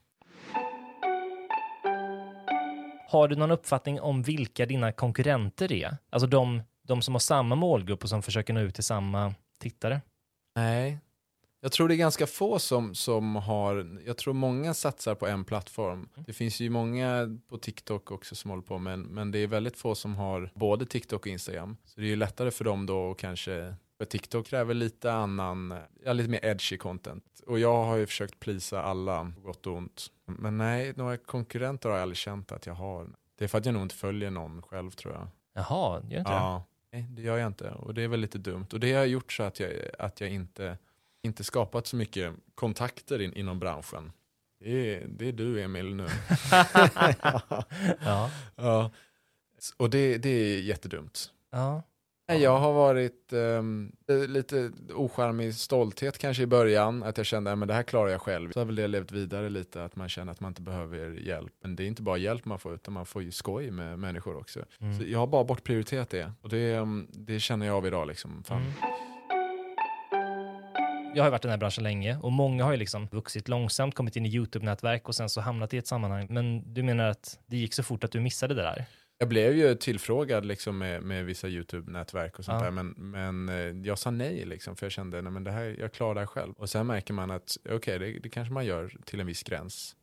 Har 3.09 3.27
du 3.27 3.35
någon 3.35 3.51
uppfattning 3.51 4.01
om 4.01 4.21
vilka 4.21 4.65
dina 4.65 4.91
konkurrenter 4.91 5.71
är? 5.71 5.97
Alltså 6.09 6.27
de, 6.27 6.61
de 6.87 7.01
som 7.01 7.13
har 7.15 7.19
samma 7.19 7.55
målgrupp 7.55 8.03
och 8.03 8.09
som 8.09 8.23
försöker 8.23 8.53
nå 8.53 8.59
ut 8.59 8.75
till 8.75 8.83
samma 8.83 9.33
tittare? 9.59 10.01
Nej. 10.55 10.99
Jag 11.61 11.71
tror 11.71 11.87
det 11.87 11.95
är 11.95 11.97
ganska 11.97 12.27
få 12.27 12.59
som, 12.59 12.95
som 12.95 13.35
har, 13.35 13.99
jag 14.05 14.17
tror 14.17 14.33
många 14.33 14.73
satsar 14.73 15.15
på 15.15 15.27
en 15.27 15.45
plattform. 15.45 16.09
Det 16.15 16.33
finns 16.33 16.59
ju 16.59 16.69
många 16.69 17.37
på 17.49 17.57
TikTok 17.57 18.11
också 18.11 18.35
som 18.35 18.49
håller 18.49 18.63
på 18.63 18.77
med, 18.77 18.99
men 18.99 19.31
det 19.31 19.39
är 19.39 19.47
väldigt 19.47 19.77
få 19.77 19.95
som 19.95 20.15
har 20.15 20.51
både 20.55 20.85
TikTok 20.85 21.21
och 21.21 21.27
Instagram. 21.27 21.77
Så 21.85 21.99
det 21.99 22.05
är 22.05 22.09
ju 22.09 22.15
lättare 22.15 22.51
för 22.51 22.65
dem 22.65 22.85
då 22.85 23.11
att 23.11 23.17
kanske, 23.17 23.75
för 23.97 24.05
TikTok 24.05 24.47
kräver 24.47 24.73
lite 24.73 25.13
annan, 25.13 25.79
ja, 26.03 26.13
lite 26.13 26.29
mer 26.29 26.45
edgy 26.45 26.77
content. 26.77 27.23
Och 27.47 27.59
jag 27.59 27.83
har 27.83 27.95
ju 27.95 28.05
försökt 28.05 28.39
plisa 28.39 28.81
alla, 28.81 29.31
på 29.35 29.41
gott 29.41 29.67
och 29.67 29.73
ont. 29.73 30.11
Men 30.25 30.57
nej, 30.57 30.93
några 30.95 31.17
konkurrenter 31.17 31.89
har 31.89 31.95
jag 31.95 32.01
aldrig 32.01 32.17
känt 32.17 32.51
att 32.51 32.65
jag 32.65 32.73
har. 32.73 33.07
Det 33.37 33.43
är 33.43 33.47
för 33.47 33.57
att 33.57 33.65
jag 33.65 33.73
nog 33.73 33.81
inte 33.83 33.95
följer 33.95 34.31
någon 34.31 34.61
själv 34.61 34.91
tror 34.91 35.13
jag. 35.13 35.27
Jaha, 35.53 36.01
gör 36.09 36.19
inte 36.19 36.31
det? 36.31 36.35
Ja, 36.35 36.63
nej, 36.91 37.05
det 37.09 37.21
gör 37.21 37.37
jag 37.37 37.47
inte. 37.47 37.69
Och 37.69 37.93
det 37.93 38.01
är 38.01 38.07
väl 38.07 38.19
lite 38.19 38.37
dumt. 38.37 38.67
Och 38.73 38.79
det 38.79 38.93
har 38.93 39.05
gjort 39.05 39.31
så 39.33 39.43
att 39.43 39.59
jag, 39.59 39.71
att 39.99 40.21
jag 40.21 40.29
inte, 40.29 40.77
inte 41.21 41.43
skapat 41.43 41.87
så 41.87 41.95
mycket 41.95 42.33
kontakter 42.55 43.21
in, 43.21 43.33
inom 43.33 43.59
branschen. 43.59 44.11
Det 44.59 44.95
är, 44.95 45.07
det 45.07 45.27
är 45.27 45.31
du 45.31 45.61
Emil 45.61 45.95
nu. 45.95 46.07
Ja. 47.99 48.31
ja. 48.55 48.91
Och 49.77 49.89
det, 49.89 50.17
det 50.17 50.29
är 50.29 50.61
jättedumt. 50.61 51.31
ja. 51.51 51.83
Jag 52.33 52.57
har 52.57 52.73
varit 52.73 53.33
um, 53.33 53.91
lite 54.27 54.71
ocharmig 54.95 55.55
stolthet 55.55 56.17
kanske 56.17 56.43
i 56.43 56.47
början, 56.47 57.03
att 57.03 57.17
jag 57.17 57.25
kände 57.25 57.51
att 57.51 57.67
det 57.67 57.73
här 57.73 57.83
klarar 57.83 58.09
jag 58.09 58.21
själv. 58.21 58.51
Så 58.51 58.59
har 58.59 58.65
väl 58.65 58.75
det 58.75 58.87
levt 58.87 59.11
vidare 59.11 59.49
lite, 59.49 59.83
att 59.83 59.95
man 59.95 60.09
känner 60.09 60.31
att 60.31 60.39
man 60.39 60.51
inte 60.51 60.61
behöver 60.61 61.11
hjälp. 61.11 61.53
Men 61.61 61.75
det 61.75 61.83
är 61.83 61.87
inte 61.87 62.01
bara 62.01 62.17
hjälp 62.17 62.45
man 62.45 62.59
får, 62.59 62.73
utan 62.73 62.93
man 62.93 63.05
får 63.05 63.23
ju 63.23 63.31
skoj 63.31 63.71
med 63.71 63.99
människor 63.99 64.37
också. 64.37 64.59
Mm. 64.79 64.97
Så 64.97 65.03
jag 65.07 65.19
har 65.19 65.27
bara 65.27 65.43
bortprioriterat 65.43 66.09
det. 66.09 66.31
Och 66.41 66.49
det, 66.49 66.77
um, 66.77 67.07
det 67.11 67.39
känner 67.39 67.65
jag 67.65 67.75
av 67.75 67.87
idag. 67.87 68.07
Liksom. 68.07 68.43
Fan. 68.43 68.61
Mm. 68.61 68.73
Jag 71.15 71.23
har 71.23 71.31
varit 71.31 71.45
i 71.45 71.47
den 71.47 71.51
här 71.51 71.57
branschen 71.57 71.83
länge 71.83 72.17
och 72.21 72.31
många 72.31 72.63
har 72.63 72.71
ju 72.71 72.77
liksom 72.77 73.07
vuxit 73.11 73.47
långsamt, 73.47 73.95
kommit 73.95 74.15
in 74.15 74.25
i 74.25 74.29
YouTube-nätverk 74.29 75.07
och 75.07 75.15
sen 75.15 75.29
så 75.29 75.41
hamnat 75.41 75.73
i 75.73 75.77
ett 75.77 75.87
sammanhang. 75.87 76.27
Men 76.29 76.73
du 76.73 76.83
menar 76.83 77.09
att 77.09 77.39
det 77.45 77.57
gick 77.57 77.73
så 77.73 77.83
fort 77.83 78.03
att 78.03 78.11
du 78.11 78.19
missade 78.19 78.53
det 78.53 78.61
där? 78.61 78.85
Jag 79.19 79.29
blev 79.29 79.53
ju 79.57 79.75
tillfrågad 79.75 80.45
liksom 80.45 80.77
med, 80.77 81.03
med 81.03 81.25
vissa 81.25 81.47
YouTube-nätverk 81.47 82.39
och 82.39 82.45
sånt 82.45 82.61
Ja. 82.61 82.65
där, 82.65 82.71
men, 82.71 82.87
men 82.97 83.49
eh, 83.49 83.87
jag 83.87 83.99
sa 83.99 84.11
nej 84.11 84.45
liksom, 84.45 84.75
för 84.75 84.85
jag 84.85 84.91
kände 84.91 85.19
att 85.19 85.45
det 85.45 85.51
här, 85.51 85.75
jag 85.79 85.93
klarar 85.93 86.13
det 86.13 86.19
här 86.19 86.27
själv. 86.27 86.53
Och 86.53 86.69
sen 86.69 86.87
märker 86.87 87.13
man 87.13 87.31
att 87.31 87.57
okej, 87.69 87.99
det, 87.99 88.19
det 88.19 88.29
kanske 88.29 88.53
man 88.53 88.65
gör 88.65 88.97
till 89.05 89.19
en 89.19 89.27
viss 89.27 89.43
gräns. 89.43 89.95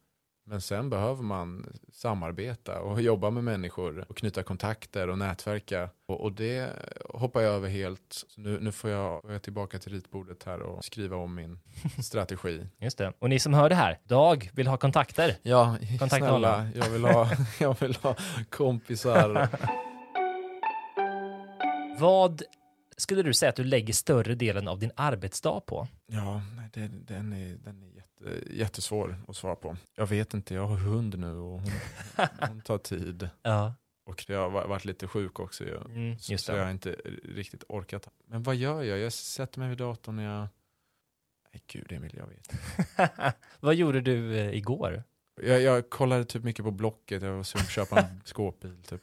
Men 0.46 0.60
sen 0.60 0.90
behöver 0.90 1.22
man 1.22 1.72
samarbeta 1.92 2.80
och 2.80 3.00
jobba 3.02 3.30
med 3.30 3.44
människor 3.44 4.04
och 4.08 4.16
knyta 4.16 4.42
kontakter 4.42 5.08
och 5.08 5.18
nätverka. 5.18 5.88
Och, 6.06 6.20
och 6.20 6.32
det 6.32 6.70
hoppar 7.08 7.40
jag 7.40 7.54
över 7.54 7.68
helt. 7.68 8.24
Nu, 8.36 8.60
nu 8.60 8.72
får 8.72 8.90
jag, 8.90 9.24
jag 9.28 9.42
tillbaka 9.42 9.78
till 9.78 9.92
ritbordet 9.92 10.44
här 10.44 10.62
och 10.62 10.84
skriva 10.84 11.16
om 11.16 11.34
min 11.34 11.58
strategi. 12.02 12.66
Just 12.78 12.98
det. 12.98 13.12
Och 13.18 13.30
ni 13.30 13.38
som 13.38 13.54
hör 13.54 13.68
det 13.68 13.74
här, 13.74 13.98
Dag 14.04 14.50
vill 14.54 14.66
ha 14.66 14.76
kontakter. 14.76 15.36
Ja, 15.42 15.76
Kontakta 15.98 16.28
snälla, 16.28 16.68
jag 16.74 16.90
vill, 16.90 17.04
ha, 17.04 17.30
jag 17.60 17.80
vill 17.80 17.96
ha 18.02 18.16
kompisar. 18.50 19.48
Vad 21.98 22.42
skulle 22.96 23.22
du 23.22 23.34
säga 23.34 23.50
att 23.50 23.56
du 23.56 23.64
lägger 23.64 23.92
större 23.92 24.34
delen 24.34 24.68
av 24.68 24.78
din 24.78 24.90
arbetsdag 24.96 25.60
på? 25.60 25.88
Ja, 26.06 26.42
det, 26.72 26.88
den 26.88 27.32
är, 27.32 27.56
den 27.56 27.82
är 27.82 27.86
jätte, 27.96 28.54
jättesvår 28.54 29.16
att 29.28 29.36
svara 29.36 29.54
på. 29.56 29.76
Jag 29.96 30.06
vet 30.06 30.34
inte, 30.34 30.54
jag 30.54 30.66
har 30.66 30.76
hund 30.76 31.18
nu 31.18 31.30
och 31.36 31.60
hon, 31.60 31.70
hon 32.48 32.60
tar 32.60 32.78
tid. 32.78 33.28
Ja. 33.42 33.74
Och 34.06 34.24
jag 34.28 34.38
har 34.40 34.50
va- 34.50 34.66
varit 34.66 34.84
lite 34.84 35.06
sjuk 35.06 35.40
också 35.40 35.64
ju. 35.64 35.76
Mm, 35.76 36.18
Så, 36.18 36.38
så 36.38 36.52
jag 36.52 36.58
har 36.58 36.64
det. 36.66 36.70
inte 36.72 36.90
riktigt 37.24 37.64
orkat. 37.68 38.08
Men 38.26 38.42
vad 38.42 38.56
gör 38.56 38.82
jag? 38.82 38.98
Jag 38.98 39.12
sätter 39.12 39.58
mig 39.60 39.68
vid 39.68 39.78
datorn 39.78 40.18
och 40.18 40.24
jag... 40.24 40.48
Nej 41.52 41.62
gud 41.66 41.92
Emil, 41.92 42.14
jag 42.16 42.26
vet 42.26 42.52
inte. 42.52 43.34
Vad 43.60 43.74
gjorde 43.74 44.00
du 44.00 44.36
eh, 44.38 44.54
igår? 44.54 45.02
Jag, 45.42 45.60
jag 45.62 45.90
kollade 45.90 46.24
typ 46.24 46.44
mycket 46.44 46.64
på 46.64 46.70
Blocket, 46.70 47.22
jag 47.22 47.32
var 47.32 47.42
sugen 47.42 47.62
på 47.64 47.66
att 47.66 47.72
köpa 47.72 48.00
en 48.00 48.20
skåpbil 48.24 48.76
typ. 48.88 49.00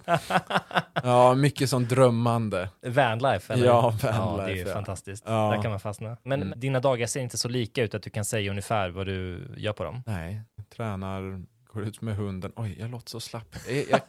Ja, 1.03 1.33
mycket 1.35 1.69
sånt 1.69 1.89
drömmande. 1.89 2.69
Vanlife? 2.87 3.53
Eller? 3.53 3.65
Ja, 3.65 3.97
Ja, 4.03 4.11
det 4.11 4.17
vanlife, 4.17 4.61
är 4.61 4.67
ja. 4.67 4.73
fantastiskt. 4.73 5.23
Ja. 5.27 5.51
Där 5.55 5.61
kan 5.61 5.71
man 5.71 5.79
fastna. 5.79 6.17
Men 6.23 6.41
Mm. 6.41 6.59
dina 6.59 6.79
dagar 6.79 7.07
ser 7.07 7.19
inte 7.21 7.37
så 7.37 7.49
lika 7.49 7.83
ut 7.83 7.95
att 7.95 8.03
du 8.03 8.09
kan 8.09 8.25
säga 8.25 8.49
ungefär 8.51 8.89
vad 8.89 9.05
du 9.05 9.47
gör 9.57 9.73
på 9.73 9.83
dem. 9.83 10.03
Nej, 10.05 10.41
tränar, 10.75 11.41
går 11.73 11.83
ut 11.83 12.01
med 12.01 12.15
hunden. 12.15 12.51
Oj, 12.55 12.77
jag 12.79 12.91
låter 12.91 13.09
så 13.09 13.19
slapp. 13.19 13.55
Jag, 13.67 13.77
jag, 13.89 13.99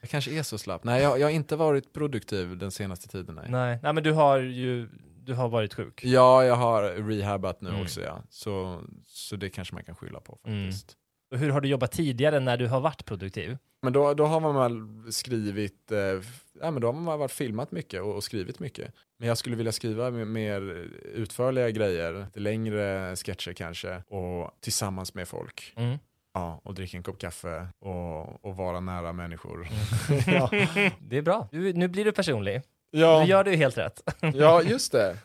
jag 0.00 0.10
kanske 0.10 0.30
är 0.38 0.42
så 0.42 0.58
slapp. 0.58 0.84
Nej, 0.84 1.02
jag, 1.02 1.18
jag 1.20 1.26
har 1.26 1.30
inte 1.32 1.56
varit 1.56 1.92
produktiv 1.92 2.58
den 2.58 2.70
senaste 2.70 3.08
tiden. 3.08 3.34
Nej. 3.34 3.44
Nej, 3.50 3.78
nej 3.82 3.92
men 3.92 4.02
du 4.04 4.12
har 4.12 4.38
ju 4.38 4.88
du 5.24 5.34
har 5.34 5.48
varit 5.48 5.74
sjuk. 5.74 6.04
Ja, 6.04 6.44
jag 6.44 6.54
har 6.56 6.82
rehabat 6.82 7.60
nu 7.60 7.68
Mm. 7.68 7.82
också. 7.82 8.00
Ja. 8.00 8.22
Så, 8.30 8.80
så 9.06 9.36
det 9.36 9.50
kanske 9.50 9.74
man 9.74 9.84
kan 9.84 9.94
skylla 9.96 10.20
på 10.20 10.38
Mm. 10.46 10.64
faktiskt. 10.66 10.96
Och 11.30 11.38
hur 11.38 11.50
har 11.50 11.60
du 11.60 11.68
jobbat 11.68 11.92
tidigare 11.92 12.40
när 12.40 12.56
du 12.56 12.66
har 12.66 12.80
varit 12.80 13.04
produktiv? 13.04 13.58
Men 13.82 13.92
då, 13.92 14.14
då 14.14 14.24
har 14.24 14.40
man 14.40 14.54
väl 14.54 15.12
skrivit, 15.12 15.92
eh, 15.92 15.98
ja, 16.60 16.70
men 16.70 16.80
då 16.80 16.88
har 16.88 16.92
man 16.92 17.18
varit 17.18 17.32
filmat 17.32 17.72
mycket 17.72 18.02
och, 18.02 18.14
och 18.14 18.24
skrivit 18.24 18.58
mycket. 18.58 18.92
Men 19.18 19.28
jag 19.28 19.38
skulle 19.38 19.56
vilja 19.56 19.72
skriva 19.72 20.10
mer 20.10 20.60
utförliga 21.14 21.70
grejer, 21.70 22.24
lite 22.24 22.40
längre 22.40 23.16
sketcher 23.16 23.52
kanske, 23.52 24.02
och 24.08 24.50
tillsammans 24.60 25.14
med 25.14 25.28
folk. 25.28 25.72
Mm. 25.76 25.98
Ja, 26.34 26.60
och 26.64 26.74
dricka 26.74 26.96
en 26.96 27.02
kopp 27.02 27.18
kaffe 27.18 27.68
och, 27.78 28.44
och 28.44 28.56
vara 28.56 28.80
nära 28.80 29.12
människor. 29.12 29.68
ja. 30.26 30.50
Det 30.98 31.18
är 31.18 31.22
bra. 31.22 31.48
Du, 31.52 31.72
nu 31.72 31.88
blir 31.88 32.04
du 32.04 32.12
personlig. 32.12 32.62
Ja, 32.90 33.20
Nu 33.20 33.26
gör 33.30 33.44
du 33.44 33.56
helt 33.56 33.78
rätt. 33.78 34.02
ja, 34.34 34.62
just 34.62 34.92
det. 34.92 35.16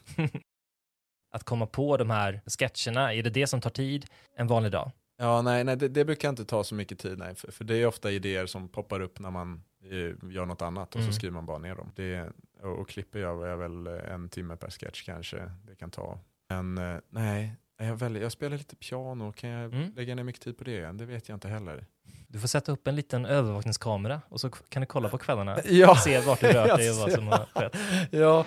Att 1.34 1.44
komma 1.44 1.66
på 1.66 1.98
de 1.98 2.10
här 2.10 2.42
sketcherna, 2.46 3.14
är 3.14 3.24
det 3.24 3.30
det 3.30 3.48
som 3.48 3.62
tar 3.62 3.70
tid 3.70 4.06
en 4.38 4.48
vanlig 4.48 4.72
dag? 4.72 4.92
Ja, 5.22 5.42
nej, 5.42 5.64
nej 5.64 5.76
det, 5.78 5.88
det 5.88 6.06
brukar 6.06 6.30
inte 6.30 6.46
ta 6.46 6.64
så 6.64 6.76
mycket 6.76 7.00
tid, 7.00 7.18
nej, 7.18 7.36
för, 7.36 7.52
för 7.52 7.64
det 7.64 7.76
är 7.76 7.86
ofta 7.86 8.12
idéer 8.12 8.46
som 8.46 8.68
poppar 8.70 9.00
upp 9.00 9.20
när 9.20 9.32
man 9.32 9.64
eh, 9.84 10.32
gör 10.32 10.46
något 10.46 10.62
annat 10.62 10.96
och 10.96 11.02
Mm. 11.02 11.12
så 11.12 11.16
skriver 11.16 11.34
man 11.34 11.46
bara 11.46 11.58
ner 11.58 11.76
dem. 11.76 11.92
Det, 11.96 12.30
och, 12.62 12.80
och 12.80 12.90
klipper 12.90 13.20
jag 13.20 13.50
är 13.50 13.56
väl 13.56 13.88
en 13.88 14.30
timme 14.30 14.56
per 14.56 14.70
sketch 14.70 15.04
kanske 15.04 15.52
det 15.68 15.76
kan 15.76 15.92
ta. 15.92 16.20
Men 16.50 16.78
eh, 16.78 16.98
nej, 17.10 17.56
jag, 17.78 17.96
väljer, 17.96 18.22
jag 18.24 18.32
spelar 18.32 18.58
lite 18.58 18.76
piano, 18.76 19.32
kan 19.32 19.50
jag 19.50 19.74
Mm. 19.74 19.94
lägga 19.96 20.16
ner 20.16 20.24
mycket 20.24 20.42
tid 20.42 20.58
på 20.58 20.64
det? 20.64 20.92
Det 20.92 21.06
vet 21.06 21.30
jag 21.30 21.36
inte 21.36 21.48
heller. 21.50 21.86
Du 22.28 22.40
får 22.40 22.48
sätta 22.48 22.72
upp 22.72 22.88
en 22.88 22.96
liten 22.96 23.26
övervakningskamera 23.26 24.22
och 24.30 24.42
så 24.42 24.50
kan 24.50 24.82
du 24.82 24.86
kolla 24.86 25.10
på 25.10 25.18
kvällarna. 25.18 25.58
Ja, 25.66 25.96
Se 25.96 26.20
vart 26.20 26.40
du 26.42 26.48
rört 26.48 26.78
dig 26.78 26.90
och 26.92 26.96
vad 27.00 27.10
Jag 27.10 27.16
som 27.18 27.28
har 27.28 27.46
skett. 27.56 27.76
ja. 28.12 28.46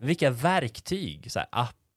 Vilka 0.00 0.30
verktyg, 0.30 1.32
så 1.32 1.38
här, 1.38 1.48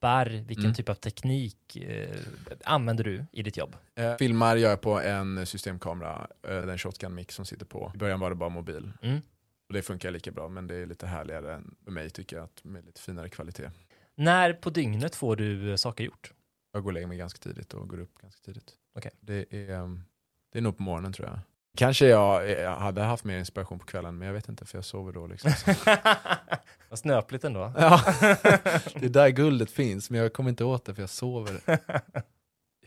appar, 0.06 0.26
vilken 0.48 0.65
Mm. 0.65 0.74
typ 0.76 0.89
av 0.89 0.96
teknik 0.96 1.76
eh, 1.76 2.15
använder 2.63 3.04
du 3.04 3.26
i 3.32 3.44
ditt 3.44 3.58
jobb? 3.58 3.76
Eh, 3.96 4.15
filmar 4.18 4.56
gör 4.56 4.70
jag 4.70 4.82
på 4.82 5.00
en 5.02 5.46
systemkamera, 5.46 6.28
eh, 6.48 6.62
den 6.62 6.78
shotgun 6.78 7.15
mic 7.15 7.32
som 7.32 7.46
sitter 7.46 7.65
på. 7.65 7.91
I 7.96 7.98
början 7.98 8.20
var 8.20 8.30
det 8.30 8.36
bara 8.36 8.50
mobil. 8.50 8.91
Mm. 9.02 9.22
Och 9.68 9.74
det 9.74 9.82
funkar 9.82 10.12
lika 10.12 10.32
bra, 10.32 10.50
men 10.50 10.68
det 10.68 10.76
är 10.76 10.86
lite 10.86 11.08
härligare 11.08 11.54
än 11.54 11.76
för 11.84 11.91
mig 11.91 12.10
tycker 12.10 12.36
jag, 12.36 12.44
att 12.46 12.63
med 12.63 12.86
lite 12.86 13.02
finare 13.02 13.30
kvalitet. 13.30 13.70
När 14.15 14.54
på 14.54 14.70
dygnet 14.70 15.15
får 15.15 15.36
du 15.36 15.70
eh, 15.72 15.76
saker 15.76 16.04
gjort? 16.04 16.34
Jag 16.74 16.84
går 16.84 16.89
och 16.89 16.94
lägger 16.94 17.08
mig 17.08 17.18
ganska 17.18 17.39
tidigt 17.39 17.74
och 17.74 17.89
går 17.89 18.00
upp 18.00 18.18
ganska 18.22 18.41
tidigt. 18.46 18.74
Okej. 18.98 19.12
Det, 19.20 19.54
är, 19.54 19.80
um, 19.80 20.04
det 20.52 20.60
är 20.60 20.62
nog 20.62 20.78
på 20.78 20.84
morgonen 20.84 21.13
tror 21.13 21.28
jag. 21.28 21.39
Kanske 21.76 22.08
jag, 22.08 22.50
jag 22.50 22.76
hade 22.76 23.02
haft 23.02 23.24
mer 23.24 23.38
inspiration 23.38 23.80
på 23.80 23.86
kvällen, 23.86 24.18
men 24.18 24.28
jag 24.28 24.34
vet 24.34 24.50
inte 24.50 24.66
för 24.66 24.78
jag 24.78 24.86
sover 24.86 25.14
då. 25.14 25.28
Liksom. 25.28 25.52
Vad 26.90 27.00
snöpligt 27.00 27.44
ändå. 27.44 27.74
ja, 27.78 28.02
det 28.96 29.06
är 29.06 29.10
där 29.10 29.30
guldet 29.30 29.72
finns, 29.72 30.10
men 30.10 30.22
jag 30.22 30.34
kommer 30.34 30.50
inte 30.50 30.64
åt 30.64 30.86
det 30.86 30.96
för 30.96 31.02
jag 31.02 31.10
sover. 31.10 31.62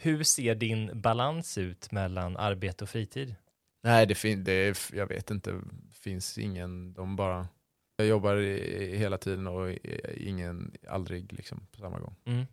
Hur 0.01 0.23
ser 0.23 0.55
din 0.55 1.01
balans 1.01 1.59
ut 1.59 1.93
mellan 1.93 2.37
arbete 2.37 2.85
och 2.85 2.91
fritid? 2.91 3.35
Nej, 3.83 4.07
det, 4.07 4.15
fin- 4.15 4.45
det 4.45 4.53
är, 4.53 4.77
jag 4.97 5.07
vet 5.07 5.31
inte, 5.31 5.61
finns 5.93 6.39
ingen, 6.39 6.93
de 6.93 7.17
bara, 7.17 7.49
jag 7.97 8.07
jobbar 8.07 8.37
i, 8.37 8.97
hela 8.97 9.19
tiden 9.19 9.47
och 9.47 9.71
ingen, 10.17 10.73
aldrig 10.89 11.33
liksom 11.33 11.67
på 11.73 11.79
samma 11.79 11.99
gång. 11.99 12.15
Mm. 12.25 12.47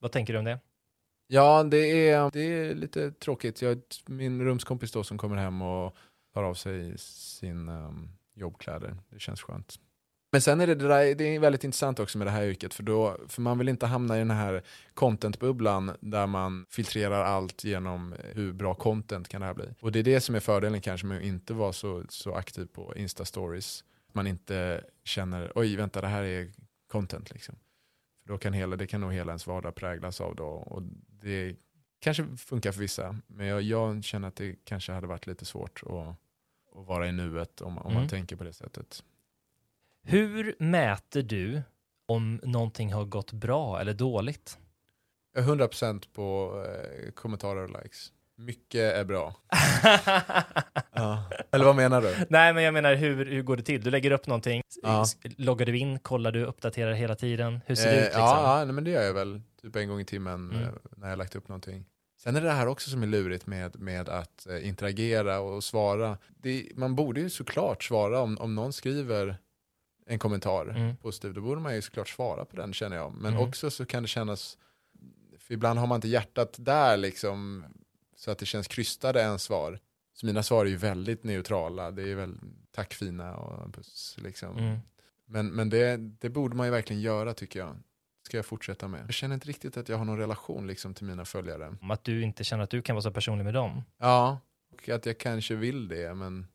Vad 0.00 0.12
tänker 0.12 0.32
du 0.32 0.38
om 0.38 0.44
det? 0.44 0.58
Ja, 1.26 1.62
det 1.62 2.08
är, 2.08 2.30
det 2.32 2.40
är 2.40 2.74
lite 2.74 3.10
tråkigt. 3.10 3.62
Jag, 3.62 3.82
min 4.06 4.42
rumskompis 4.42 4.92
då 4.92 5.04
som 5.04 5.18
kommer 5.18 5.36
hem 5.36 5.62
och 5.62 5.96
tar 6.34 6.42
av 6.42 6.54
sig 6.54 6.98
sin 6.98 7.68
um, 7.68 8.08
jobbkläder. 8.34 8.96
Det 9.10 9.20
känns 9.20 9.42
skönt. 9.42 9.78
Men 10.32 10.40
sen 10.40 10.60
är 10.60 10.66
det, 10.66 10.74
det, 10.74 10.88
där, 10.88 11.14
det 11.14 11.24
är 11.24 11.40
väldigt 11.40 11.64
intressant 11.64 12.00
också 12.00 12.18
med 12.18 12.26
det 12.26 12.30
här 12.30 12.44
yrket. 12.44 12.74
För, 12.74 12.82
då, 12.82 13.16
för 13.28 13.42
man 13.42 13.58
vill 13.58 13.68
inte 13.68 13.86
hamna 13.86 14.16
i 14.16 14.18
den 14.18 14.30
här 14.30 14.62
contentbubblan 14.94 15.92
där 16.00 16.26
man 16.26 16.66
filtrerar 16.70 17.24
allt 17.24 17.64
genom 17.64 18.14
hur 18.32 18.52
bra 18.52 18.74
content 18.74 19.28
kan 19.28 19.40
det 19.40 19.46
här 19.46 19.54
bli. 19.54 19.68
Och 19.80 19.92
det 19.92 19.98
är 19.98 20.02
det 20.02 20.20
som 20.20 20.34
är 20.34 20.40
fördelen 20.40 20.80
kanske 20.80 21.06
med 21.06 21.18
att 21.18 21.24
inte 21.24 21.54
vara 21.54 21.72
så, 21.72 22.04
så 22.08 22.34
aktiv 22.34 22.66
på 22.66 22.94
Insta-stories. 22.96 23.84
Man 24.12 24.26
inte 24.26 24.84
känner, 25.04 25.52
oj 25.54 25.76
vänta 25.76 26.00
det 26.00 26.08
här 26.08 26.22
är 26.22 26.52
content 26.90 27.30
liksom. 27.30 27.54
För 28.26 28.32
då 28.32 28.38
kan 28.38 28.52
hela, 28.52 28.76
det 28.76 28.86
kan 28.86 29.00
nog 29.00 29.12
hela 29.12 29.32
ens 29.32 29.46
vardag 29.46 29.74
präglas 29.74 30.20
av 30.20 30.36
då. 30.36 30.46
Och 30.46 30.82
det 31.22 31.56
kanske 31.98 32.36
funkar 32.36 32.72
för 32.72 32.80
vissa, 32.80 33.16
men 33.26 33.46
jag, 33.46 33.62
jag 33.62 34.04
känner 34.04 34.28
att 34.28 34.36
det 34.36 34.56
kanske 34.64 34.92
hade 34.92 35.06
varit 35.06 35.26
lite 35.26 35.44
svårt 35.44 35.82
att, 35.86 35.90
att 36.80 36.86
vara 36.86 37.08
i 37.08 37.12
nuet 37.12 37.60
om, 37.60 37.78
om 37.78 37.86
Mm. 37.86 37.94
man 37.94 38.08
tänker 38.08 38.36
på 38.36 38.44
det 38.44 38.52
sättet. 38.52 39.04
Hur 40.02 40.54
mäter 40.58 41.22
du 41.22 41.62
om 42.06 42.40
någonting 42.42 42.92
har 42.92 43.04
gått 43.04 43.32
bra 43.32 43.80
eller 43.80 43.94
dåligt? 43.94 44.58
Jag 45.32 45.44
är 45.44 45.48
100% 45.68 46.08
på 46.12 46.54
eh, 46.66 47.10
kommentarer 47.12 47.62
och 47.62 47.82
likes. 47.82 48.12
Mycket 48.38 48.94
är 48.94 49.04
bra. 49.04 49.34
Ja. 50.98 51.30
Eller 51.52 51.64
vad 51.64 51.76
menar 51.76 52.02
du? 52.02 52.14
Nej, 52.30 52.52
men 52.54 52.62
jag 52.64 52.74
menar 52.74 52.94
hur, 52.94 53.26
hur 53.26 53.42
går 53.42 53.56
det 53.56 53.62
till? 53.62 53.80
Du 53.82 53.90
lägger 53.90 54.10
upp 54.10 54.26
någonting, 54.26 54.62
Ja. 54.82 55.04
loggar 55.36 55.66
du 55.66 55.78
in, 55.78 55.98
kollar 55.98 56.32
du, 56.32 56.44
uppdaterar 56.44 56.92
hela 56.92 57.14
tiden? 57.14 57.60
Hur 57.66 57.74
ser 57.74 57.84
det 57.86 57.92
Eh, 57.92 57.98
ut 57.98 58.04
liksom? 58.04 58.20
Ja, 58.22 58.58
ja 58.58 58.64
nej, 58.64 58.74
men 58.74 58.84
det 58.84 58.90
gör 58.90 59.02
jag 59.02 59.14
väl. 59.14 59.40
Typ 59.62 59.76
en 59.76 59.88
gång 59.88 60.00
i 60.00 60.04
timmen 60.04 60.50
Mm. 60.50 60.62
eh, 60.62 60.68
när 60.96 61.06
jag 61.06 61.12
har 61.12 61.16
lagt 61.16 61.36
upp 61.36 61.48
någonting. 61.48 61.84
Sen 62.22 62.36
är 62.36 62.40
det 62.40 62.50
här 62.50 62.66
också 62.66 62.90
som 62.90 63.02
är 63.02 63.06
lurigt 63.06 63.46
med, 63.46 63.80
med 63.80 64.08
att 64.08 64.46
eh, 64.46 64.68
interagera 64.68 65.38
och 65.40 65.64
svara. 65.64 66.18
Det, 66.28 66.68
man 66.74 66.94
borde 66.94 67.20
ju 67.20 67.30
såklart 67.30 67.82
svara 67.84 68.20
om, 68.20 68.38
om 68.38 68.54
någon 68.54 68.72
skriver 68.72 69.36
en 70.06 70.18
kommentar 70.18 70.66
Mm. 70.68 70.96
positiv. 70.96 71.34
Då 71.34 71.40
borde 71.40 71.60
man 71.60 71.74
ju 71.74 71.82
såklart 71.82 72.08
svara 72.08 72.44
på 72.44 72.56
den 72.56 72.72
känner 72.72 72.96
jag. 72.96 73.12
Men 73.14 73.32
Mm. 73.34 73.48
också 73.48 73.70
så 73.70 73.86
kan 73.86 74.02
det 74.02 74.08
kännas, 74.08 74.58
för 75.38 75.54
ibland 75.54 75.78
har 75.78 75.86
man 75.86 75.96
inte 75.96 76.08
hjärtat 76.08 76.54
där 76.58 76.96
liksom, 76.96 77.64
så 78.16 78.30
att 78.30 78.38
det 78.38 78.46
känns 78.46 78.68
krystade 78.68 79.22
en 79.22 79.38
svar. 79.38 79.78
Så 80.14 80.26
mina 80.26 80.42
svar 80.42 80.66
är 80.66 80.70
ju 80.70 80.76
väldigt 80.76 81.24
neutrala. 81.24 81.90
Det 81.90 82.10
är 82.10 82.14
väl 82.14 82.34
tack 82.70 82.94
fina 82.94 83.36
och 83.36 83.74
puss 83.74 84.16
liksom. 84.18 84.58
Mm. 84.58 84.78
Men, 85.26 85.48
men 85.48 85.70
det, 85.70 85.96
det 85.96 86.28
borde 86.28 86.56
man 86.56 86.66
ju 86.66 86.70
verkligen 86.70 87.02
göra 87.02 87.34
tycker 87.34 87.60
jag. 87.60 87.76
Ska 88.26 88.36
jag 88.36 88.46
fortsätta 88.46 88.88
med. 88.88 89.04
Jag 89.04 89.14
känner 89.14 89.34
inte 89.34 89.48
riktigt 89.48 89.76
att 89.76 89.88
jag 89.88 89.98
har 89.98 90.04
någon 90.04 90.18
relation 90.18 90.66
liksom 90.66 90.94
till 90.94 91.04
mina 91.06 91.24
följare. 91.24 91.76
Om 91.80 91.90
att 91.90 92.04
du 92.04 92.22
inte 92.22 92.44
känner 92.44 92.64
att 92.64 92.70
du 92.70 92.82
kan 92.82 92.96
vara 92.96 93.02
så 93.02 93.10
personlig 93.10 93.44
med 93.44 93.54
dem. 93.54 93.82
Ja, 93.98 94.40
och 94.72 94.88
att 94.88 95.06
jag 95.06 95.18
kanske 95.18 95.54
vill 95.54 95.88
det, 95.88 96.14
men 96.14 96.46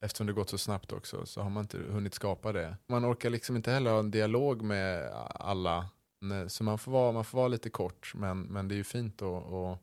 eftersom 0.00 0.26
det 0.26 0.32
gått 0.32 0.50
så 0.50 0.58
snabbt 0.58 0.92
också 0.92 1.26
så 1.26 1.40
har 1.40 1.50
man 1.50 1.62
inte 1.62 1.78
hunnit 1.78 2.14
skapa 2.14 2.52
det. 2.52 2.76
Man 2.86 3.12
orkar 3.12 3.30
liksom 3.30 3.56
inte 3.56 3.70
heller 3.70 3.90
ha 3.90 3.98
en 3.98 4.10
dialog 4.10 4.62
med 4.62 5.12
alla. 5.34 5.88
Så 6.48 6.64
man 6.64 6.78
får 6.78 6.92
vara, 6.92 7.12
man 7.12 7.24
får 7.24 7.38
vara 7.38 7.48
lite 7.48 7.70
kort, 7.70 8.12
men, 8.14 8.42
men 8.42 8.68
det 8.68 8.74
är 8.74 8.76
ju 8.76 8.84
fint 8.84 9.22
att 9.22 9.78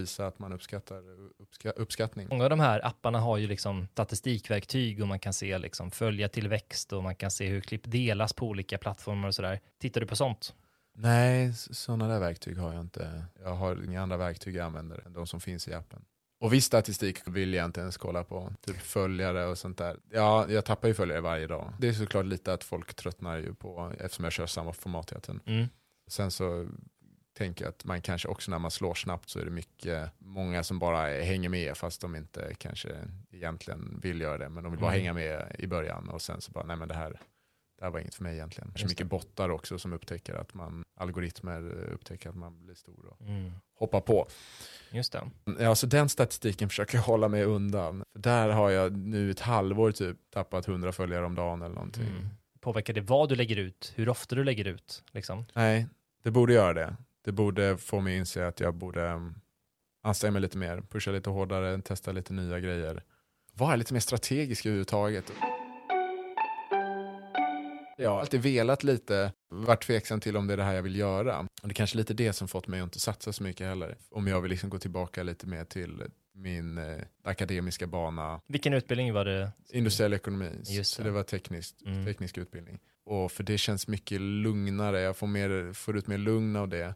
visa 0.00 0.26
att 0.26 0.38
man 0.38 0.52
uppskattar 0.52 1.02
uppska, 1.38 1.70
uppskattning. 1.70 2.28
Många 2.30 2.44
av 2.44 2.50
de 2.50 2.60
här 2.60 2.86
apparna 2.86 3.20
har 3.20 3.36
ju 3.36 3.46
liksom 3.46 3.88
statistikverktyg 3.92 5.02
och 5.02 5.08
man 5.08 5.18
kan 5.18 5.32
se 5.32 5.58
liksom 5.58 5.90
följa 5.90 6.28
tillväxt 6.28 6.92
och 6.92 7.02
man 7.02 7.14
kan 7.14 7.30
se 7.30 7.48
hur 7.48 7.60
klipp 7.60 7.82
delas 7.84 8.32
på 8.32 8.46
olika 8.46 8.78
plattformar 8.78 9.28
och 9.28 9.34
sådär. 9.34 9.60
Tittar 9.78 10.00
du 10.00 10.06
på 10.06 10.16
sånt? 10.16 10.54
Nej, 10.94 11.52
sådana 11.54 12.08
där 12.08 12.20
verktyg 12.20 12.58
har 12.58 12.72
jag 12.72 12.80
inte. 12.80 13.24
Jag 13.42 13.54
har 13.54 13.84
inga 13.84 14.02
andra 14.02 14.16
verktyg 14.16 14.56
jag 14.56 14.66
använder 14.66 15.02
än 15.06 15.12
de 15.12 15.26
som 15.26 15.40
finns 15.40 15.68
i 15.68 15.74
appen. 15.74 16.04
Och 16.40 16.52
viss 16.52 16.64
statistik 16.64 17.18
vill 17.26 17.54
jag 17.54 17.64
inte 17.64 17.80
ens 17.80 17.96
kolla 17.96 18.24
på. 18.24 18.52
Typ 18.60 18.76
följare 18.76 19.46
och 19.46 19.58
sånt 19.58 19.78
där. 19.78 19.96
Ja, 20.10 20.46
jag 20.50 20.64
tappar 20.64 20.88
ju 20.88 20.94
följare 20.94 21.20
varje 21.20 21.46
dag. 21.46 21.72
Det 21.78 21.88
är 21.88 21.92
såklart 21.92 22.26
lite 22.26 22.52
att 22.52 22.64
folk 22.64 22.94
tröttnar 22.94 23.36
ju 23.36 23.54
på, 23.54 23.92
eftersom 23.98 24.24
jag 24.24 24.32
kör 24.32 24.46
samma 24.46 24.72
format 24.72 25.10
hela 25.10 25.20
tiden. 25.20 25.40
Mm. 25.46 25.66
Sen 26.08 26.30
så 26.30 26.68
tänker 27.38 27.66
att 27.68 27.84
man 27.84 28.02
kanske 28.02 28.28
också 28.28 28.50
när 28.50 28.58
man 28.58 28.70
slår 28.70 28.94
snabbt 28.94 29.28
så 29.28 29.38
är 29.38 29.44
det 29.44 29.50
mycket, 29.50 30.10
många 30.18 30.62
som 30.62 30.78
bara 30.78 31.00
hänger 31.22 31.48
med 31.48 31.76
fast 31.76 32.00
de 32.00 32.16
inte 32.16 32.54
kanske 32.58 32.88
egentligen 33.30 34.00
vill 34.02 34.20
göra 34.20 34.38
det. 34.38 34.48
Men 34.48 34.64
de 34.64 34.72
vill 34.72 34.80
bara 34.80 34.90
Mm. 34.92 35.00
hänga 35.00 35.12
med 35.12 35.56
i 35.58 35.66
början 35.66 36.08
och 36.08 36.22
sen 36.22 36.40
så 36.40 36.52
bara, 36.52 36.64
nej 36.64 36.76
men 36.76 36.88
det 36.88 36.94
här, 36.94 37.10
det 37.78 37.84
här 37.84 37.90
var 37.90 38.00
inget 38.00 38.14
för 38.14 38.22
mig 38.22 38.34
egentligen. 38.34 38.72
Så 38.76 38.86
mycket 38.86 39.06
bottar 39.06 39.48
också 39.48 39.78
som 39.78 39.92
upptäcker 39.92 40.34
att 40.34 40.54
man, 40.54 40.84
algoritmer 40.96 41.70
upptäcker 41.92 42.28
att 42.30 42.36
man 42.36 42.64
blir 42.64 42.74
stor 42.74 43.06
och 43.06 43.20
Mm. 43.20 43.52
hoppar 43.78 44.00
på. 44.00 44.28
Just 44.90 45.12
det. 45.12 45.30
Ja, 45.58 45.74
så 45.74 45.86
den 45.86 46.08
statistiken 46.08 46.68
försöker 46.68 46.98
jag 46.98 47.02
hålla 47.02 47.28
mig 47.28 47.44
undan. 47.44 48.04
För 48.12 48.18
där 48.20 48.48
har 48.48 48.70
jag 48.70 48.96
nu 48.96 49.30
ett 49.30 49.40
halvår 49.40 49.92
typ 49.92 50.16
tappat 50.30 50.68
100 50.68 50.92
följare 50.92 51.24
om 51.24 51.34
dagen 51.34 51.62
eller 51.62 51.74
någonting. 51.74 52.06
Mm. 52.06 52.28
Påverkar 52.60 52.94
det 52.94 53.00
vad 53.00 53.28
du 53.28 53.34
lägger 53.34 53.56
ut? 53.56 53.92
Hur 53.96 54.08
ofta 54.08 54.34
du 54.36 54.44
lägger 54.44 54.64
ut? 54.64 55.04
Liksom? 55.12 55.44
Nej, 55.54 55.86
det 56.22 56.30
borde 56.30 56.52
göra 56.52 56.72
det. 56.74 56.96
Det 57.28 57.32
borde 57.32 57.76
få 57.78 58.00
mig 58.00 58.14
att 58.14 58.18
inse 58.18 58.46
att 58.46 58.60
jag 58.60 58.74
borde 58.74 59.12
um, 59.12 59.34
anstränga 60.02 60.32
mig 60.32 60.42
lite 60.42 60.58
mer, 60.58 60.80
pusha 60.90 61.10
lite 61.10 61.30
hårdare, 61.30 61.82
testa 61.82 62.12
lite 62.12 62.32
nya 62.32 62.60
grejer. 62.60 63.02
Vara 63.52 63.76
lite 63.76 63.92
mer 63.92 64.00
strategisk 64.00 64.66
överhuvudtaget. 64.66 65.32
Jag 67.98 68.10
har 68.10 68.20
alltid 68.20 68.42
velat 68.42 68.84
lite, 68.84 69.32
varit 69.50 69.82
tveksam 69.86 70.20
till 70.20 70.36
om 70.36 70.46
det 70.46 70.52
är 70.52 70.56
det 70.56 70.62
här 70.62 70.74
jag 70.74 70.82
vill 70.82 70.96
göra. 70.96 71.38
Och 71.40 71.68
det 71.68 71.72
är 71.72 71.74
kanske 71.74 71.96
lite 71.96 72.14
det 72.14 72.32
som 72.32 72.48
fått 72.48 72.66
mig 72.66 72.80
att 72.80 72.84
inte 72.84 73.00
satsa 73.00 73.32
så 73.32 73.42
mycket 73.42 73.66
heller. 73.66 73.96
Om 74.10 74.26
jag 74.26 74.40
vill 74.40 74.50
liksom 74.50 74.70
gå 74.70 74.78
tillbaka 74.78 75.22
lite 75.22 75.46
mer 75.46 75.64
till 75.64 76.02
min 76.34 76.78
eh, 76.78 76.98
akademiska 77.24 77.86
bana, 77.86 78.40
Vilken 78.46 78.72
utbildning 78.72 79.12
var 79.12 79.24
det? 79.24 79.52
industriell 79.70 80.12
ekonomi. 80.12 80.50
Just 80.66 80.94
så 80.94 81.02
det. 81.02 81.08
det 81.08 81.12
var 81.12 81.22
tekniskt, 81.22 81.82
Mm. 81.86 82.04
teknisk 82.06 82.38
utbildning. 82.38 82.78
Och 83.04 83.32
för 83.32 83.44
det 83.44 83.58
känns 83.58 83.88
mycket 83.88 84.20
lugnare, 84.20 85.00
jag 85.00 85.16
får, 85.16 85.26
mer, 85.26 85.72
får 85.72 85.96
ut 85.96 86.06
mer 86.06 86.18
lugn 86.18 86.56
av 86.56 86.68
det. 86.68 86.94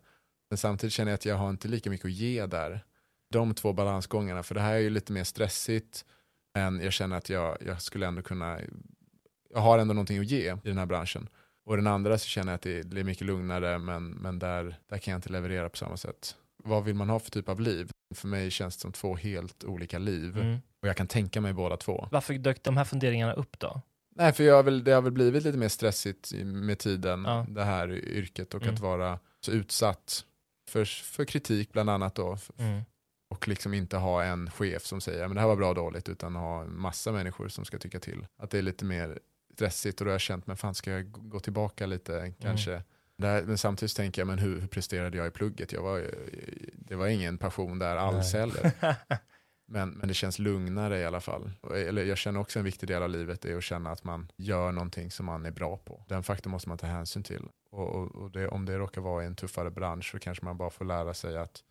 Men 0.53 0.57
samtidigt 0.57 0.95
känner 0.95 1.11
jag 1.12 1.15
att 1.15 1.25
jag 1.27 1.37
har 1.37 1.51
inte 1.51 1.69
lika 1.69 1.91
mycket 1.91 2.05
att 2.05 2.12
ge 2.12 2.47
där. 2.47 2.85
De 3.31 3.55
två 3.55 3.73
balansgångarna, 3.73 4.43
för 4.43 4.55
det 4.55 4.61
här 4.61 4.75
är 4.75 4.79
ju 4.79 4.91
lite 4.91 5.12
mer 5.12 5.25
stressigt. 5.25 6.05
Men 6.55 6.81
jag 6.81 6.93
känner 6.93 7.17
att 7.17 7.29
jag, 7.31 7.59
jag 7.67 7.83
skulle 7.83 8.07
ändå 8.07 8.23
kunna, 8.23 8.61
jag 9.51 9.61
har 9.61 9.79
ändå 9.79 9.95
någonting 9.95 10.19
att 10.19 10.27
ge 10.27 10.53
i 10.53 10.69
den 10.69 10.79
här 10.79 10.87
branschen. 10.87 11.29
Och 11.65 11.77
den 11.77 11.87
andra 11.87 12.19
så 12.19 12.27
känner 12.27 12.53
jag 12.53 12.55
att 12.57 12.62
det, 12.62 13.01
är 13.01 13.05
mycket 13.05 13.27
lugnare, 13.27 13.79
men, 13.79 14.11
men 14.11 14.38
där, 14.38 14.77
där 14.88 14.99
kan 14.99 15.12
jag 15.12 15.19
inte 15.19 15.29
leverera 15.33 15.69
på 15.69 15.77
samma 15.77 15.97
sätt. 15.97 16.37
Vad 16.65 16.85
vill 16.85 16.95
man 16.95 17.09
ha 17.09 17.19
för 17.19 17.31
typ 17.31 17.49
av 17.49 17.61
liv? 17.61 17.91
För 18.15 18.29
mig 18.29 18.51
känns 18.51 18.77
det 18.77 18.81
som 18.81 18.93
två 18.93 19.17
helt 19.17 19.65
olika 19.65 19.99
liv. 19.99 20.37
Mm. 20.38 20.59
Och 20.83 20.88
jag 20.88 20.97
kan 20.97 21.07
tänka 21.07 21.41
mig 21.41 21.53
båda 21.53 21.77
två. 21.77 22.09
Varför 22.11 22.35
dök 22.35 22.62
de 22.62 22.77
här 22.77 22.85
funderingarna 22.85 23.33
upp 23.33 23.59
då? 23.59 23.81
Nej, 24.17 24.33
för 24.33 24.45
jag 24.45 24.57
har 24.57 24.62
väl, 24.62 24.85
det 24.85 24.93
har 24.93 25.03
väl 25.03 25.12
blivit 25.12 25.45
lite 25.45 25.59
mer 25.59 25.69
stressigt 25.69 26.33
med 26.45 26.79
tiden, 26.79 27.25
Ja. 27.25 27.47
det 27.49 27.65
här 27.65 27.93
yrket 27.93 28.55
och 28.55 28.62
Mm. 28.62 28.75
att 28.75 28.81
vara 28.81 29.19
så 29.41 29.53
utsatt 29.53 30.25
för, 30.72 30.85
för 30.85 31.24
kritik 31.24 31.72
bland 31.72 31.90
annat 31.90 32.14
då. 32.14 32.38
Mm. 32.58 32.82
Och 33.28 33.48
liksom 33.48 33.74
inte 33.74 33.96
ha 33.96 34.24
en 34.24 34.50
chef 34.50 34.85
som 34.85 35.00
säger 35.00 35.28
men 35.28 35.35
det 35.35 35.40
här 35.40 35.48
var 35.48 35.56
bra 35.56 35.68
och 35.68 35.74
dåligt 35.74 36.08
utan 36.08 36.37
ha 36.37 36.64
massa 36.64 37.12
människor 37.12 37.48
som 37.48 37.64
ska 37.64 37.78
tycka 37.78 38.00
till. 38.00 38.26
Att 38.37 38.50
det 38.50 38.58
är 38.58 38.62
lite 38.62 38.85
mer 38.85 39.18
stressigt 39.54 40.00
och 40.00 40.04
då 40.04 40.08
har 40.08 40.14
jag 40.14 40.20
känt 40.20 40.46
men 40.46 40.56
fan 40.56 40.74
ska 40.74 40.90
jag 40.90 41.12
gå 41.12 41.40
tillbaka 41.40 41.87
lite 41.87 42.35
kanske. 42.40 42.82
Där, 43.18 43.42
men 43.42 43.58
samtidigt 43.58 43.96
tänker 43.96 44.20
jag 44.20 44.26
men 44.26 44.38
hur, 44.38 44.61
hur 44.61 44.68
presterade 44.68 45.16
jag 45.16 45.26
i 45.26 45.30
plugget? 45.30 45.72
Jag 45.72 45.82
var, 45.82 46.11
det 46.74 46.94
var 46.94 47.06
ingen 47.06 47.38
passion 47.38 47.78
där 47.78 47.96
alls 47.96 48.32
Nej. 48.32 48.40
heller. 48.40 48.72
Men, 49.66 49.90
men 49.90 50.08
det 50.08 50.14
känns 50.14 50.38
lugnare 50.38 51.00
i 51.00 51.04
alla 51.04 51.20
fall. 51.20 51.50
Eller 51.74 52.04
jag 52.04 52.18
känner 52.18 52.40
också 52.40 52.58
en 52.58 52.64
viktig 52.64 52.88
del 52.88 53.02
av 53.02 53.11
livet 53.11 53.44
är 53.44 53.56
att 53.56 53.64
känna 53.64 53.90
att 53.90 54.04
man 54.04 54.32
gör 54.37 54.72
någonting 54.72 55.11
som 55.11 55.26
man 55.26 55.46
är 55.46 55.50
bra 55.50 55.76
på. 55.76 56.04
Den 56.08 56.22
faktorn 56.22 56.50
måste 56.50 56.68
man 56.68 56.78
ta 56.78 56.87
hänsyn 56.87 57.22
till. 57.22 57.48
Och, 57.72 58.14
och, 58.14 58.30
det, 58.30 58.48
om 58.48 58.64
det 58.64 58.78
råkar 58.78 59.00
vara 59.00 59.22
i 59.22 59.26
en 59.26 59.37
tuffare 59.37 59.70
bransch 59.70 60.11
så 60.11 60.18
kanske 60.18 60.44
man 60.44 60.56
bara 60.56 60.70
får 60.70 60.85
lära 60.85 61.14
sig 61.14 61.38
att 61.38 61.64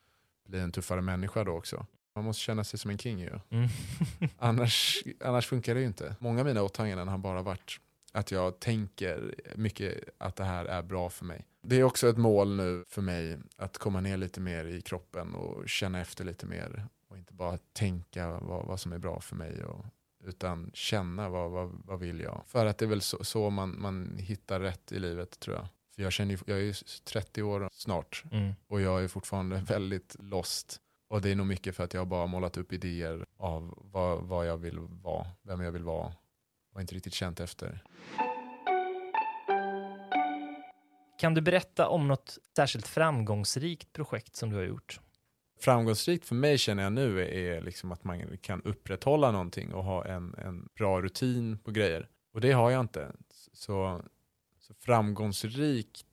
bli 0.47 0.59
en 0.59 0.71
tuffare 0.71 1.01
människa 1.01 1.43
då 1.43 1.51
också. 1.51 1.85
Man 2.15 2.25
måste 2.25 2.41
känna 2.41 2.63
sig 2.63 2.79
som 2.79 2.91
en 2.91 2.97
king 2.97 3.19
ju. 3.19 3.39
Mm. 3.49 3.69
Annars, 4.37 5.03
annars 5.19 5.47
funkar 5.47 5.73
det 5.73 5.81
ju 5.81 5.87
inte. 5.87 6.15
Många 6.19 6.39
av 6.39 6.45
mina 6.45 6.63
åtaganden 6.63 7.07
har 7.07 7.17
bara 7.17 7.41
varit 7.41 7.79
att 8.11 8.31
jag 8.31 8.59
tänker 8.59 9.35
mycket 9.55 10.03
att 10.17 10.35
det 10.35 10.43
här 10.43 10.65
är 10.65 10.81
bra 10.81 11.09
för 11.09 11.25
mig. 11.25 11.45
Det 11.61 11.75
är 11.75 11.83
också 11.83 12.09
ett 12.09 12.17
mål 12.17 12.55
nu 12.55 12.85
för 12.89 13.01
mig 13.01 13.39
att 13.55 13.77
komma 13.77 14.01
ner 14.01 14.17
lite 14.17 14.39
mer 14.41 14.65
i 14.65 14.81
kroppen 14.81 15.35
och 15.35 15.69
känna 15.69 16.01
efter 16.01 16.25
lite 16.25 16.45
mer. 16.45 16.85
Och 17.07 17.17
inte 17.17 17.33
bara 17.33 17.57
tänka 17.57 18.39
vad, 18.39 18.65
vad 18.65 18.79
som 18.79 18.93
är 18.93 18.97
bra 18.97 19.19
för 19.19 19.35
mig. 19.35 19.63
Och, 19.63 19.85
utan 20.23 20.71
känna 20.73 21.29
vad, 21.29 21.51
vad, 21.51 21.81
vad 21.85 21.99
vill 21.99 22.19
jag. 22.19 22.43
För 22.47 22.65
att 22.65 22.77
det 22.77 22.85
är 22.85 22.89
väl 22.89 23.01
så, 23.01 23.23
så 23.23 23.49
man, 23.49 23.81
man 23.81 24.17
hittar 24.19 24.59
rätt 24.59 24.91
i 24.91 24.99
livet 24.99 25.39
tror 25.39 25.55
jag. 25.55 25.67
För 26.01 26.05
jag, 26.05 26.13
känner, 26.13 26.39
jag 26.45 26.57
är 26.57 26.61
ju 26.61 26.73
30 27.03 27.43
år 27.43 27.69
snart 27.71 28.23
Mm. 28.31 28.53
och 28.67 28.81
jag 28.81 29.03
är 29.03 29.07
fortfarande 29.07 29.55
väldigt 29.67 30.15
lost. 30.19 30.81
Och 31.09 31.21
det 31.21 31.29
är 31.31 31.35
nog 31.35 31.47
mycket 31.47 31.75
för 31.75 31.83
att 31.83 31.93
jag 31.93 32.01
har 32.01 32.05
bara 32.05 32.27
målat 32.27 32.57
upp 32.57 32.73
idéer 32.73 33.25
av 33.37 33.73
vad, 33.77 34.23
vad 34.23 34.47
jag 34.47 34.57
vill 34.57 34.79
vara, 34.79 35.27
vem 35.41 35.61
jag 35.61 35.71
vill 35.71 35.83
vara. 35.83 36.13
Och 36.73 36.81
inte 36.81 36.95
riktigt 36.95 37.13
känt 37.13 37.39
efter. 37.39 37.83
Kan 41.19 41.33
du 41.33 41.41
berätta 41.41 41.87
om 41.87 42.07
något 42.07 42.37
särskilt 42.55 42.87
framgångsrikt 42.87 43.93
projekt 43.93 44.35
som 44.35 44.49
du 44.49 44.55
har 44.55 44.63
gjort? 44.63 44.99
Framgångsrikt 45.59 46.25
för 46.25 46.35
mig 46.35 46.57
känner 46.57 46.83
jag 46.83 46.93
nu 46.93 47.21
är 47.21 47.61
liksom 47.61 47.91
att 47.91 48.03
man 48.03 48.37
kan 48.37 48.61
upprätthålla 48.61 49.31
någonting 49.31 49.73
och 49.73 49.83
ha 49.83 50.05
en, 50.05 50.35
en 50.37 50.69
bra 50.77 51.01
rutin 51.01 51.57
på 51.57 51.71
grejer. 51.71 52.09
Och 52.33 52.41
det 52.41 52.51
har 52.51 52.71
jag 52.71 52.81
inte. 52.81 53.11
Så 53.53 54.01
framgångsrik 54.79 56.05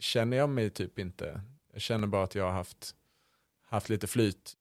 känner 0.00 0.36
jag 0.36 0.48
mig 0.48 0.70
typ 0.70 0.98
inte. 0.98 1.40
Jag 1.72 1.82
känner 1.82 2.06
bara 2.06 2.24
att 2.24 2.34
jag 2.34 2.44
har 2.44 2.52
haft, 2.52 2.94
haft 3.62 3.88
lite 3.88 4.06
flyt. 4.06 4.56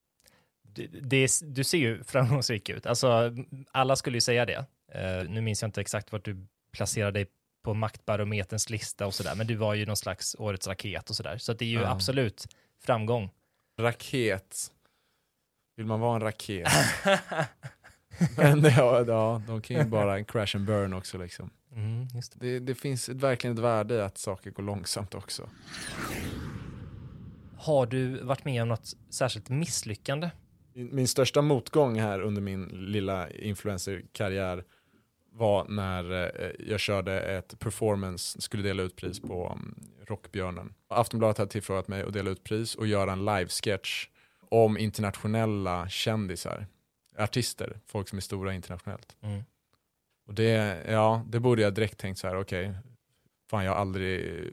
Det, 0.64 0.88
det, 0.88 1.30
du 1.44 1.64
ser 1.64 1.78
ju 1.78 2.04
framgångsrik 2.04 2.70
ut. 2.70 2.86
Alltså, 2.86 3.36
alla 3.72 3.96
skulle 3.96 4.18
ju 4.18 4.22
säga 4.22 4.46
det. 4.46 4.66
Eh, 4.92 5.30
nu 5.30 5.42
minns 5.42 5.62
jag 5.62 5.68
inte 5.68 5.82
exakt 5.82 6.12
vart 6.12 6.26
du 6.26 6.48
placerade 6.72 7.20
dig 7.20 7.28
på 7.64 7.74
maktbarometerns 7.74 8.70
lista 8.70 9.06
och 9.08 9.14
sådär, 9.14 9.36
men 9.36 9.48
du 9.48 9.56
var 9.56 9.74
ju 9.74 9.86
någon 9.86 9.98
slags 9.98 10.36
årets 10.40 10.68
raket 10.68 11.10
och 11.10 11.16
sådär. 11.16 11.38
Så 11.38 11.54
det 11.54 11.66
är 11.66 11.70
ju 11.70 11.82
Ja. 11.82 11.92
absolut 11.92 12.48
framgång. 12.80 13.30
Raket. 13.78 14.72
Vill 15.76 15.86
man 15.86 16.00
vara 16.00 16.16
en 16.16 16.22
raket? 16.22 16.68
Men 18.38 18.64
ja, 18.64 19.04
ja, 19.08 19.42
de 19.48 19.62
kan 19.62 19.78
ju 19.78 19.84
bara 19.84 20.18
en 20.18 20.26
crash 20.32 20.56
and 20.56 20.66
burn 20.66 20.94
också 20.94 21.18
liksom. 21.18 21.50
Mm, 21.76 22.08
det. 22.08 22.40
Det, 22.40 22.60
det 22.60 22.76
finns 22.76 23.10
ett, 23.10 23.18
verkligen 23.18 23.58
ett 23.58 23.64
värde 23.64 23.96
i 23.96 24.02
att 24.02 24.18
saker 24.18 24.52
går 24.52 24.64
långsamt 24.64 25.16
också. 25.16 25.50
Har 27.58 27.86
du 27.86 28.24
varit 28.24 28.46
med 28.46 28.62
om 28.62 28.68
något 28.68 28.96
särskilt 29.10 29.50
misslyckande? 29.50 30.30
Min, 30.74 30.96
min 30.96 31.08
största 31.08 31.42
motgång 31.42 32.00
här 32.00 32.22
under 32.22 32.42
min 32.42 32.66
lilla 32.66 33.30
influencerkarriär 33.30 34.64
var 35.32 35.66
när 35.70 36.12
eh, 36.12 36.52
jag 36.60 36.80
körde 36.80 37.22
ett 37.22 37.60
performance, 37.60 38.42
skulle 38.42 38.64
dela 38.64 38.84
ut 38.84 38.96
pris 38.96 39.20
på 39.20 39.52
um, 39.54 39.76
Rockbjörnen. 40.08 40.74
Aftonbladet 40.88 41.38
hade 41.38 41.52
tillfrågat 41.52 41.88
mig 41.88 42.04
att 42.04 42.14
dela 42.14 42.30
ut 42.30 42.44
pris 42.44 42.76
och 42.76 42.88
göra 42.88 43.12
en 43.12 43.26
live-sketch 43.26 44.08
om 44.50 44.78
internationella 44.78 45.90
kändisar, 45.90 46.68
artister, 47.20 47.80
folk 47.86 48.10
som 48.10 48.18
är 48.18 48.22
stora 48.22 48.54
internationellt. 48.54 49.18
Mm. 49.22 49.44
Och 50.28 50.34
det, 50.34 50.84
ja, 50.88 51.26
det 51.28 51.40
borde 51.40 51.62
jag 51.62 51.74
direkt 51.74 51.98
tänkt 51.98 52.18
så 52.18 52.28
här, 52.28 52.36
okej, 52.36 52.74
fan 53.50 53.66
jag 53.66 53.72
har 53.72 53.80
aldrig 53.80 54.44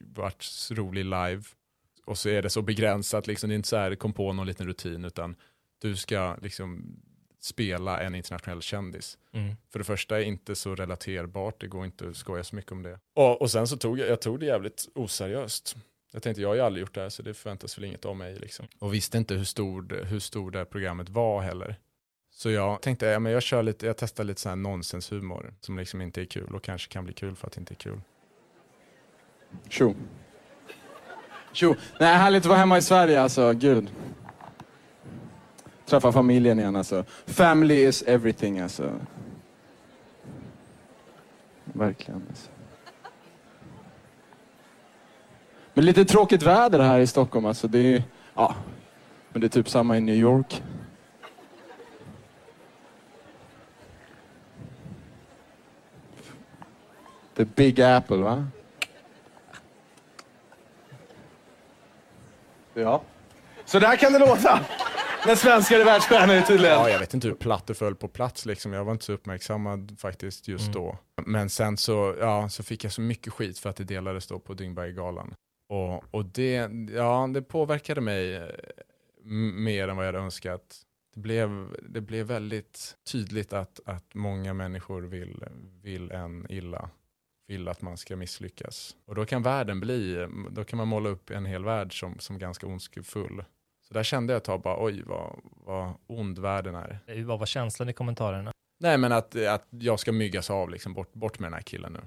varit 0.00 0.68
rolig 0.70 1.04
live. 1.04 1.42
Och 2.04 2.18
så 2.18 2.28
är 2.28 2.42
det 2.42 2.50
så 2.50 2.62
begränsat, 2.62 3.26
liksom, 3.26 3.48
det 3.48 3.54
är 3.54 3.56
inte 3.56 3.68
så 3.68 3.76
här 3.76 3.94
kom 3.94 4.12
på 4.12 4.32
någon 4.32 4.46
liten 4.46 4.66
rutin, 4.66 5.04
utan 5.04 5.36
du 5.78 5.96
ska 5.96 6.36
liksom 6.42 6.96
spela 7.40 8.00
en 8.00 8.14
internationell 8.14 8.62
kändis. 8.62 9.18
Mm. 9.32 9.54
För 9.70 9.78
det 9.78 9.84
första 9.84 10.20
är 10.20 10.24
inte 10.24 10.54
så 10.54 10.74
relaterbart, 10.74 11.60
det 11.60 11.66
går 11.66 11.84
inte 11.84 12.08
att 12.08 12.16
skoja 12.16 12.44
så 12.44 12.56
mycket 12.56 12.72
om 12.72 12.82
det. 12.82 12.98
Och, 13.14 13.42
och 13.42 13.50
sen 13.50 13.66
så 13.66 13.76
tog 13.76 13.98
jag, 13.98 14.08
jag 14.08 14.20
tog 14.20 14.40
det 14.40 14.46
jävligt 14.46 14.88
oseriöst. 14.94 15.76
Jag 16.14 16.22
tänkte, 16.22 16.42
jag 16.42 16.48
har 16.48 16.54
ju 16.54 16.60
aldrig 16.60 16.80
gjort 16.80 16.94
det 16.94 17.00
här 17.00 17.08
så 17.08 17.22
det 17.22 17.34
förväntas 17.34 17.78
väl 17.78 17.84
inget 17.84 18.04
av 18.04 18.16
mig. 18.16 18.36
Liksom. 18.36 18.66
Och 18.78 18.94
visste 18.94 19.18
inte 19.18 19.34
hur 19.34 19.44
stor, 19.44 20.04
hur 20.04 20.18
stor 20.18 20.50
det 20.50 20.58
här 20.58 20.64
programmet 20.64 21.08
var 21.08 21.40
heller. 21.40 21.76
Så 22.30 22.50
jag 22.50 22.82
tänkte, 22.82 23.06
ja, 23.06 23.18
men 23.18 23.32
jag, 23.32 23.42
kör 23.42 23.62
lite, 23.62 23.86
jag 23.86 23.96
testar 23.96 24.24
lite 24.24 24.40
sån 24.40 24.50
här 24.50 24.56
nonsenshumor 24.56 25.54
som 25.60 25.78
liksom 25.78 26.00
inte 26.00 26.20
är 26.20 26.24
kul 26.24 26.54
och 26.54 26.62
kanske 26.62 26.92
kan 26.92 27.04
bli 27.04 27.14
kul 27.14 27.36
för 27.36 27.46
att 27.46 27.52
det 27.52 27.58
inte 27.58 27.74
är 27.74 27.76
kul. 27.76 28.00
Tjo. 29.68 29.94
Tjo. 31.52 31.74
Nej, 32.00 32.16
härligt 32.16 32.42
att 32.42 32.46
vara 32.46 32.58
hemma 32.58 32.78
i 32.78 32.82
Sverige 32.82 33.20
alltså, 33.20 33.52
gud. 33.52 33.90
Träffa 35.86 36.12
familjen 36.12 36.58
igen 36.58 36.76
alltså. 36.76 37.04
Family 37.26 37.86
is 37.86 38.02
everything 38.02 38.58
alltså. 38.58 39.00
Verkligen 41.64 42.22
alltså. 42.28 42.50
Men 45.74 45.84
lite 45.84 46.04
tråkigt 46.04 46.42
väder 46.42 46.78
här 46.78 47.00
i 47.00 47.06
Stockholm 47.06 47.46
alltså. 47.46 47.68
Det 47.68 47.78
är, 47.78 48.02
ja, 48.34 48.54
men 49.32 49.40
det 49.40 49.46
är 49.46 49.48
typ 49.48 49.68
samma 49.68 49.96
i 49.96 50.00
New 50.00 50.14
York. 50.14 50.62
The 57.36 57.44
Big 57.44 57.80
Apple 57.80 58.16
va? 58.16 58.46
Ja. 62.74 63.02
Så 63.64 63.78
där 63.78 63.96
kan 63.96 64.12
det 64.12 64.18
låta. 64.18 64.60
När 65.26 65.34
svenskar 65.34 65.80
är 65.80 65.84
världsstjärnor 65.84 66.40
tydligen. 66.40 66.74
Ja, 66.74 66.90
jag 66.90 66.98
vet 66.98 67.14
inte 67.14 67.28
hur 67.28 67.34
platt 67.34 67.66
det 67.66 67.74
föll 67.74 67.94
på 67.94 68.08
plats 68.08 68.46
liksom. 68.46 68.72
Jag 68.72 68.84
var 68.84 68.92
inte 68.92 69.04
så 69.04 69.12
uppmärksammad 69.12 69.96
faktiskt 69.98 70.48
just 70.48 70.72
då. 70.72 70.98
Men 71.26 71.50
sen 71.50 71.76
så, 71.76 72.14
ja, 72.20 72.48
så 72.48 72.62
fick 72.62 72.84
jag 72.84 72.92
så 72.92 73.00
mycket 73.00 73.32
skit 73.32 73.58
för 73.58 73.70
att 73.70 73.76
det 73.76 73.84
delades 73.84 74.26
då 74.26 74.38
på 74.38 74.54
Dyngberggalan. 74.54 75.34
Och, 75.68 76.14
och 76.14 76.24
det, 76.24 76.70
ja, 76.90 77.30
det 77.34 77.42
påverkade 77.42 78.00
mig 78.00 78.36
eh, 78.36 78.48
mer 79.54 79.88
än 79.88 79.96
vad 79.96 80.06
jag 80.06 80.12
hade 80.12 80.24
önskat. 80.24 80.80
Det 81.14 81.20
blev, 81.20 81.76
det 81.88 82.00
blev 82.00 82.26
väldigt 82.26 82.96
tydligt 83.12 83.52
att, 83.52 83.80
att 83.84 84.14
många 84.14 84.54
människor 84.54 85.02
vill, 85.02 85.44
vill 85.82 86.10
en 86.10 86.46
illa. 86.50 86.90
Vill 87.46 87.68
att 87.68 87.82
man 87.82 87.96
ska 87.96 88.16
misslyckas. 88.16 88.96
Och 89.04 89.14
då 89.14 89.24
kan 89.24 89.42
världen 89.42 89.80
bli, 89.80 90.28
då 90.50 90.64
kan 90.64 90.76
man 90.76 90.88
måla 90.88 91.08
upp 91.08 91.30
en 91.30 91.46
hel 91.46 91.64
värld 91.64 92.00
som, 92.00 92.18
som 92.18 92.38
ganska 92.38 92.66
ondskefull. 92.66 93.44
Så 93.88 93.94
där 93.94 94.02
kände 94.02 94.32
jag 94.32 94.38
ett 94.38 94.44
tag 94.44 94.62
bara, 94.62 94.84
oj 94.84 95.02
vad, 95.02 95.40
vad 95.42 95.94
ond 96.06 96.38
världen 96.38 96.74
är. 96.74 97.22
Vad 97.24 97.38
var 97.38 97.46
känslan 97.46 97.88
i 97.88 97.92
kommentarerna? 97.92 98.52
Nej 98.80 98.98
men 98.98 99.12
att, 99.12 99.36
att 99.36 99.66
jag 99.70 100.00
ska 100.00 100.12
myggas 100.12 100.50
av, 100.50 100.70
liksom, 100.70 100.94
bort, 100.94 101.12
bort 101.12 101.38
med 101.38 101.46
den 101.46 101.54
här 101.54 101.62
killen 101.62 101.92
nu. 101.92 102.00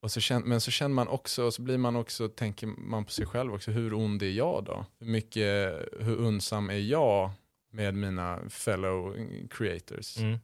Och 0.00 0.10
så 0.10 0.20
känner, 0.20 0.46
men 0.46 0.60
så 0.60 0.70
känner 0.70 0.94
man 0.94 1.08
också, 1.08 1.50
så 1.50 1.62
blir 1.62 1.78
man 1.78 1.96
också, 1.96 2.28
tänker 2.28 2.66
man 2.66 3.04
på 3.04 3.10
sig 3.10 3.26
själv 3.26 3.54
också, 3.54 3.70
hur 3.70 3.94
ond 3.94 4.22
är 4.22 4.30
jag 4.30 4.64
då? 4.64 4.86
Hur 4.98 5.06
mycket, 5.06 5.74
hur 6.00 6.16
undsam 6.16 6.70
är 6.70 6.78
jag 6.78 7.30
med 7.70 7.94
mina 7.94 8.48
fellow 8.48 9.16
creators? 9.50 10.18
Mm. 10.18 10.38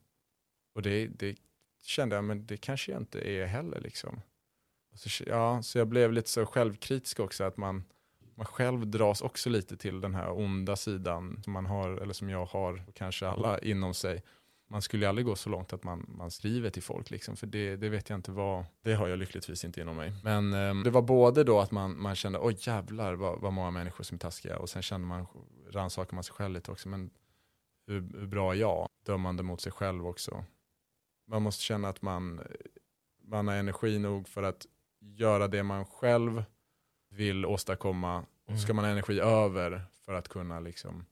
Och 0.74 0.82
det, 0.82 1.06
det 1.06 1.36
kände 1.82 2.16
jag, 2.16 2.24
men 2.24 2.46
det 2.46 2.56
kanske 2.56 2.92
jag 2.92 3.00
inte 3.00 3.20
är 3.20 3.46
heller 3.46 3.80
liksom. 3.80 4.20
Och 4.92 4.98
så, 4.98 5.24
ja, 5.26 5.62
så 5.62 5.78
jag 5.78 5.88
blev 5.88 6.12
lite 6.12 6.30
så 6.30 6.46
självkritisk 6.46 7.20
också, 7.20 7.44
att 7.44 7.56
man, 7.56 7.84
man 8.34 8.46
själv 8.46 8.86
dras 8.86 9.22
också 9.22 9.50
lite 9.50 9.76
till 9.76 10.00
den 10.00 10.14
här 10.14 10.38
onda 10.38 10.76
sidan 10.76 11.40
som 11.44 11.52
man 11.52 11.66
har, 11.66 11.90
eller 11.90 12.14
som 12.14 12.30
jag 12.30 12.44
har, 12.44 12.84
och 12.88 12.94
kanske 12.94 13.28
alla 13.28 13.58
inom 13.58 13.94
sig. 13.94 14.22
Man 14.68 14.83
skulle 14.83 15.09
aldrig 15.09 15.27
gå 15.27 15.37
så 15.37 15.50
långt 15.50 15.72
att 15.72 15.85
man, 15.85 16.07
man 16.09 16.31
skriver 16.31 16.70
till 16.70 16.83
folk, 16.83 17.11
liksom, 17.11 17.37
för 17.37 17.46
det, 17.46 17.77
det 17.77 17.88
vet 17.88 18.11
jag 18.11 18.18
inte 18.18 18.31
vad, 18.31 18.64
det 18.83 18.94
har 18.94 19.09
jag 19.09 19.18
lyckligtvis 19.18 19.64
inte 19.64 19.81
inom 19.81 19.96
mig. 19.96 20.12
Men 20.24 20.53
eh, 20.53 20.83
det 20.85 20.90
var 20.90 21.03
både 21.03 21.44
då 21.44 21.61
att 21.61 21.70
man, 21.70 22.00
man 22.00 22.14
kände, 22.14 22.38
oj 22.42 22.57
jävlar 22.61 23.14
vad, 23.14 23.40
vad 23.40 23.53
många 23.53 23.70
människor 23.70 24.05
som 24.05 24.14
är 24.14 24.18
taskiga, 24.18 24.59
och 24.59 24.70
sen 24.70 24.83
kände 24.83 25.07
man, 25.07 25.27
rannsakade 25.70 26.14
man 26.14 26.24
sig 26.24 26.35
själv 26.35 26.55
lite 26.55 26.70
också, 26.70 26.88
men 26.88 27.11
hur, 27.87 28.00
hur 28.18 28.27
bra 28.27 28.53
är 28.53 28.57
jag? 28.57 28.88
Dömande 29.07 29.42
mot 29.42 29.61
sig 29.61 29.72
själv 29.72 30.07
också. 30.07 30.44
Man 31.27 31.42
måste 31.42 31.62
känna 31.62 31.88
att 31.88 32.03
man, 32.03 32.40
man 33.22 33.48
har 33.48 33.55
energi 33.55 33.98
nog 33.98 34.29
för 34.29 34.42
att 34.42 34.66
göra 35.00 35.48
det 35.48 35.62
man 35.62 35.87
själv 35.87 36.44
vill 37.11 37.46
åstadkomma. 37.46 38.24
Och 38.46 38.59
ska 38.59 38.74
man 38.74 38.85
ha 38.85 38.92
energi 38.92 39.20
över 39.20 39.83
för 40.05 40.14
att 40.14 40.29
kunna 40.29 40.61
liksom 40.61 41.07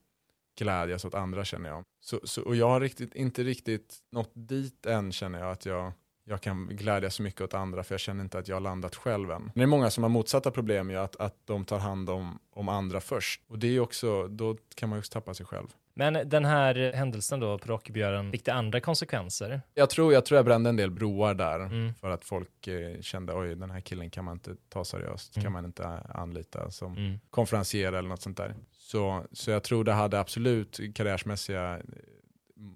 glädjas 0.57 1.05
åt 1.05 1.13
andra 1.15 1.45
känner 1.45 1.69
jag. 1.69 1.83
Så, 2.01 2.19
så, 2.23 2.41
och 2.41 2.55
jag 2.55 2.69
har 2.69 2.79
riktigt, 2.81 3.15
inte 3.15 3.43
riktigt 3.43 3.97
nått 4.11 4.31
dit 4.33 4.85
än 4.85 5.11
känner 5.11 5.39
jag 5.39 5.51
att 5.51 5.65
jag, 5.65 5.91
jag 6.25 6.41
kan 6.41 6.67
glädjas 6.67 7.15
så 7.15 7.23
mycket 7.23 7.41
åt 7.41 7.53
andra 7.53 7.83
för 7.83 7.93
jag 7.93 7.99
känner 7.99 8.23
inte 8.23 8.39
att 8.39 8.47
jag 8.47 8.55
har 8.55 8.61
landat 8.61 8.95
själv 8.95 9.31
än. 9.31 9.51
Det 9.55 9.61
är 9.61 9.65
många 9.67 9.89
som 9.89 10.03
har 10.03 10.09
motsatta 10.09 10.51
problem 10.51 10.89
ju 10.89 10.97
att, 10.97 11.15
att 11.15 11.35
de 11.45 11.65
tar 11.65 11.79
hand 11.79 12.09
om, 12.09 12.39
om 12.51 12.69
andra 12.69 13.01
först. 13.01 13.41
Och 13.47 13.59
det 13.59 13.67
är 13.67 13.79
också, 13.79 14.27
då 14.27 14.57
kan 14.75 14.89
man 14.89 14.97
ju 14.99 15.03
tappa 15.03 15.33
sig 15.33 15.45
själv. 15.45 15.67
Men 15.95 16.29
den 16.29 16.45
här 16.45 16.93
händelsen 16.93 17.39
då 17.39 17.57
på 17.57 17.67
Rockbjörnen, 17.67 18.31
fick 18.31 18.45
det 18.45 18.53
andra 18.53 18.79
konsekvenser? 18.79 19.61
Jag 19.73 19.89
tror, 19.89 20.13
jag 20.13 20.25
tror 20.25 20.35
jag 20.37 20.45
brände 20.45 20.69
en 20.69 20.75
del 20.75 20.91
broar 20.91 21.33
där 21.33 21.59
Mm. 21.59 21.93
för 21.93 22.09
att 22.09 22.25
folk 22.25 22.67
eh, 22.67 23.01
kände 23.01 23.33
oj 23.33 23.55
den 23.55 23.71
här 23.71 23.81
killen 23.81 24.09
kan 24.09 24.25
man 24.25 24.33
inte 24.33 24.55
ta 24.69 24.85
seriöst, 24.85 25.35
Mm. 25.35 25.43
kan 25.43 25.53
man 25.53 25.65
inte 25.65 25.87
anlita 26.09 26.71
som 26.71 26.97
Mm. 26.97 27.19
konferencier 27.29 27.93
eller 27.93 28.09
något 28.09 28.21
sånt 28.21 28.37
där. 28.37 28.55
Så, 28.85 29.25
så 29.31 29.51
jag 29.51 29.63
tror 29.63 29.83
det 29.83 29.91
hade 29.93 30.19
absolut 30.19 30.79
karriärsmässiga 30.95 31.77
eh, 31.77 31.81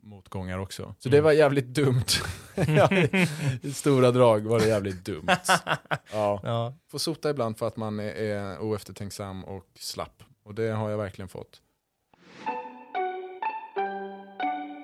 motgångar 0.04 0.58
också. 0.60 0.96
Så 1.00 1.10
det 1.10 1.18
Mm. 1.18 1.26
var 1.26 1.32
jävligt 1.32 1.66
dumt. 1.66 2.06
I 3.62 3.74
stora 3.74 4.12
drag 4.12 4.40
var 4.48 4.60
det 4.60 4.68
jävligt 4.68 5.06
dumt. 5.06 5.28
Ja. 6.12 6.40
Ja. 6.44 6.74
Får 6.88 6.98
sota 7.00 7.30
ibland 7.30 7.58
för 7.58 7.68
att 7.68 7.78
man 7.78 8.00
är, 8.00 8.04
är 8.16 8.60
oeftertänksam 8.60 9.44
och 9.44 9.66
slapp. 9.80 10.24
Och 10.44 10.56
det 10.56 10.68
har 10.72 10.90
jag 10.90 10.98
verkligen 10.98 11.30
fått. 11.30 11.62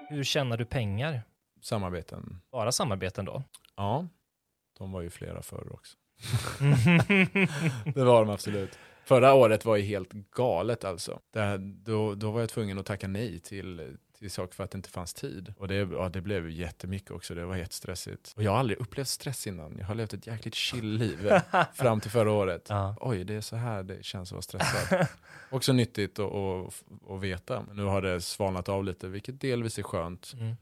Hur 0.10 0.24
tjänar 0.24 0.58
du 0.58 0.66
pengar? 0.66 1.22
Samarbeten. 1.62 2.42
Bara 2.52 2.72
samarbeten 2.72 3.26
då? 3.26 3.44
Ja, 3.76 4.08
de 4.78 4.92
var 4.92 5.02
ju 5.02 5.10
flera 5.10 5.42
förr 5.42 5.68
också. 5.74 5.98
det 7.94 8.04
var 8.04 8.26
de 8.26 8.30
absolut. 8.30 8.78
Förra 9.06 9.34
året 9.34 9.66
var 9.66 9.76
ju 9.76 9.84
helt 9.84 10.12
galet 10.12 10.84
alltså. 10.84 11.20
Det, 11.34 11.58
då, 11.58 12.16
då 12.16 12.32
var 12.32 12.39
jag 12.39 12.50
tvungen 12.50 12.80
att 12.80 12.86
tacka 12.86 13.08
nej 13.08 13.39
till, 13.39 13.98
till 14.20 14.32
saker 14.32 14.56
för 14.56 14.64
att 14.64 14.72
det 14.72 14.76
inte 14.76 14.89
fanns 14.89 15.14
tid. 15.14 15.54
Och 15.58 15.68
det, 15.68 15.76
ja, 15.76 16.10
det 16.10 16.22
blev 16.22 16.49
jättemycket 16.49 17.12
också, 17.12 17.36
det 17.36 17.45
var 17.45 17.56
jättestressigt. 17.56 18.34
Och 18.36 18.43
jag 18.43 18.51
har 18.51 18.58
aldrig 18.60 18.80
upplevt 18.80 19.08
stress 19.08 19.47
innan. 19.47 19.76
Jag 19.80 19.86
har 19.86 19.95
levt 19.95 20.14
ett 20.14 20.28
jäkligt 20.28 20.56
chill-liv 20.56 21.32
fram 21.74 21.99
till 22.01 22.12
förra 22.12 22.32
året. 22.32 22.66
Ja. 22.70 22.95
Oj, 23.01 23.24
det 23.24 23.34
är 23.34 23.41
så 23.41 23.56
här 23.56 23.84
det 23.84 24.06
känns 24.06 24.30
att 24.30 24.32
vara 24.32 24.41
stressad. 24.41 25.08
Också 25.49 25.74
nyttigt 25.74 26.20
att, 26.20 26.74
veta. 27.22 27.64
Men 27.68 27.76
nu 27.76 27.84
har 27.84 28.01
det 28.01 28.22
svalnat 28.22 28.70
av 28.70 28.84
lite, 28.84 29.08
vilket 29.08 29.41
delvis 29.41 29.80
är 29.80 29.84
skönt 29.84 30.34
Mm. 30.34 30.56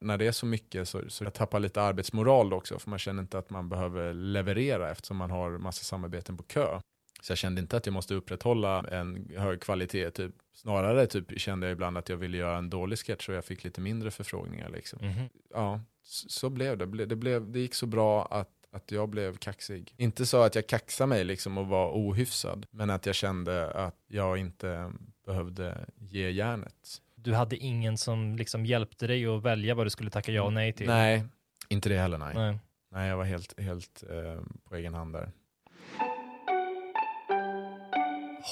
när 0.00 0.18
det 0.18 0.26
är 0.26 0.32
så 0.32 0.46
mycket 0.46 0.88
så, 0.88 1.02
så 1.08 1.24
jag 1.24 1.34
tappar 1.34 1.60
lite 1.60 1.82
arbetsmoral 1.82 2.52
också, 2.52 2.78
för 2.78 2.90
man 2.90 2.98
känner 2.98 3.22
inte 3.22 3.38
att 3.38 3.50
man 3.50 3.68
behöver 3.68 4.14
leverera 4.14 4.90
eftersom 4.90 5.16
man 5.16 5.30
har 5.30 5.50
massa 5.50 5.84
samarbeten 5.84 6.36
på 6.36 6.42
kö. 6.42 6.80
Så 7.22 7.30
jag 7.30 7.38
kände 7.38 7.60
inte 7.60 7.76
att 7.76 7.86
jag 7.86 7.92
måste 7.92 8.14
upprätthålla 8.14 8.84
en 8.90 9.30
hög 9.36 9.60
kvalitet. 9.60 10.10
Typ. 10.10 10.32
Snarare 10.54 11.06
typ, 11.06 11.40
kände 11.40 11.66
jag 11.66 11.72
ibland 11.72 11.98
att 11.98 12.08
jag 12.08 12.16
ville 12.16 12.36
göra 12.36 12.58
en 12.58 12.70
dålig 12.70 12.98
sketch 12.98 13.28
och 13.28 13.34
jag 13.34 13.44
fick 13.44 13.64
lite 13.64 13.80
mindre 13.80 14.10
förfrågningar. 14.10 14.68
Liksom. 14.68 14.98
Mhm. 15.02 15.28
Ja, 15.54 15.80
så, 16.02 16.28
så 16.28 16.50
blev 16.50 16.78
det. 16.78 17.06
Det, 17.06 17.16
blev, 17.16 17.50
det 17.52 17.60
gick 17.60 17.74
så 17.74 17.86
bra 17.86 18.26
att, 18.26 18.50
att 18.72 18.90
jag 18.90 19.08
blev 19.08 19.36
kaxig. 19.36 19.94
Inte 19.96 20.26
så 20.26 20.42
att 20.42 20.54
jag 20.54 20.66
kaxade 20.66 21.08
mig 21.08 21.24
liksom 21.24 21.58
och 21.58 21.66
var 21.66 21.90
ohyfsad, 21.92 22.66
men 22.70 22.90
att 22.90 23.06
jag 23.06 23.14
kände 23.14 23.70
att 23.70 23.96
jag 24.08 24.38
inte 24.38 24.92
behövde 25.26 25.86
ge 25.98 26.30
järnet. 26.30 27.00
Du 27.14 27.34
hade 27.34 27.56
ingen 27.56 27.98
som 27.98 28.36
liksom 28.36 28.66
hjälpte 28.66 29.06
dig 29.06 29.26
att 29.26 29.42
välja 29.42 29.74
vad 29.74 29.86
du 29.86 29.90
skulle 29.90 30.10
tacka 30.10 30.32
ja 30.32 30.42
och 30.42 30.52
nej 30.52 30.72
till? 30.72 30.86
Nej, 30.86 31.24
inte 31.68 31.88
det 31.88 31.98
heller 31.98 32.18
nej. 32.18 32.34
nej. 32.34 32.58
Nej, 32.92 33.08
jag 33.08 33.16
var 33.16 33.24
helt, 33.24 33.60
helt 33.60 34.04
eh, 34.10 34.42
på 34.68 34.76
egen 34.76 34.94
hand 34.94 35.12
där. 35.12 35.30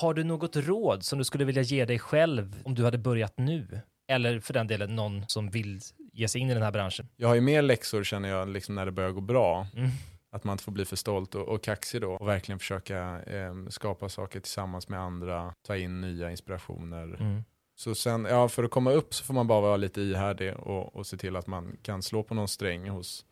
Har 0.00 0.14
du 0.14 0.24
något 0.24 0.56
råd 0.56 1.04
som 1.04 1.18
du 1.18 1.24
skulle 1.24 1.44
vilja 1.44 1.62
ge 1.62 1.84
dig 1.84 1.98
själv 1.98 2.62
om 2.64 2.74
du 2.74 2.84
hade 2.84 2.98
börjat 2.98 3.34
nu? 3.38 3.80
Eller 4.08 4.40
för 4.40 4.54
den 4.54 4.66
delen 4.66 4.96
någon 4.96 5.24
som 5.28 5.50
vill 5.50 5.80
ge 6.12 6.28
sig 6.28 6.40
in 6.40 6.50
i 6.50 6.54
den 6.54 6.62
här 6.62 6.72
branschen? 6.72 7.08
Jag 7.16 7.28
har 7.28 7.34
ju 7.34 7.40
mer 7.40 7.62
läxor 7.62 8.04
känner 8.04 8.28
jag 8.28 8.48
liksom 8.48 8.74
när 8.74 8.86
det 8.86 8.92
börjar 8.92 9.10
gå 9.10 9.20
bra. 9.20 9.66
Mm. 9.76 9.90
Att 10.30 10.44
man 10.44 10.52
inte 10.54 10.64
får 10.64 10.72
bli 10.72 10.84
för 10.84 10.96
stolt 10.96 11.34
och, 11.34 11.48
och 11.48 11.62
kaxig 11.62 12.00
då 12.00 12.12
och 12.12 12.28
verkligen 12.28 12.58
försöka 12.58 13.22
eh, 13.22 13.54
skapa 13.68 14.08
saker 14.08 14.40
tillsammans 14.40 14.88
med 14.88 15.00
andra, 15.00 15.54
ta 15.66 15.76
in 15.76 16.00
nya 16.00 16.30
inspirationer. 16.30 17.16
Mm. 17.20 17.44
Så 17.76 17.94
sen, 17.94 18.24
ja, 18.30 18.48
för 18.48 18.64
att 18.64 18.70
komma 18.70 18.92
upp 18.92 19.14
så 19.14 19.24
får 19.24 19.34
man 19.34 19.46
bara 19.46 19.60
vara 19.60 19.76
lite 19.76 20.00
ihärdig 20.00 20.54
och, 20.54 20.96
och 20.96 21.06
se 21.06 21.16
till 21.16 21.36
att 21.36 21.46
man 21.46 21.76
kan 21.82 22.02
slå 22.02 22.22
på 22.22 22.34
någon 22.34 22.48
sträng 22.48 22.88
hos, 22.88 23.24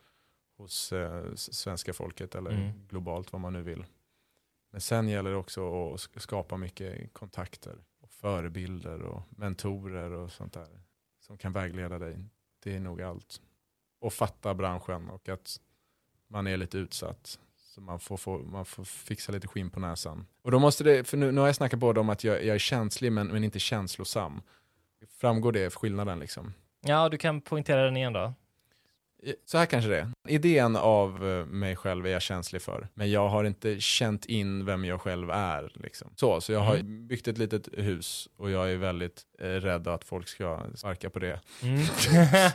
hos 0.59 0.93
eh, 0.93 1.25
svenska 1.35 1.93
folket 1.93 2.35
eller 2.35 2.51
Mm. 2.51 2.73
globalt 2.89 3.33
vad 3.33 3.41
man 3.41 3.53
nu 3.53 3.63
vill. 3.63 3.85
Men 4.71 4.81
sen 4.81 5.09
gäller 5.09 5.31
det 5.31 5.37
också 5.37 5.93
att 5.95 6.23
skapa 6.23 6.57
mycket 6.57 7.13
kontakter 7.13 7.77
och 8.01 8.11
förebilder 8.11 9.03
och 9.03 9.23
mentorer 9.31 10.11
och 10.11 10.33
sånt 10.33 10.53
där 10.53 10.81
som 11.21 11.39
kan 11.39 11.53
vägleda 11.53 11.99
dig. 11.99 12.17
Det 12.63 12.77
är 12.77 12.81
nog 12.81 13.03
allt. 13.03 13.41
Och 14.01 14.13
fatta 14.13 14.55
branschen 14.55 15.11
och 15.11 15.29
att 15.29 15.61
man 16.29 16.47
är 16.47 16.57
lite 16.57 16.79
utsatt. 16.79 17.39
Så 17.57 17.81
man 17.81 18.01
får, 18.01 18.17
få, 18.17 18.39
man 18.39 18.65
får 18.65 18.85
fixa 18.85 19.33
lite 19.33 19.49
skinn 19.49 19.71
på 19.71 19.81
näsan. 19.81 20.27
Och 20.43 20.51
då 20.51 20.59
måste 20.59 20.85
det, 20.85 21.05
för 21.05 21.17
nu, 21.17 21.33
nu 21.33 21.41
har 21.41 21.49
jag 21.49 21.57
snackat 21.57 21.79
både 21.79 22.01
om 22.01 22.09
att 22.09 22.25
jag, 22.25 22.45
jag 22.45 22.55
är 22.55 22.59
känslig 22.59 23.13
men, 23.13 23.27
men 23.27 23.45
inte 23.45 23.59
känslosam. 23.59 24.43
Framgår 25.09 25.53
det 25.53 25.75
skillnaden 25.75 26.19
liksom? 26.19 26.53
Ja, 26.81 27.09
du 27.09 27.19
kan 27.19 27.41
poängtera 27.41 27.85
den 27.85 27.97
igen 27.97 28.13
då. 28.13 28.35
Så 29.45 29.59
här 29.59 29.67
kanske 29.67 29.91
det 29.91 29.99
är. 30.01 30.09
Idén 30.29 30.77
av 30.77 31.29
eh, 31.29 31.47
mig 31.47 31.77
själv 31.77 32.07
är 32.07 32.11
jag 32.11 32.23
känslig 32.23 32.63
för. 32.63 32.89
Men 32.95 33.11
jag 33.11 33.29
har 33.29 33.45
inte 33.45 33.81
känt 33.81 34.25
in 34.27 34.65
vem 34.65 34.85
jag 34.85 35.01
själv 35.01 35.31
är. 35.31 35.73
Liksom. 35.75 36.13
Så, 36.17 36.41
så 36.41 36.53
jag 36.53 36.61
har 36.61 36.79
byggt 37.09 37.29
ett 37.29 37.39
litet 37.39 37.69
hus 37.73 38.29
och 38.37 38.51
jag 38.51 38.73
är 38.73 38.77
väldigt 38.77 39.23
eh, 39.41 39.45
rädd 39.47 39.89
att 39.89 40.05
folk 40.05 40.29
ska 40.29 40.61
sparka 40.75 41.11
på 41.11 41.19
det. 41.19 41.41
Mm. 41.63 41.83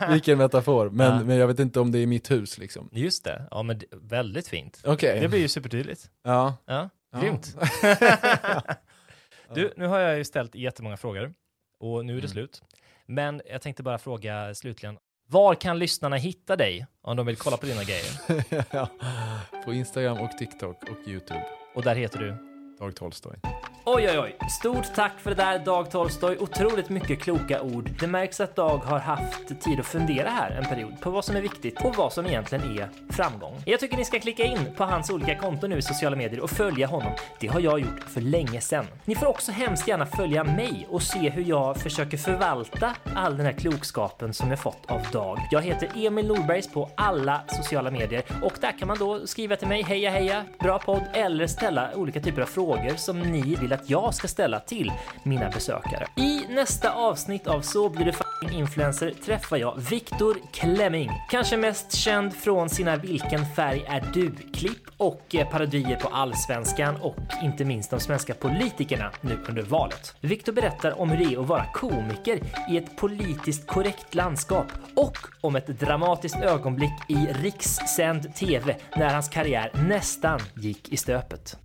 Vilken 0.12 0.38
metafor. 0.38 0.90
Men, 0.90 1.06
Ja. 1.18 1.24
men 1.24 1.36
jag 1.36 1.46
vet 1.46 1.60
inte 1.60 1.80
om 1.80 1.92
det 1.92 1.98
är 1.98 2.06
mitt 2.06 2.30
hus. 2.30 2.58
Liksom. 2.58 2.88
Just 2.92 3.24
det, 3.24 3.42
ja 3.50 3.62
men 3.62 3.78
det- 3.78 3.86
väldigt 3.92 4.48
fint. 4.48 4.82
Okej. 4.84 5.20
Det 5.20 5.28
blir 5.28 5.40
ju 5.40 5.48
supertydligt. 5.48 6.10
Ja. 6.22 6.56
Ja, 6.66 6.88
Ja. 7.12 7.20
grymt. 7.20 7.56
Du, 9.54 9.72
nu 9.76 9.86
har 9.86 9.98
jag 9.98 10.18
ju 10.18 10.24
ställt 10.24 10.54
jättemånga 10.54 10.96
frågor 10.96 11.32
och 11.78 12.04
nu 12.06 12.12
är 12.12 12.16
det 12.16 12.20
Mm. 12.20 12.30
slut. 12.30 12.62
Men 13.06 13.42
jag 13.50 13.62
tänkte 13.62 13.82
bara 13.82 13.98
fråga 13.98 14.54
slutligen, 14.54 14.98
var 15.32 15.54
kan 15.54 15.78
lyssnarna 15.78 16.16
hitta 16.16 16.56
dig 16.56 16.86
om 17.02 17.16
de 17.16 17.26
vill 17.26 17.36
kolla 17.36 17.56
på 17.56 17.66
dina 17.66 17.82
grejer? 17.84 18.64
ja. 18.70 18.88
På 19.64 19.72
Instagram 19.72 20.18
och 20.18 20.38
TikTok 20.38 20.82
och 20.82 21.08
YouTube. 21.08 21.44
Och 21.74 21.82
där 21.82 21.94
heter 21.94 22.18
du? 22.18 22.36
Dag 22.78 22.96
Tolstoj. 22.96 23.40
Oj, 23.84 24.08
oj, 24.10 24.18
oj. 24.18 24.36
Stort 24.48 24.94
tack 24.94 25.12
för 25.18 25.30
det 25.30 25.36
där 25.36 25.58
Dag 25.58 25.90
Tolstoj. 25.90 26.36
Otroligt 26.40 26.88
mycket 26.88 27.20
kloka 27.20 27.62
ord. 27.62 27.90
Det 28.00 28.06
märks 28.06 28.40
att 28.40 28.56
Dag 28.56 28.78
har 28.78 28.98
haft 28.98 29.60
tid 29.60 29.80
att 29.80 29.86
fundera 29.86 30.28
här 30.28 30.50
en 30.50 30.64
period 30.64 31.00
på 31.00 31.10
vad 31.10 31.24
som 31.24 31.36
är 31.36 31.40
viktigt 31.40 31.84
och 31.84 31.96
vad 31.96 32.12
som 32.12 32.26
egentligen 32.26 32.78
är 32.78 32.88
framgång. 33.10 33.62
Jag 33.66 33.80
tycker 33.80 33.96
ni 33.96 34.04
ska 34.04 34.20
klicka 34.20 34.44
in 34.44 34.58
på 34.76 34.84
hans 34.84 35.10
olika 35.10 35.38
konton 35.38 35.70
nu 35.70 35.78
i 35.78 35.82
sociala 35.82 36.16
medier 36.16 36.40
och 36.40 36.50
följa 36.50 36.86
honom. 36.86 37.12
Det 37.40 37.46
har 37.46 37.60
jag 37.60 37.80
gjort 37.80 38.00
för 38.08 38.20
länge 38.20 38.60
sedan. 38.60 38.86
Ni 39.04 39.14
får 39.14 39.26
också 39.26 39.52
hemskt 39.52 39.88
gärna 39.88 40.06
följa 40.06 40.44
mig 40.44 40.86
och 40.90 41.02
se 41.02 41.30
hur 41.30 41.44
jag 41.44 41.76
försöker 41.76 42.16
förvalta 42.16 42.94
all 43.14 43.36
den 43.36 43.46
här 43.46 43.52
klokskapen 43.52 44.34
som 44.34 44.50
jag 44.50 44.58
fått 44.58 44.90
av 44.90 45.02
Dag. 45.12 45.38
Jag 45.50 45.62
heter 45.62 46.06
Emil 46.06 46.26
Norbergs 46.26 46.72
på 46.72 46.90
alla 46.94 47.40
sociala 47.48 47.90
medier 47.90 48.22
och 48.42 48.54
där 48.60 48.78
kan 48.78 48.88
man 48.88 48.98
då 48.98 49.26
skriva 49.26 49.56
till 49.56 49.68
mig 49.68 49.82
heja 49.82 50.10
heja, 50.10 50.44
bra 50.60 50.78
podd 50.78 51.02
eller 51.12 51.46
ställa 51.46 51.94
olika 51.94 52.20
typer 52.20 52.42
av 52.42 52.46
frågor 52.46 52.96
som 52.96 53.20
ni 53.20 53.54
vill 53.54 53.71
att 53.72 53.90
jag 53.90 54.14
ska 54.14 54.28
ställa 54.28 54.60
till 54.60 54.92
mina 55.22 55.50
besökare. 55.50 56.06
I 56.16 56.40
nästa 56.48 56.92
avsnitt 56.92 57.46
av 57.46 57.60
Så 57.60 57.88
blir 57.88 58.04
du 58.04 58.12
fucking 58.12 58.58
influencer 58.58 59.10
träffar 59.24 59.56
jag 59.56 59.76
Viktor 59.90 60.36
Klemming, 60.52 61.10
kanske 61.30 61.56
mest 61.56 61.92
känd 61.92 62.34
från 62.34 62.68
sina 62.68 62.96
Vilken 62.96 63.46
färg 63.56 63.84
är 63.88 64.04
du-klipp 64.14 64.82
och 64.96 65.34
eh, 65.34 65.48
parodier 65.48 65.96
på 65.96 66.08
allsvenskan 66.08 66.96
och 66.96 67.16
inte 67.42 67.64
minst 67.64 67.90
de 67.90 68.00
svenska 68.00 68.34
politikerna 68.34 69.10
nu 69.20 69.38
under 69.48 69.62
valet. 69.62 70.14
Viktor 70.20 70.52
berättar 70.52 71.00
om 71.00 71.10
hur 71.10 71.26
det 71.26 71.34
är 71.34 71.40
att 71.40 71.48
vara 71.48 71.66
komiker 71.72 72.40
i 72.70 72.76
ett 72.76 72.96
politiskt 72.96 73.66
korrekt 73.66 74.14
landskap 74.14 74.66
och 74.96 75.18
om 75.40 75.56
ett 75.56 75.66
dramatiskt 75.66 76.36
ögonblick 76.36 76.92
i 77.08 77.14
rikssänd 77.14 78.34
TV 78.34 78.76
när 78.96 79.14
hans 79.14 79.28
karriär 79.28 79.70
nästan 79.74 80.40
gick 80.54 80.88
i 80.88 80.96
stöpet. 80.96 81.56